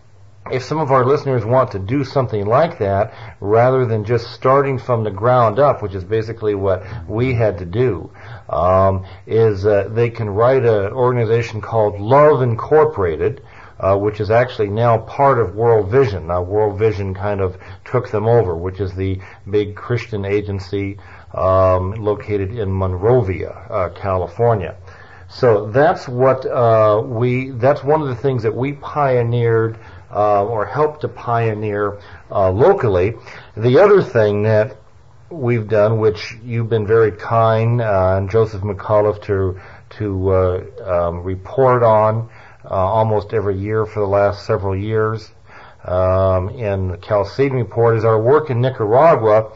if 0.52 0.64
some 0.64 0.78
of 0.78 0.92
our 0.92 1.06
listeners 1.06 1.46
want 1.46 1.72
to 1.72 1.80
do 1.80 2.04
something 2.04 2.46
like 2.46 2.80
that, 2.80 3.14
rather 3.40 3.86
than 3.86 4.04
just 4.04 4.32
starting 4.32 4.78
from 4.78 5.04
the 5.04 5.12
ground 5.12 5.58
up, 5.58 5.82
which 5.82 5.96
is 5.96 6.04
basically 6.04 6.54
what 6.54 6.84
we 7.08 7.34
had 7.34 7.58
to 7.60 7.66
do, 7.66 8.12
um, 8.50 9.06
is 9.26 9.66
uh, 9.66 9.88
they 9.90 10.10
can 10.10 10.30
write 10.30 10.66
an 10.66 10.92
organization 10.92 11.62
called 11.62 12.00
Love 12.00 12.42
Incorporated, 12.42 13.42
uh, 13.80 13.98
which 13.98 14.20
is 14.20 14.32
actually 14.32 14.70
now 14.70 14.98
part 14.98 15.40
of 15.40 15.56
World 15.56 15.90
Vision. 15.90 16.28
Now, 16.28 16.42
World 16.42 16.78
Vision 16.78 17.14
kind 17.14 17.42
of 17.42 17.58
took 17.86 18.12
them 18.12 18.28
over, 18.28 18.56
which 18.56 18.80
is 18.80 18.94
the 18.94 19.20
big 19.50 19.76
Christian 19.76 20.26
agency 20.26 20.98
um, 21.34 21.92
located 21.92 22.52
in 22.52 22.72
Monrovia, 22.72 23.50
uh, 23.50 23.90
California. 23.90 24.76
So 25.30 25.72
that's 25.72 26.08
what 26.08 26.46
uh, 26.46 27.02
we. 27.04 27.50
That's 27.50 27.84
one 27.84 28.02
of 28.02 28.08
the 28.08 28.16
things 28.16 28.44
that 28.44 28.56
we 28.56 28.74
pioneered 28.74 29.80
uh, 30.14 30.46
or 30.46 30.66
helped 30.66 31.02
to 31.02 31.08
pioneer 31.08 32.00
uh, 32.32 32.50
locally. 32.52 33.14
The 33.58 33.80
other 33.80 34.02
thing 34.02 34.44
that 34.44 34.78
we've 35.30 35.68
done, 35.68 36.00
which 36.00 36.36
you've 36.44 36.70
been 36.70 36.86
very 36.86 37.12
kind, 37.12 37.82
uh, 37.82 38.16
and 38.18 38.30
Joseph 38.30 38.62
McAuliffe 38.62 39.22
to 39.24 39.60
to 39.98 40.34
um, 40.84 41.24
report 41.24 41.84
on 41.84 42.30
uh, 42.66 42.74
almost 42.74 43.34
every 43.34 43.58
year 43.58 43.86
for 43.86 44.00
the 44.00 44.08
last 44.08 44.46
several 44.46 44.76
years. 44.76 45.32
Um, 45.86 46.50
in 46.50 46.88
the 46.90 46.98
Chalcedon 46.98 47.58
report 47.58 47.98
is 47.98 48.06
our 48.06 48.22
work 48.22 48.50
in 48.50 48.62
Nicaragua, 48.62 49.52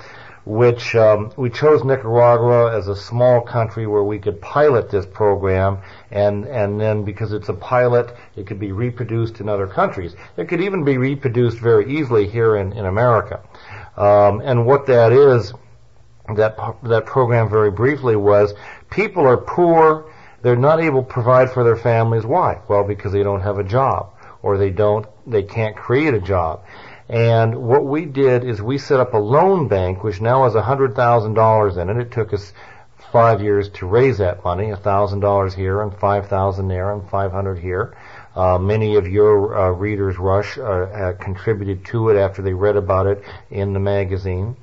which 0.47 0.95
um, 0.95 1.31
we 1.37 1.49
chose 1.49 1.83
Nicaragua 1.83 2.75
as 2.77 2.87
a 2.87 2.95
small 2.95 3.41
country 3.41 3.85
where 3.85 4.03
we 4.03 4.17
could 4.17 4.41
pilot 4.41 4.89
this 4.89 5.05
program, 5.05 5.79
and 6.11 6.45
and 6.45 6.79
then 6.79 7.03
because 7.03 7.33
it's 7.33 7.49
a 7.49 7.53
pilot, 7.53 8.15
it 8.35 8.47
could 8.47 8.59
be 8.59 8.71
reproduced 8.71 9.39
in 9.39 9.49
other 9.49 9.67
countries. 9.67 10.15
It 10.37 10.47
could 10.47 10.61
even 10.61 10.83
be 10.83 10.97
reproduced 10.97 11.57
very 11.57 11.97
easily 11.97 12.27
here 12.27 12.55
in 12.55 12.73
in 12.73 12.85
America. 12.85 13.41
Um, 13.97 14.41
and 14.41 14.65
what 14.65 14.85
that 14.87 15.11
is, 15.11 15.53
that 16.35 16.57
that 16.83 17.05
program 17.05 17.49
very 17.49 17.71
briefly 17.71 18.15
was 18.15 18.53
people 18.89 19.25
are 19.25 19.37
poor 19.37 20.11
they're 20.41 20.55
not 20.55 20.79
able 20.79 21.03
to 21.03 21.09
provide 21.09 21.49
for 21.49 21.63
their 21.63 21.75
families. 21.75 22.25
Why? 22.25 22.61
Well, 22.67 22.83
because 22.83 23.11
they 23.11 23.23
don't 23.23 23.41
have 23.41 23.57
a 23.57 23.63
job 23.63 24.13
or 24.41 24.57
they 24.57 24.69
don't, 24.69 25.05
they 25.25 25.43
can't 25.43 25.75
create 25.75 26.13
a 26.13 26.21
job. 26.21 26.63
And 27.09 27.55
what 27.55 27.85
we 27.85 28.05
did 28.05 28.43
is 28.43 28.61
we 28.61 28.77
set 28.77 28.99
up 28.99 29.13
a 29.13 29.17
loan 29.17 29.67
bank, 29.67 30.03
which 30.03 30.19
now 30.19 30.43
has 30.43 30.53
$100,000 30.53 31.77
in 31.77 31.89
it. 31.89 31.97
It 31.97 32.11
took 32.11 32.33
us 32.33 32.53
five 33.11 33.41
years 33.41 33.69
to 33.69 33.87
raise 33.87 34.17
that 34.17 34.43
money, 34.43 34.67
$1,000 34.67 35.53
here 35.53 35.81
and 35.81 35.97
5000 35.97 36.67
there 36.67 36.93
and 36.93 37.09
500 37.09 37.59
here. 37.59 37.95
Uh, 38.35 38.57
many 38.57 38.95
of 38.95 39.07
your 39.07 39.57
uh, 39.57 39.69
readers, 39.71 40.19
Rush, 40.19 40.57
uh, 40.57 40.61
uh, 40.61 41.13
contributed 41.13 41.85
to 41.85 42.09
it 42.09 42.17
after 42.17 42.41
they 42.41 42.53
read 42.53 42.75
about 42.75 43.07
it 43.07 43.23
in 43.49 43.73
the 43.73 43.79
magazine. 43.79 44.57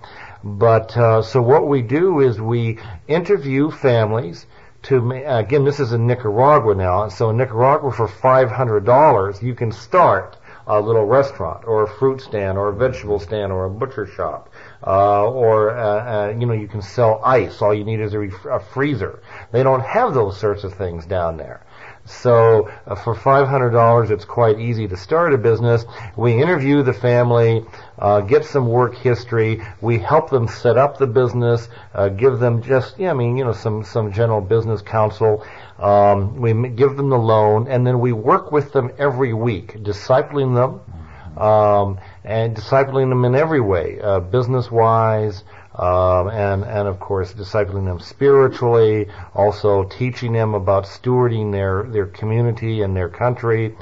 But 0.44 0.94
uh, 0.96 1.22
so 1.22 1.40
what 1.40 1.66
we 1.66 1.80
do 1.80 2.20
is 2.20 2.38
we 2.38 2.78
interview 3.08 3.70
families 3.70 4.46
to 4.82 5.10
again 5.26 5.64
this 5.64 5.80
is 5.80 5.94
in 5.94 6.06
Nicaragua 6.06 6.74
now. 6.74 7.08
So 7.08 7.30
in 7.30 7.38
Nicaragua 7.38 7.90
for 7.90 8.06
five 8.06 8.50
hundred 8.50 8.84
dollars 8.84 9.42
you 9.42 9.54
can 9.54 9.72
start 9.72 10.36
a 10.66 10.80
little 10.80 11.04
restaurant 11.04 11.64
or 11.66 11.82
a 11.82 11.88
fruit 11.98 12.20
stand 12.20 12.56
or 12.56 12.68
a 12.68 12.74
vegetable 12.74 13.18
stand 13.18 13.52
or 13.52 13.66
a 13.66 13.70
butcher 13.70 14.06
shop. 14.06 14.50
Uh, 14.86 15.24
or 15.30 15.76
uh, 15.76 16.28
uh, 16.28 16.34
you 16.38 16.46
know 16.46 16.52
you 16.52 16.68
can 16.68 16.82
sell 16.82 17.20
ice. 17.24 17.60
All 17.62 17.74
you 17.74 17.84
need 17.84 18.00
is 18.00 18.14
a, 18.14 18.18
ref- 18.18 18.44
a, 18.44 18.60
freezer. 18.60 19.22
They 19.52 19.62
don't 19.62 19.80
have 19.80 20.14
those 20.14 20.38
sorts 20.38 20.64
of 20.64 20.74
things 20.74 21.06
down 21.06 21.36
there. 21.36 21.64
So 22.06 22.70
uh, 22.86 22.94
for 22.94 23.14
$500, 23.14 24.10
it's 24.10 24.26
quite 24.26 24.60
easy 24.60 24.86
to 24.88 24.96
start 24.96 25.32
a 25.32 25.38
business. 25.38 25.86
We 26.16 26.40
interview 26.40 26.82
the 26.82 26.92
family, 26.92 27.64
uh, 27.98 28.20
get 28.20 28.44
some 28.44 28.68
work 28.68 28.94
history. 28.94 29.62
We 29.80 29.98
help 29.98 30.28
them 30.28 30.46
set 30.46 30.76
up 30.76 30.98
the 30.98 31.06
business, 31.06 31.68
uh, 31.94 32.10
give 32.10 32.40
them 32.40 32.62
just, 32.62 32.98
yeah, 32.98 33.10
I 33.10 33.14
mean, 33.14 33.38
you 33.38 33.44
know, 33.44 33.52
some, 33.52 33.84
some 33.84 34.12
general 34.12 34.42
business 34.42 34.82
counsel. 34.82 35.44
Um, 35.78 36.36
we 36.36 36.68
give 36.68 36.96
them 36.96 37.08
the 37.08 37.18
loan, 37.18 37.68
and 37.68 37.86
then 37.86 37.98
we 38.00 38.12
work 38.12 38.52
with 38.52 38.72
them 38.72 38.92
every 38.98 39.32
week, 39.32 39.82
discipling 39.82 40.54
them, 40.54 41.42
um, 41.42 41.98
and 42.22 42.54
discipling 42.54 43.08
them 43.08 43.24
in 43.24 43.34
every 43.34 43.60
way, 43.60 43.98
uh, 44.00 44.20
business-wise, 44.20 45.42
um, 45.74 46.28
and 46.28 46.64
and 46.64 46.86
of 46.88 47.00
course 47.00 47.32
discipling 47.32 47.84
them 47.84 48.00
spiritually, 48.00 49.08
also 49.34 49.84
teaching 49.84 50.32
them 50.32 50.54
about 50.54 50.84
stewarding 50.84 51.52
their 51.52 51.84
their 51.84 52.06
community 52.06 52.82
and 52.82 52.96
their 52.96 53.08
country. 53.08 53.74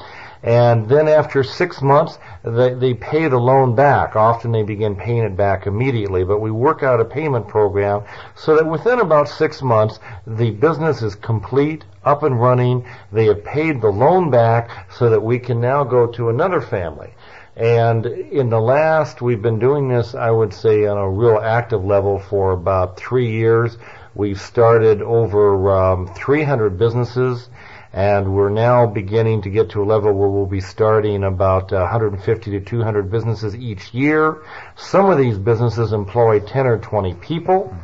And 0.44 0.88
then 0.88 1.06
after 1.06 1.44
six 1.44 1.80
months, 1.80 2.18
they, 2.42 2.74
they 2.74 2.94
pay 2.94 3.28
the 3.28 3.38
loan 3.38 3.76
back. 3.76 4.16
Often 4.16 4.50
they 4.50 4.64
begin 4.64 4.96
paying 4.96 5.22
it 5.22 5.36
back 5.36 5.68
immediately, 5.68 6.24
but 6.24 6.40
we 6.40 6.50
work 6.50 6.82
out 6.82 7.00
a 7.00 7.04
payment 7.04 7.46
program 7.46 8.02
so 8.34 8.56
that 8.56 8.66
within 8.66 8.98
about 8.98 9.28
six 9.28 9.62
months, 9.62 10.00
the 10.26 10.50
business 10.50 11.00
is 11.00 11.14
complete, 11.14 11.84
up 12.04 12.24
and 12.24 12.40
running. 12.40 12.84
They 13.12 13.26
have 13.26 13.44
paid 13.44 13.80
the 13.80 13.90
loan 13.90 14.30
back 14.30 14.90
so 14.90 15.08
that 15.10 15.22
we 15.22 15.38
can 15.38 15.60
now 15.60 15.84
go 15.84 16.08
to 16.08 16.28
another 16.30 16.60
family. 16.60 17.14
And 17.56 18.06
in 18.06 18.48
the 18.48 18.60
last, 18.60 19.20
we've 19.20 19.42
been 19.42 19.58
doing 19.58 19.88
this, 19.88 20.14
I 20.14 20.30
would 20.30 20.54
say, 20.54 20.86
on 20.86 20.96
a 20.96 21.08
real 21.08 21.38
active 21.38 21.84
level 21.84 22.18
for 22.18 22.52
about 22.52 22.96
three 22.96 23.30
years. 23.30 23.76
We've 24.14 24.40
started 24.40 25.02
over 25.02 25.70
um, 25.70 26.06
300 26.14 26.78
businesses, 26.78 27.50
and 27.92 28.34
we're 28.34 28.48
now 28.48 28.86
beginning 28.86 29.42
to 29.42 29.50
get 29.50 29.70
to 29.70 29.82
a 29.82 29.84
level 29.84 30.14
where 30.14 30.30
we'll 30.30 30.46
be 30.46 30.62
starting 30.62 31.24
about 31.24 31.72
150 31.72 32.50
to 32.52 32.60
200 32.60 33.10
businesses 33.10 33.54
each 33.54 33.92
year. 33.92 34.42
Some 34.76 35.10
of 35.10 35.18
these 35.18 35.36
businesses 35.36 35.92
employ 35.92 36.40
10 36.40 36.66
or 36.66 36.78
20 36.78 37.14
people. 37.14 37.76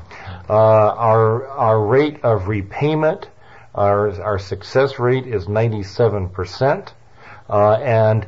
Uh, 0.49 0.55
our 0.55 1.47
our 1.47 1.79
rate 1.79 2.25
of 2.25 2.49
repayment, 2.49 3.29
our 3.75 4.19
our 4.23 4.39
success 4.39 4.99
rate 4.99 5.27
is 5.27 5.47
97 5.47 6.31
percent. 6.31 6.95
Uh, 7.51 7.75
and 7.75 8.27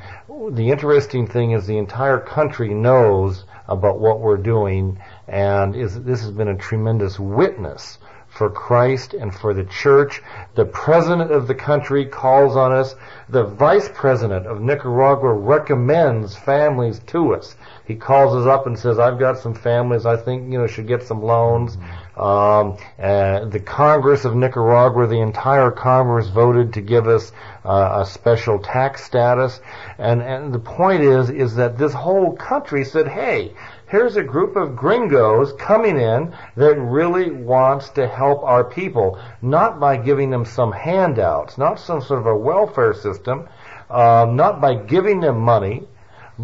the 0.48 0.70
interesting 0.70 1.26
thing 1.26 1.50
is 1.50 1.66
the 1.66 1.76
entire 1.76 2.18
country 2.18 2.72
knows 2.72 3.44
about 3.68 4.00
what 4.00 4.20
we're 4.20 4.38
doing, 4.38 4.98
and 5.28 5.76
is, 5.76 6.02
this 6.02 6.22
has 6.22 6.30
been 6.30 6.48
a 6.48 6.56
tremendous 6.56 7.20
witness 7.20 7.98
for 8.28 8.48
Christ 8.48 9.12
and 9.12 9.34
for 9.34 9.52
the 9.52 9.64
church. 9.64 10.22
The 10.54 10.64
president 10.64 11.30
of 11.30 11.46
the 11.46 11.54
country 11.54 12.06
calls 12.06 12.56
on 12.56 12.72
us. 12.72 12.94
The 13.28 13.44
vice 13.44 13.90
president 13.92 14.46
of 14.46 14.60
Nicaragua 14.60 15.32
recommends 15.32 16.36
families 16.36 17.00
to 17.08 17.34
us. 17.34 17.56
He 17.84 17.96
calls 17.96 18.34
us 18.34 18.46
up 18.46 18.66
and 18.66 18.78
says, 18.78 18.98
I've 18.98 19.18
got 19.18 19.38
some 19.38 19.54
families 19.54 20.06
I 20.06 20.16
think, 20.16 20.50
you 20.50 20.58
know, 20.58 20.66
should 20.66 20.86
get 20.86 21.02
some 21.02 21.22
loans. 21.22 21.76
Um, 22.20 22.76
uh, 22.98 23.46
the 23.46 23.60
Congress 23.60 24.26
of 24.26 24.36
Nicaragua, 24.36 25.06
the 25.06 25.22
entire 25.22 25.70
Congress 25.70 26.28
voted 26.28 26.74
to 26.74 26.82
give 26.82 27.08
us 27.08 27.32
uh, 27.64 28.02
a 28.02 28.06
special 28.06 28.58
tax 28.58 29.02
status. 29.02 29.58
And, 29.96 30.20
and 30.20 30.52
the 30.52 30.58
point 30.58 31.02
is, 31.02 31.30
is 31.30 31.54
that 31.54 31.78
this 31.78 31.94
whole 31.94 32.36
country 32.36 32.84
said, 32.84 33.08
hey, 33.08 33.54
here's 33.88 34.16
a 34.16 34.22
group 34.22 34.54
of 34.56 34.76
gringos 34.76 35.54
coming 35.54 35.96
in 35.98 36.34
that 36.56 36.78
really 36.78 37.30
wants 37.30 37.88
to 37.90 38.06
help 38.06 38.42
our 38.42 38.64
people, 38.64 39.18
not 39.40 39.80
by 39.80 39.96
giving 39.96 40.28
them 40.28 40.44
some 40.44 40.72
handouts, 40.72 41.56
not 41.56 41.80
some 41.80 42.02
sort 42.02 42.20
of 42.20 42.26
a 42.26 42.36
welfare 42.36 42.92
system, 42.92 43.48
uh, 43.88 44.26
not 44.30 44.60
by 44.60 44.74
giving 44.74 45.20
them 45.20 45.40
money, 45.40 45.88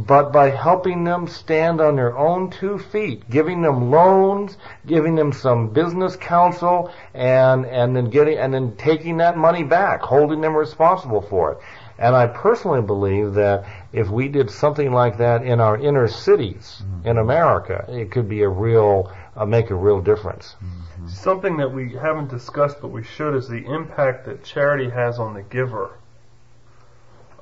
but 0.05 0.31
by 0.31 0.51
helping 0.51 1.05
them 1.05 1.27
stand 1.27 1.81
on 1.81 1.97
their 1.97 2.17
own 2.19 2.51
two 2.51 2.79
feet, 2.79 3.29
giving 3.31 3.63
them 3.63 3.91
loans, 3.91 4.59
giving 4.87 5.15
them 5.15 5.33
some 5.33 5.71
business 5.71 6.17
counsel, 6.17 6.93
and 7.15 7.65
and 7.65 7.97
then 7.97 8.11
getting 8.11 8.37
and 8.37 8.53
then 8.53 8.77
taking 8.77 9.17
that 9.19 9.39
money 9.39 9.65
back, 9.65 10.03
holding 10.03 10.43
them 10.43 10.55
responsible 10.55 11.23
for 11.23 11.53
it. 11.53 11.59
And 11.99 12.15
I 12.15 12.27
personally 12.27 12.83
believe 12.83 13.35
that 13.35 13.65
if 13.91 14.11
we 14.11 14.29
did 14.29 14.51
something 14.51 14.93
like 14.93 15.17
that 15.17 15.43
in 15.43 15.61
our 15.61 15.79
inner 15.79 16.09
cities 16.09 16.83
mm-hmm. 16.85 17.09
in 17.09 17.17
America, 17.17 17.87
it 17.89 18.11
could 18.11 18.29
be 18.29 18.43
a 18.43 18.49
real, 18.51 19.11
uh, 19.35 19.47
make 19.47 19.71
a 19.71 19.75
real 19.75 20.03
difference. 20.03 20.57
Mm-hmm. 20.63 21.09
Something 21.09 21.57
that 21.57 21.73
we 21.73 21.95
haven't 21.95 22.29
discussed, 22.29 22.83
but 22.83 22.89
we 22.89 23.03
should, 23.03 23.35
is 23.35 23.49
the 23.49 23.65
impact 23.65 24.27
that 24.27 24.45
charity 24.45 24.91
has 24.91 25.19
on 25.19 25.33
the 25.33 25.43
giver. 25.43 25.97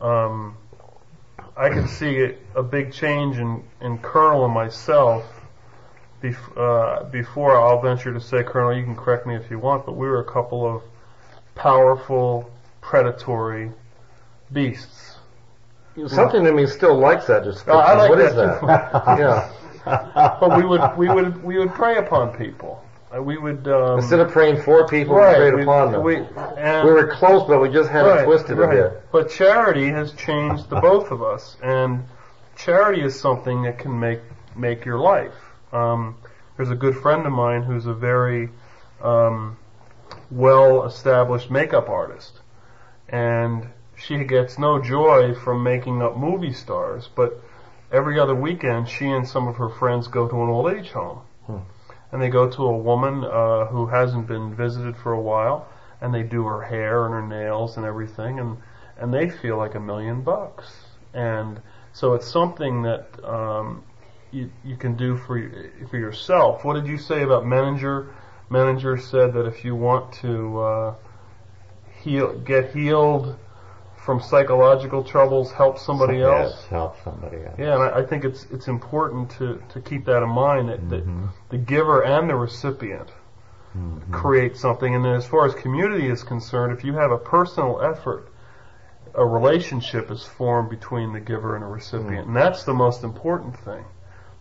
Um, 0.01 0.57
I 1.57 1.69
can 1.69 1.87
see 1.87 2.35
a 2.55 2.63
big 2.63 2.93
change 2.93 3.39
in, 3.39 3.63
in 3.81 3.99
Colonel 3.99 4.45
and 4.45 4.55
myself. 4.55 5.25
Bef- 6.23 6.57
uh, 6.57 7.05
before 7.11 7.57
I'll 7.57 7.81
venture 7.81 8.13
to 8.13 8.21
say, 8.21 8.43
Colonel, 8.43 8.77
you 8.77 8.83
can 8.83 8.97
correct 8.97 9.27
me 9.27 9.37
if 9.37 9.51
you 9.51 9.59
want, 9.59 9.87
but 9.87 9.93
we 9.93 10.07
were 10.07 10.21
a 10.21 10.25
couple 10.25 10.67
of 10.67 10.83
powerful, 11.55 12.51
predatory 12.81 13.71
beasts. 14.53 15.17
Something 16.09 16.45
in 16.45 16.57
me 16.57 16.67
still 16.67 16.99
likes 16.99 17.27
that 17.27 17.45
description. 17.45 17.77
I 17.77 17.95
like 17.95 18.11
what 18.11 18.19
that 18.19 18.29
is 18.31 18.35
that? 18.35 18.61
yeah. 19.19 20.37
but 20.41 20.57
we 20.57 20.65
would 20.65 20.97
we 20.97 21.09
would 21.09 21.45
we 21.45 21.59
would 21.59 21.73
prey 21.73 21.99
upon 21.99 22.37
people. 22.37 22.84
Uh, 23.15 23.23
we 23.23 23.37
would 23.37 23.69
um, 23.69 23.99
instead 23.99 24.21
of 24.21 24.31
praying 24.31 24.61
for 24.63 24.89
people, 24.89 25.15
right, 25.15 25.39
we 25.39 25.51
prayed 25.51 25.63
upon 25.63 25.93
them. 25.93 26.03
We, 26.03 26.17
we 26.17 26.93
were 26.93 27.15
close, 27.15 27.47
but 27.47 27.61
we 27.61 27.69
just 27.69 27.91
had 27.91 28.03
right, 28.03 28.21
it 28.21 28.25
twisted 28.25 28.59
right. 28.59 28.79
a 28.79 28.83
bit. 28.91 29.03
But 29.13 29.31
charity 29.31 29.89
has 29.89 30.13
changed 30.15 30.69
the 30.71 30.81
both 30.81 31.11
of 31.11 31.23
us, 31.23 31.57
and 31.63 32.05
charity 32.57 33.03
is 33.03 33.19
something 33.19 33.63
that 33.63 33.79
can 33.79 33.99
make 33.99 34.21
make 34.57 34.85
your 34.85 34.99
life. 34.99 35.35
Um, 35.73 36.17
there's 36.57 36.71
a 36.71 36.75
good 36.75 36.97
friend 36.97 37.27
of 37.27 37.33
mine 37.33 37.63
who's 37.63 37.87
a 37.87 37.95
very 37.95 38.49
um, 39.03 39.59
well-established 40.31 41.51
makeup 41.51 41.89
artist, 41.89 42.41
and 43.09 43.69
she 43.97 44.25
gets 44.25 44.59
no 44.59 44.81
joy 44.81 45.35
from 45.35 45.63
making 45.63 46.03
up 46.03 46.17
movie 46.17 46.53
stars, 46.53 47.09
but 47.15 47.41
every 47.93 48.19
other 48.19 48.35
weekend 48.35 48.89
she 48.89 49.07
and 49.07 49.29
some 49.29 49.47
of 49.47 49.57
her 49.57 49.69
friends 49.69 50.09
go 50.09 50.29
to 50.29 50.43
an 50.43 50.49
old 50.49 50.73
age 50.73 50.91
home. 50.91 51.21
Hmm. 51.47 51.59
And 52.15 52.23
they 52.23 52.29
go 52.29 52.49
to 52.49 52.63
a 52.63 52.77
woman 52.77 53.25
uh, 53.25 53.67
who 53.67 53.87
hasn't 53.87 54.29
been 54.29 54.55
visited 54.55 54.97
for 54.97 55.15
a 55.15 55.21
while, 55.21 55.67
and 56.01 56.15
they 56.15 56.23
do 56.23 56.45
her 56.45 56.63
hair 56.63 57.07
and 57.07 57.13
her 57.13 57.27
nails 57.27 57.77
and 57.77 57.85
everything, 57.85 58.39
and 58.39 58.59
and 58.97 59.13
they 59.13 59.29
feel 59.29 59.57
like 59.57 59.75
a 59.75 59.81
million 59.81 60.23
bucks. 60.23 60.73
And 61.13 61.61
so 61.93 62.15
it's 62.15 62.31
something 62.31 62.83
that 62.83 63.09
um, 63.25 63.83
you 64.31 64.49
you 64.63 64.77
can 64.77 64.95
do 64.97 65.17
for 65.17 65.43
for 65.91 65.97
yourself. 65.97 66.65
What 66.65 66.75
did 66.75 66.87
you 66.87 66.99
say 66.99 67.25
about 67.25 67.43
Menninger? 67.43 68.13
Menninger 68.49 69.01
said 69.01 69.33
that 69.33 69.47
if 69.47 69.65
you 69.65 69.75
want 69.75 70.13
to 70.23 70.61
uh, 70.61 70.95
heal, 72.01 72.39
get 72.39 72.73
healed 72.73 73.37
from 74.05 74.21
psychological 74.21 75.03
troubles 75.03 75.51
help 75.51 75.79
somebody 75.79 76.19
yes, 76.19 76.53
else. 76.53 76.67
help 76.67 76.97
somebody 77.03 77.39
else. 77.39 77.57
Yeah, 77.59 77.75
and 77.75 77.83
I, 77.83 78.01
I, 78.01 78.07
think 78.07 78.25
it's 78.25 78.45
it's 78.51 78.69
important 78.69 79.31
to, 79.39 79.63
to 79.71 79.81
keep 79.81 80.05
that 80.05 80.23
in 80.23 80.29
mind 80.29 80.69
that, 80.69 80.87
mm-hmm. 80.87 81.23
that 81.23 81.33
the 81.49 81.59
giver 81.59 82.05
and 82.05 82.29
the 82.29 82.35
recipient 82.35 83.09
mm-hmm. 83.77 84.13
create 84.13 84.57
something. 84.57 84.95
And 84.95 85.05
then 85.05 85.15
as 85.15 85.27
far 85.27 85.47
as 85.47 85.55
community 85.55 86.09
is 86.09 86.23
concerned, 86.23 86.77
if 86.77 86.85
you 86.85 86.93
have 86.95 87.13
a 87.13 87.19
personal 87.19 87.81
effort, 87.81 88.29
a 89.15 89.25
relationship 89.25 90.11
is 90.11 90.23
formed 90.23 90.69
between 90.69 91.13
the 91.13 91.21
giver 91.21 91.57
and 91.57 91.65
the 91.65 91.69
recipient, 91.69 92.11
mm-hmm. 92.11 92.29
and 92.29 92.37
that's 92.37 92.65
the 92.65 92.75
most 92.75 93.05
important 93.05 93.59
thing. 93.61 93.85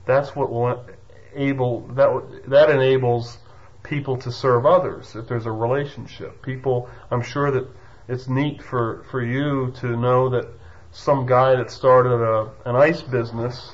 That's 0.05 0.35
what 0.35 0.51
will 0.51 0.85
enable 1.33 1.87
that 1.89 2.49
that 2.49 2.69
enables 2.69 3.37
people 3.83 4.17
to 4.17 4.31
serve 4.31 4.65
others 4.65 5.15
if 5.15 5.27
there's 5.27 5.45
a 5.45 5.51
relationship. 5.51 6.41
People, 6.41 6.89
I'm 7.11 7.21
sure 7.21 7.51
that 7.51 7.67
it's 8.07 8.27
neat 8.27 8.61
for, 8.61 9.05
for 9.09 9.23
you 9.23 9.71
to 9.81 9.95
know 9.97 10.29
that 10.29 10.47
some 10.91 11.25
guy 11.25 11.55
that 11.55 11.71
started 11.71 12.21
a, 12.21 12.51
an 12.69 12.75
ice 12.75 13.01
business 13.01 13.71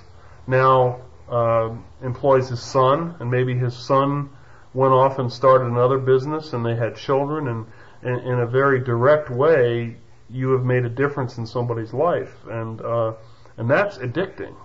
now 0.48 1.02
uh, 1.30 1.70
employs 2.02 2.50
his 2.50 2.62
son, 2.62 3.16
and 3.20 3.30
maybe 3.30 3.56
his 3.56 3.76
son 3.76 4.30
went 4.74 4.94
off 4.94 5.20
and 5.20 5.32
started 5.32 5.66
another 5.66 5.98
business, 5.98 6.54
and 6.54 6.66
they 6.66 6.76
had 6.76 6.96
children, 6.96 7.48
and, 7.48 7.66
and 8.02 8.28
in 8.28 8.40
a 8.40 8.48
very 8.48 8.80
direct 8.80 9.30
way, 9.30 9.96
you 10.30 10.52
have 10.52 10.64
made 10.64 10.86
a 10.86 10.90
difference 10.90 11.38
in 11.38 11.46
somebody's 11.46 11.94
life, 11.94 12.34
and 12.50 12.82
uh, 12.82 13.14
and 13.58 13.70
that's 13.70 13.98
addicting. 13.98 14.56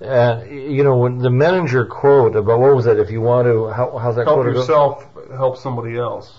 Uh, 0.00 0.44
you 0.48 0.82
know, 0.82 0.96
when 0.96 1.18
the 1.18 1.28
Menninger 1.28 1.88
quote 1.88 2.36
about 2.36 2.58
what 2.60 2.74
was 2.74 2.86
it? 2.86 2.98
If 2.98 3.10
you 3.10 3.20
want 3.20 3.46
to, 3.46 3.68
how, 3.68 3.96
how's 3.98 4.16
that 4.16 4.24
quote? 4.24 4.44
help 4.46 4.54
quote? 4.54 4.56
yourself, 4.56 5.06
help 5.36 5.56
somebody 5.56 5.96
else. 5.96 6.32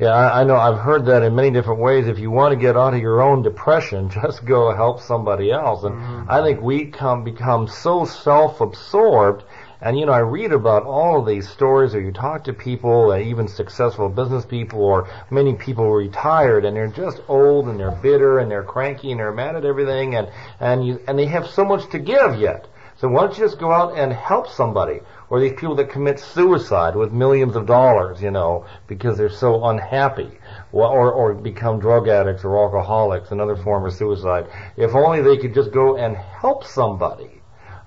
Yeah, 0.00 0.12
I, 0.12 0.40
I 0.40 0.44
know. 0.44 0.56
I've 0.56 0.78
heard 0.78 1.04
that 1.06 1.22
in 1.22 1.34
many 1.34 1.50
different 1.50 1.78
ways. 1.78 2.08
If 2.08 2.18
you 2.18 2.30
want 2.30 2.52
to 2.52 2.56
get 2.56 2.74
out 2.74 2.94
of 2.94 3.00
your 3.00 3.20
own 3.20 3.42
depression, 3.42 4.08
just 4.22 4.46
go 4.46 4.74
help 4.74 5.00
somebody 5.00 5.52
else. 5.52 5.84
And 5.84 5.94
mm-hmm. 5.94 6.30
I 6.30 6.40
think 6.42 6.62
we 6.62 6.86
come 6.86 7.22
become 7.22 7.68
so 7.68 8.06
self-absorbed. 8.06 9.44
And 9.82 9.98
you 9.98 10.06
know, 10.06 10.12
I 10.12 10.20
read 10.20 10.52
about 10.52 10.84
all 10.84 11.20
of 11.20 11.26
these 11.26 11.48
stories, 11.50 11.94
or 11.94 12.00
you 12.00 12.12
talk 12.12 12.44
to 12.44 12.54
people, 12.54 13.12
uh, 13.12 13.18
even 13.18 13.46
successful 13.46 14.08
business 14.08 14.46
people, 14.46 14.80
or 14.80 15.08
many 15.30 15.54
people 15.54 15.90
retired, 15.90 16.64
and 16.64 16.76
they're 16.76 16.88
just 16.88 17.20
old, 17.28 17.66
and 17.68 17.78
they're 17.78 17.90
bitter, 17.90 18.38
and 18.38 18.50
they're 18.50 18.62
cranky, 18.62 19.10
and 19.10 19.20
they're 19.20 19.32
mad 19.32 19.56
at 19.56 19.64
everything, 19.64 20.16
and 20.16 20.28
and 20.60 20.86
you 20.86 21.00
and 21.08 21.18
they 21.18 21.26
have 21.26 21.46
so 21.46 21.64
much 21.64 21.90
to 21.90 21.98
give 21.98 22.38
yet. 22.38 22.68
So 23.00 23.08
why 23.08 23.22
don't 23.22 23.38
you 23.38 23.44
just 23.44 23.58
go 23.58 23.72
out 23.72 23.96
and 23.96 24.12
help 24.12 24.48
somebody? 24.48 25.00
Or 25.30 25.40
these 25.40 25.52
people 25.52 25.76
that 25.76 25.88
commit 25.88 26.18
suicide 26.18 26.96
with 26.96 27.12
millions 27.12 27.56
of 27.56 27.64
dollars, 27.66 28.20
you 28.20 28.30
know, 28.30 28.66
because 28.88 29.16
they're 29.16 29.30
so 29.30 29.64
unhappy, 29.66 30.38
or, 30.72 31.12
or 31.12 31.34
become 31.34 31.78
drug 31.78 32.08
addicts 32.08 32.44
or 32.44 32.58
alcoholics, 32.58 33.30
another 33.30 33.56
form 33.56 33.86
of 33.86 33.94
suicide. 33.94 34.48
If 34.76 34.94
only 34.94 35.22
they 35.22 35.36
could 35.36 35.54
just 35.54 35.70
go 35.70 35.96
and 35.96 36.16
help 36.16 36.64
somebody. 36.64 37.39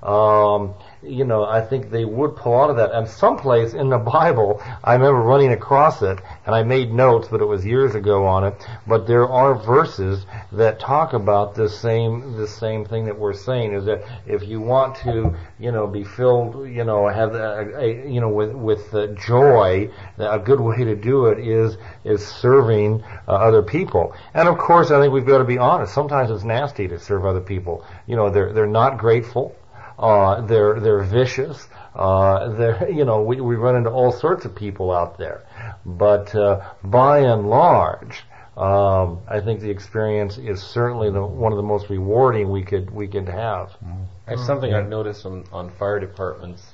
Um, 0.04 0.74
you 1.02 1.24
know, 1.24 1.46
I 1.46 1.62
think 1.62 1.90
they 1.90 2.04
would 2.04 2.36
pull 2.36 2.60
out 2.60 2.70
of 2.70 2.76
that. 2.76 2.92
And 2.92 3.08
someplace 3.08 3.74
in 3.74 3.90
the 3.90 3.98
Bible, 3.98 4.62
I 4.84 4.94
remember 4.94 5.22
running 5.22 5.52
across 5.52 6.02
it, 6.02 6.20
and 6.46 6.56
I 6.56 6.64
made 6.64 6.94
notes, 6.94 7.30
but 7.30 7.42
it 7.42 7.46
was 7.46 7.66
years 7.66 7.96
ago 7.96 8.26
on 8.26 8.44
it. 8.44 8.54
But 8.86 9.08
there 9.08 9.28
are 9.28 9.56
verses 9.56 10.26
that 10.52 10.80
talk 10.80 11.14
about 11.14 11.56
this 11.56 11.80
same 11.80 12.36
the 12.36 12.48
same 12.48 12.86
thing 12.86 13.06
that 13.06 13.18
we're 13.18 13.34
saying 13.34 13.74
is 13.74 13.86
that 13.86 14.04
if 14.26 14.44
you 14.44 14.60
want 14.60 14.96
to, 14.98 15.36
you 15.60 15.72
know, 15.72 15.88
be 15.88 16.04
filled, 16.04 16.68
you 16.68 16.84
know, 16.84 17.08
have 17.08 17.34
a, 17.36 17.80
a 17.80 18.10
you 18.10 18.20
know 18.20 18.30
with 18.30 18.54
with 18.54 19.18
joy, 19.18 19.90
a 20.18 20.40
good 20.40 20.60
way 20.60 20.84
to 20.84 20.96
do 20.96 21.28
it 21.28 21.40
is 21.40 21.78
is 22.04 22.26
serving 22.26 23.04
uh, 23.28 23.32
other 23.32 23.62
people. 23.62 24.14
And 24.34 24.48
of 24.50 24.58
course, 24.58 24.92
I 24.92 25.00
think 25.00 25.14
we've 25.14 25.26
got 25.26 25.38
to 25.38 25.46
be 25.46 25.58
honest. 25.58 25.94
Sometimes 25.94 26.30
it's 26.30 26.44
nasty 26.44 26.88
to 26.90 27.00
serve 27.00 27.26
other 27.26 27.42
people. 27.42 27.86
You 28.06 28.18
know, 28.18 28.30
they're 28.30 28.52
they're 28.52 28.68
not 28.68 28.98
grateful. 28.98 29.56
Uh, 29.98 30.42
they're 30.42 30.80
they're 30.80 31.04
vicious. 31.04 31.68
Uh, 31.96 32.76
you 32.90 33.06
know 33.06 33.22
we 33.22 33.40
we 33.42 33.56
run 33.56 33.76
into 33.76 33.90
all 33.90 34.12
sorts 34.12 34.46
of 34.46 34.56
people 34.56 34.92
out 34.92 35.18
there, 35.18 35.46
but 35.86 36.34
uh, 36.36 36.74
by 36.84 37.20
and 37.20 37.50
large, 37.50 38.24
um, 38.58 39.22
I 39.28 39.40
think 39.40 39.62
the 39.62 39.70
experience 39.70 40.38
is 40.38 40.62
certainly 40.62 41.10
the, 41.12 41.26
one 41.26 41.52
of 41.52 41.58
the 41.58 41.64
most 41.64 41.90
rewarding 41.90 42.52
we 42.52 42.64
could 42.64 42.90
we 42.92 43.08
could 43.08 43.28
have. 43.28 43.70
Mm-hmm. 43.70 44.04
It's 44.28 44.46
something 44.46 44.74
I've 44.74 44.90
noticed 44.90 45.26
on, 45.26 45.46
on 45.52 45.70
fire 45.72 46.00
departments 46.00 46.74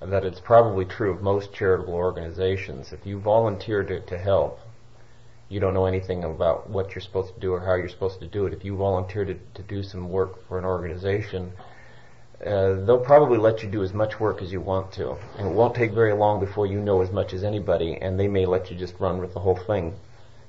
that 0.00 0.24
it's 0.24 0.40
probably 0.40 0.84
true 0.84 1.12
of 1.12 1.22
most 1.22 1.52
charitable 1.52 1.94
organizations. 1.94 2.92
If 2.92 3.06
you 3.06 3.20
volunteer 3.20 3.84
to, 3.84 4.00
to 4.00 4.18
help, 4.18 4.58
you 5.48 5.60
don't 5.60 5.74
know 5.74 5.86
anything 5.86 6.24
about 6.24 6.68
what 6.68 6.94
you're 6.94 7.02
supposed 7.02 7.34
to 7.34 7.40
do 7.40 7.52
or 7.52 7.60
how 7.60 7.74
you're 7.74 7.88
supposed 7.88 8.18
to 8.20 8.26
do 8.26 8.46
it. 8.46 8.52
If 8.52 8.64
you 8.64 8.74
volunteer 8.76 9.24
to, 9.24 9.34
to 9.34 9.62
do 9.62 9.82
some 9.82 10.08
work 10.08 10.48
for 10.48 10.58
an 10.58 10.64
organization, 10.64 11.52
uh, 12.46 12.84
they'll 12.84 12.98
probably 13.04 13.38
let 13.38 13.62
you 13.62 13.68
do 13.68 13.82
as 13.82 13.92
much 13.92 14.18
work 14.18 14.42
as 14.42 14.52
you 14.52 14.60
want 14.60 14.92
to, 14.92 15.16
and 15.38 15.48
it 15.48 15.52
won't 15.52 15.74
take 15.74 15.92
very 15.92 16.12
long 16.12 16.40
before 16.40 16.66
you 16.66 16.80
know 16.80 17.00
as 17.00 17.10
much 17.10 17.32
as 17.32 17.44
anybody, 17.44 17.96
and 18.00 18.18
they 18.18 18.28
may 18.28 18.46
let 18.46 18.70
you 18.70 18.76
just 18.76 18.94
run 18.98 19.18
with 19.20 19.32
the 19.34 19.40
whole 19.40 19.56
thing. 19.56 19.94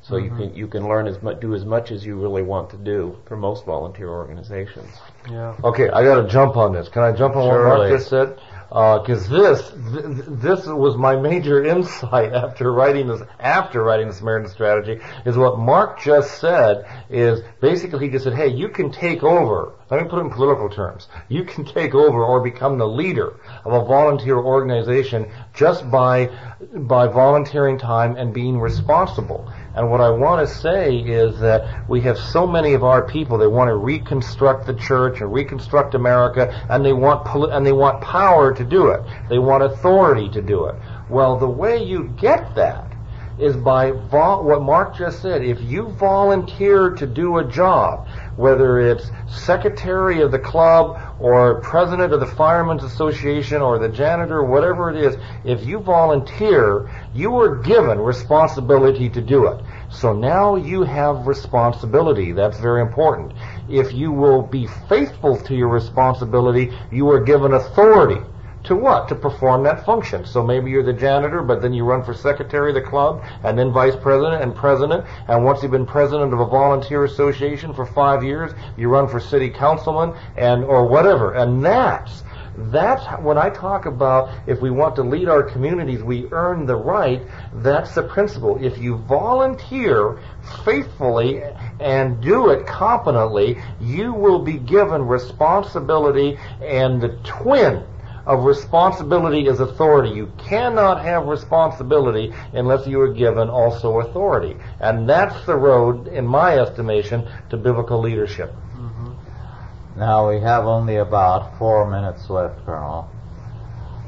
So 0.01 0.17
you 0.17 0.31
can 0.31 0.53
you 0.53 0.67
can 0.67 0.89
learn 0.89 1.07
as 1.07 1.21
much, 1.21 1.39
do 1.39 1.55
as 1.55 1.63
much 1.63 1.89
as 1.89 2.05
you 2.05 2.19
really 2.19 2.41
want 2.41 2.69
to 2.71 2.77
do 2.77 3.17
for 3.25 3.37
most 3.37 3.65
volunteer 3.65 4.09
organizations. 4.09 4.89
Yeah. 5.29 5.55
Okay, 5.63 5.89
I 5.89 6.03
got 6.03 6.21
to 6.21 6.27
jump 6.27 6.57
on 6.57 6.73
this. 6.73 6.89
Can 6.89 7.03
I 7.03 7.13
jump 7.13 7.37
on 7.37 7.47
what 7.47 7.61
Mark 7.61 7.77
Surely. 7.77 7.91
just 7.91 8.09
said? 8.09 8.37
Uh, 8.73 8.97
because 8.97 9.29
this 9.29 9.69
th- 9.69 10.03
th- 10.03 10.25
this 10.41 10.65
was 10.65 10.97
my 10.97 11.15
major 11.15 11.63
insight 11.73 12.33
after 12.33 12.73
writing 12.73 13.07
this 13.07 13.21
after 13.39 13.83
writing 13.83 14.07
the 14.07 14.13
Samaritan 14.13 14.49
strategy 14.49 14.99
is 15.27 15.37
what 15.37 15.59
Mark 15.59 16.01
just 16.01 16.39
said 16.39 16.83
is 17.07 17.41
basically 17.61 18.07
he 18.07 18.11
just 18.11 18.23
said, 18.23 18.33
hey, 18.33 18.47
you 18.47 18.69
can 18.69 18.91
take 18.91 19.21
over. 19.21 19.73
Let 19.91 20.01
me 20.01 20.09
put 20.09 20.17
it 20.17 20.21
in 20.21 20.31
political 20.31 20.69
terms. 20.69 21.07
You 21.29 21.43
can 21.43 21.65
take 21.65 21.93
over 21.93 22.25
or 22.25 22.41
become 22.41 22.79
the 22.79 22.87
leader 22.87 23.39
of 23.63 23.73
a 23.73 23.85
volunteer 23.85 24.39
organization 24.39 25.31
just 25.53 25.91
by 25.91 26.31
by 26.73 27.05
volunteering 27.07 27.77
time 27.77 28.17
and 28.17 28.33
being 28.33 28.59
responsible. 28.59 29.53
And 29.75 29.89
what 29.89 30.01
I 30.01 30.09
want 30.11 30.47
to 30.47 30.53
say 30.53 30.97
is 30.97 31.39
that 31.39 31.89
we 31.89 32.01
have 32.01 32.17
so 32.17 32.45
many 32.45 32.73
of 32.73 32.83
our 32.83 33.07
people 33.07 33.39
that 33.39 33.49
want 33.49 33.69
to 33.69 33.75
reconstruct 33.75 34.67
the 34.67 34.75
church 34.75 35.19
and 35.19 35.33
reconstruct 35.33 35.95
America, 35.95 36.65
and 36.69 36.85
they 36.85 36.93
want 36.93 37.25
poli- 37.25 37.51
and 37.51 37.65
they 37.65 37.71
want 37.71 38.01
power 38.01 38.53
to 38.53 38.63
do 38.63 38.89
it. 38.89 39.01
They 39.29 39.39
want 39.39 39.63
authority 39.63 40.29
to 40.29 40.41
do 40.41 40.65
it. 40.65 40.75
Well, 41.09 41.37
the 41.37 41.49
way 41.49 41.83
you 41.83 42.09
get 42.19 42.55
that 42.55 42.92
is 43.39 43.55
by 43.55 43.91
vol- 43.91 44.43
what 44.43 44.61
Mark 44.61 44.95
just 44.95 45.21
said. 45.21 45.43
If 45.43 45.61
you 45.61 45.89
volunteer 45.89 46.91
to 46.91 47.07
do 47.07 47.37
a 47.37 47.43
job, 47.43 48.07
whether 48.35 48.79
it's 48.79 49.09
secretary 49.27 50.21
of 50.21 50.31
the 50.31 50.39
club 50.39 50.99
or 51.19 51.61
president 51.61 52.13
of 52.13 52.19
the 52.19 52.27
firemen's 52.27 52.83
association 52.83 53.61
or 53.61 53.79
the 53.79 53.89
janitor, 53.89 54.43
whatever 54.43 54.89
it 54.89 54.97
is, 54.97 55.17
if 55.43 55.65
you 55.65 55.79
volunteer, 55.79 56.89
you 57.13 57.35
are 57.37 57.55
given 57.57 57.99
responsibility 57.99 59.09
to 59.09 59.21
do 59.21 59.47
it. 59.47 59.63
So 59.89 60.13
now 60.13 60.55
you 60.55 60.83
have 60.83 61.27
responsibility. 61.27 62.31
That's 62.31 62.59
very 62.59 62.81
important. 62.81 63.33
If 63.69 63.93
you 63.93 64.11
will 64.11 64.41
be 64.41 64.67
faithful 64.87 65.37
to 65.41 65.55
your 65.55 65.69
responsibility, 65.69 66.71
you 66.91 67.09
are 67.09 67.19
given 67.19 67.53
authority. 67.53 68.21
To 68.65 68.77
what? 68.77 69.09
To 69.09 69.15
perform 69.15 69.63
that 69.63 69.85
function. 69.85 70.25
So 70.25 70.41
maybe 70.41 70.71
you're 70.71 70.83
the 70.83 70.93
janitor, 70.93 71.41
but 71.41 71.61
then 71.61 71.73
you 71.73 71.83
run 71.83 72.03
for 72.03 72.13
secretary 72.13 72.69
of 72.69 72.75
the 72.75 72.81
club, 72.81 73.21
and 73.43 73.59
then 73.59 73.73
vice 73.73 73.95
president 73.95 74.41
and 74.41 74.55
president, 74.55 75.05
and 75.27 75.43
once 75.43 75.61
you've 75.61 75.71
been 75.71 75.85
president 75.85 76.33
of 76.33 76.39
a 76.39 76.45
volunteer 76.45 77.03
association 77.03 77.73
for 77.73 77.85
five 77.85 78.23
years, 78.23 78.53
you 78.77 78.87
run 78.87 79.09
for 79.09 79.19
city 79.19 79.49
councilman, 79.49 80.15
and, 80.37 80.63
or 80.63 80.87
whatever. 80.87 81.33
And 81.33 81.63
that's, 81.63 82.23
that's 82.55 83.03
when 83.21 83.37
I 83.37 83.49
talk 83.49 83.85
about 83.85 84.33
if 84.47 84.61
we 84.61 84.69
want 84.69 84.95
to 84.95 85.03
lead 85.03 85.27
our 85.27 85.43
communities, 85.43 86.01
we 86.01 86.27
earn 86.31 86.65
the 86.65 86.77
right, 86.77 87.21
that's 87.55 87.95
the 87.95 88.03
principle. 88.03 88.63
If 88.63 88.77
you 88.77 88.95
volunteer 88.95 90.21
faithfully 90.63 91.41
and 91.81 92.21
do 92.21 92.49
it 92.51 92.65
competently, 92.65 93.57
you 93.81 94.13
will 94.13 94.39
be 94.39 94.57
given 94.57 95.01
responsibility 95.01 96.37
and 96.61 97.01
the 97.01 97.17
twin 97.23 97.83
of 98.25 98.45
responsibility 98.45 99.47
is 99.47 99.59
authority. 99.59 100.11
You 100.15 100.31
cannot 100.37 101.03
have 101.03 101.25
responsibility 101.25 102.31
unless 102.53 102.87
you 102.87 102.99
are 103.01 103.13
given 103.13 103.49
also 103.49 103.99
authority. 103.99 104.55
And 104.79 105.09
that's 105.09 105.45
the 105.45 105.55
road, 105.55 106.07
in 106.07 106.25
my 106.25 106.57
estimation, 106.57 107.27
to 107.49 107.57
biblical 107.57 107.99
leadership. 107.99 108.51
Mm-hmm. 108.75 109.99
Now 109.99 110.29
we 110.29 110.39
have 110.39 110.65
only 110.65 110.97
about 110.97 111.57
four 111.57 111.89
minutes 111.89 112.29
left, 112.29 112.65
Colonel. 112.65 113.09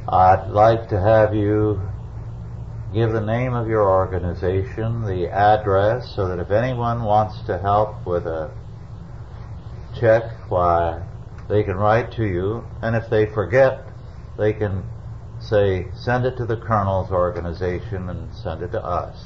I'd 0.08 0.50
like 0.50 0.90
to 0.90 1.02
have 1.02 1.34
you 1.34 1.82
give 2.94 3.12
the 3.12 3.20
name 3.20 3.54
of 3.54 3.68
your 3.68 3.90
organization, 3.90 5.04
the 5.04 5.28
address, 5.28 6.14
so 6.16 6.30
that 6.30 6.40
if 6.40 6.52
anyone 6.52 7.04
wants 7.04 7.42
to 7.48 7.58
help 7.58 8.06
with 8.08 8.26
a 8.26 8.50
check, 10.00 10.24
why, 10.50 11.04
they 11.50 11.64
can 11.64 11.76
write 11.76 12.14
to 12.14 12.24
you, 12.24 12.64
and 12.82 12.96
if 12.96 13.10
they 13.10 13.26
forget, 13.26 13.84
they 14.38 14.54
can 14.54 14.84
say, 15.40 15.88
send 15.96 16.26
it 16.26 16.38
to 16.38 16.46
the 16.46 16.58
Colonel's 16.58 17.12
organization 17.12 18.10
and 18.10 18.34
send 18.34 18.62
it 18.62 18.72
to 18.72 18.84
us. 18.84 19.26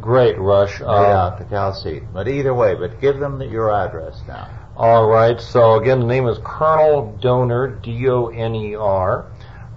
Great, 0.00 0.38
Rush. 0.38 0.80
Uh, 0.80 0.86
out 0.86 1.38
to 1.38 1.44
Cal. 1.44 1.74
But 2.12 2.28
either 2.28 2.52
way, 2.52 2.74
but 2.74 3.00
give 3.00 3.18
them 3.18 3.38
the, 3.38 3.46
your 3.46 3.72
address 3.72 4.20
now. 4.26 4.48
All 4.76 5.08
right. 5.08 5.40
So 5.40 5.76
again, 5.76 6.00
the 6.00 6.06
name 6.06 6.26
is 6.26 6.38
Colonel 6.44 7.16
Doner, 7.20 7.78
D-O-N-E-R, 7.82 9.30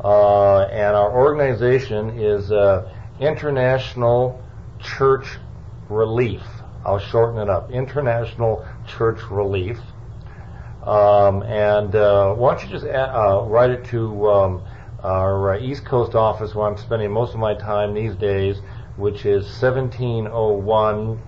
uh, 0.04 0.62
and 0.62 0.96
our 0.96 1.12
organization 1.12 2.20
is 2.20 2.52
uh, 2.52 2.92
International 3.20 4.44
Church 4.80 5.38
Relief. 5.90 6.42
I'll 6.86 7.00
shorten 7.00 7.40
it 7.40 7.50
up. 7.50 7.72
International 7.72 8.66
Church 8.88 9.20
Relief. 9.30 9.78
Um, 10.88 11.44
and 11.44 11.94
uh, 11.96 12.34
why 12.36 12.54
don't 12.56 12.64
you 12.64 12.70
just 12.70 12.86
a- 12.86 13.14
uh, 13.14 13.44
write 13.46 13.72
it 13.72 13.84
to 13.86 14.30
um, 14.30 14.64
our 15.04 15.56
uh, 15.56 15.60
East 15.60 15.84
Coast 15.84 16.16
office 16.16 16.56
where 16.56 16.66
I'm 16.68 16.78
spending 16.78 17.12
most 17.12 17.34
of 17.34 17.40
my 17.40 17.56
time 17.56 17.94
these 17.94 18.16
days, 18.16 18.62
which 18.96 19.26
is 19.26 19.44
1701 19.62 21.20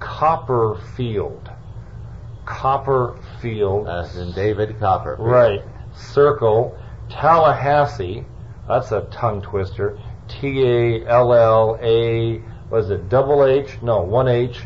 Copperfield. 0.00 1.48
Copperfield. 2.44 3.88
As 3.88 4.16
in 4.16 4.32
David 4.32 4.78
Copperfield. 4.80 5.28
Right. 5.28 5.62
Circle. 5.94 6.76
Tallahassee. 7.08 8.24
That's 8.66 8.90
a 8.90 9.02
tongue 9.12 9.42
twister. 9.42 9.98
T 10.28 10.62
A 10.64 11.06
L 11.06 11.32
L 11.32 11.78
A. 11.80 12.42
Was 12.68 12.90
it 12.90 13.08
double 13.08 13.44
H? 13.46 13.80
No, 13.80 14.02
one 14.02 14.26
H. 14.28 14.60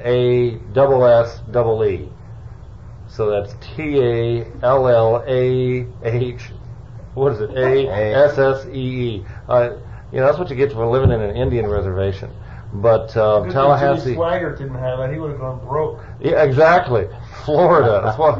A 0.00 0.56
double 0.72 1.04
S 1.04 1.40
double 1.50 1.84
E. 1.84 2.08
So 3.08 3.30
that's 3.30 3.54
T 3.76 3.98
A 4.00 4.46
L 4.62 4.88
L 4.88 5.24
A 5.26 5.86
H. 6.04 6.50
What 7.14 7.32
is 7.32 7.40
it? 7.40 7.50
A 7.50 7.88
S 7.88 8.38
S 8.38 8.66
E 8.66 8.70
E. 8.78 9.26
Uh, 9.48 9.76
You 10.12 10.20
know 10.20 10.26
that's 10.26 10.38
what 10.38 10.50
you 10.50 10.56
get 10.56 10.72
for 10.72 10.86
living 10.86 11.10
in 11.10 11.20
an 11.20 11.36
Indian 11.36 11.66
reservation. 11.66 12.30
But 12.74 13.16
uh, 13.16 13.40
Good 13.40 13.44
thing 13.44 13.52
Tallahassee. 13.52 14.04
Jimmy 14.10 14.16
Swaggart 14.16 14.58
didn't 14.58 14.74
have 14.78 14.98
that. 14.98 15.12
He 15.12 15.18
would 15.18 15.30
have 15.30 15.40
gone 15.40 15.64
broke. 15.66 16.00
Yeah, 16.20 16.42
exactly. 16.42 17.08
Florida. 17.44 18.02
That's 18.04 18.18
what. 18.18 18.38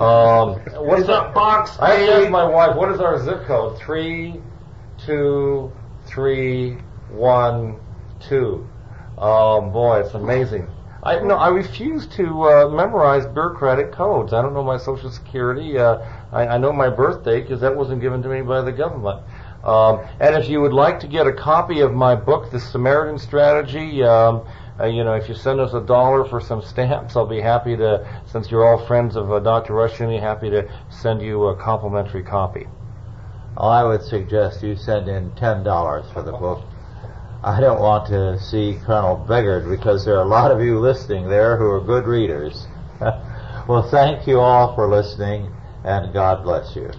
Um, 0.00 0.60
what's 0.86 1.06
that 1.06 1.24
that 1.24 1.34
box 1.34 1.78
I 1.78 1.90
have 1.90 2.06
to 2.06 2.12
ask 2.14 2.26
A? 2.26 2.30
my 2.30 2.44
wife. 2.44 2.76
What 2.76 2.90
is 2.90 3.00
our 3.00 3.22
zip 3.22 3.44
code? 3.44 3.78
Three, 3.78 4.40
two, 5.04 5.70
three, 6.06 6.78
one, 7.10 7.78
two. 8.20 8.66
Oh 9.18 9.60
boy, 9.60 10.00
it's 10.00 10.14
amazing. 10.14 10.66
I 11.02 11.18
no, 11.20 11.36
I 11.36 11.48
refuse 11.48 12.06
to 12.16 12.42
uh, 12.42 12.68
memorize 12.68 13.24
bureaucratic 13.26 13.92
codes. 13.92 14.32
I 14.32 14.42
don't 14.42 14.52
know 14.52 14.62
my 14.62 14.76
social 14.76 15.10
security. 15.10 15.78
Uh, 15.78 15.98
I, 16.30 16.46
I 16.46 16.58
know 16.58 16.72
my 16.72 16.90
birthday 16.90 17.40
because 17.40 17.60
that 17.62 17.74
wasn't 17.74 18.02
given 18.02 18.22
to 18.22 18.28
me 18.28 18.42
by 18.42 18.60
the 18.60 18.72
government. 18.72 19.24
Um, 19.64 20.06
and 20.20 20.34
if 20.36 20.48
you 20.48 20.60
would 20.60 20.72
like 20.72 21.00
to 21.00 21.06
get 21.06 21.26
a 21.26 21.32
copy 21.32 21.80
of 21.80 21.92
my 21.92 22.14
book, 22.14 22.50
The 22.50 22.60
Samaritan 22.60 23.18
Strategy, 23.18 24.02
um, 24.02 24.46
uh, 24.78 24.86
you 24.86 25.04
know, 25.04 25.12
if 25.12 25.28
you 25.28 25.34
send 25.34 25.60
us 25.60 25.74
a 25.74 25.80
dollar 25.80 26.24
for 26.24 26.40
some 26.40 26.62
stamps, 26.62 27.14
I'll 27.14 27.26
be 27.26 27.40
happy 27.40 27.76
to, 27.76 28.22
since 28.26 28.50
you're 28.50 28.66
all 28.66 28.86
friends 28.86 29.16
of 29.16 29.30
uh, 29.30 29.38
Dr. 29.40 29.74
Rushdoony, 29.74 30.18
happy 30.20 30.48
to 30.50 30.70
send 30.88 31.20
you 31.20 31.44
a 31.48 31.56
complimentary 31.56 32.22
copy. 32.22 32.66
I 33.56 33.84
would 33.84 34.02
suggest 34.02 34.62
you 34.62 34.76
send 34.76 35.08
in 35.08 35.34
ten 35.34 35.62
dollars 35.62 36.10
for 36.12 36.22
the 36.22 36.32
book. 36.32 36.64
I 37.42 37.58
don't 37.58 37.80
want 37.80 38.06
to 38.08 38.38
see 38.38 38.78
Colonel 38.84 39.16
beggared 39.16 39.70
because 39.70 40.04
there 40.04 40.16
are 40.16 40.24
a 40.24 40.28
lot 40.28 40.50
of 40.50 40.60
you 40.60 40.78
listening 40.78 41.26
there 41.28 41.56
who 41.56 41.70
are 41.70 41.80
good 41.80 42.06
readers. 42.06 42.66
well, 43.00 43.88
thank 43.90 44.26
you 44.26 44.40
all 44.40 44.74
for 44.74 44.86
listening, 44.86 45.50
and 45.82 46.12
God 46.12 46.44
bless 46.44 46.76
you. 46.76 46.90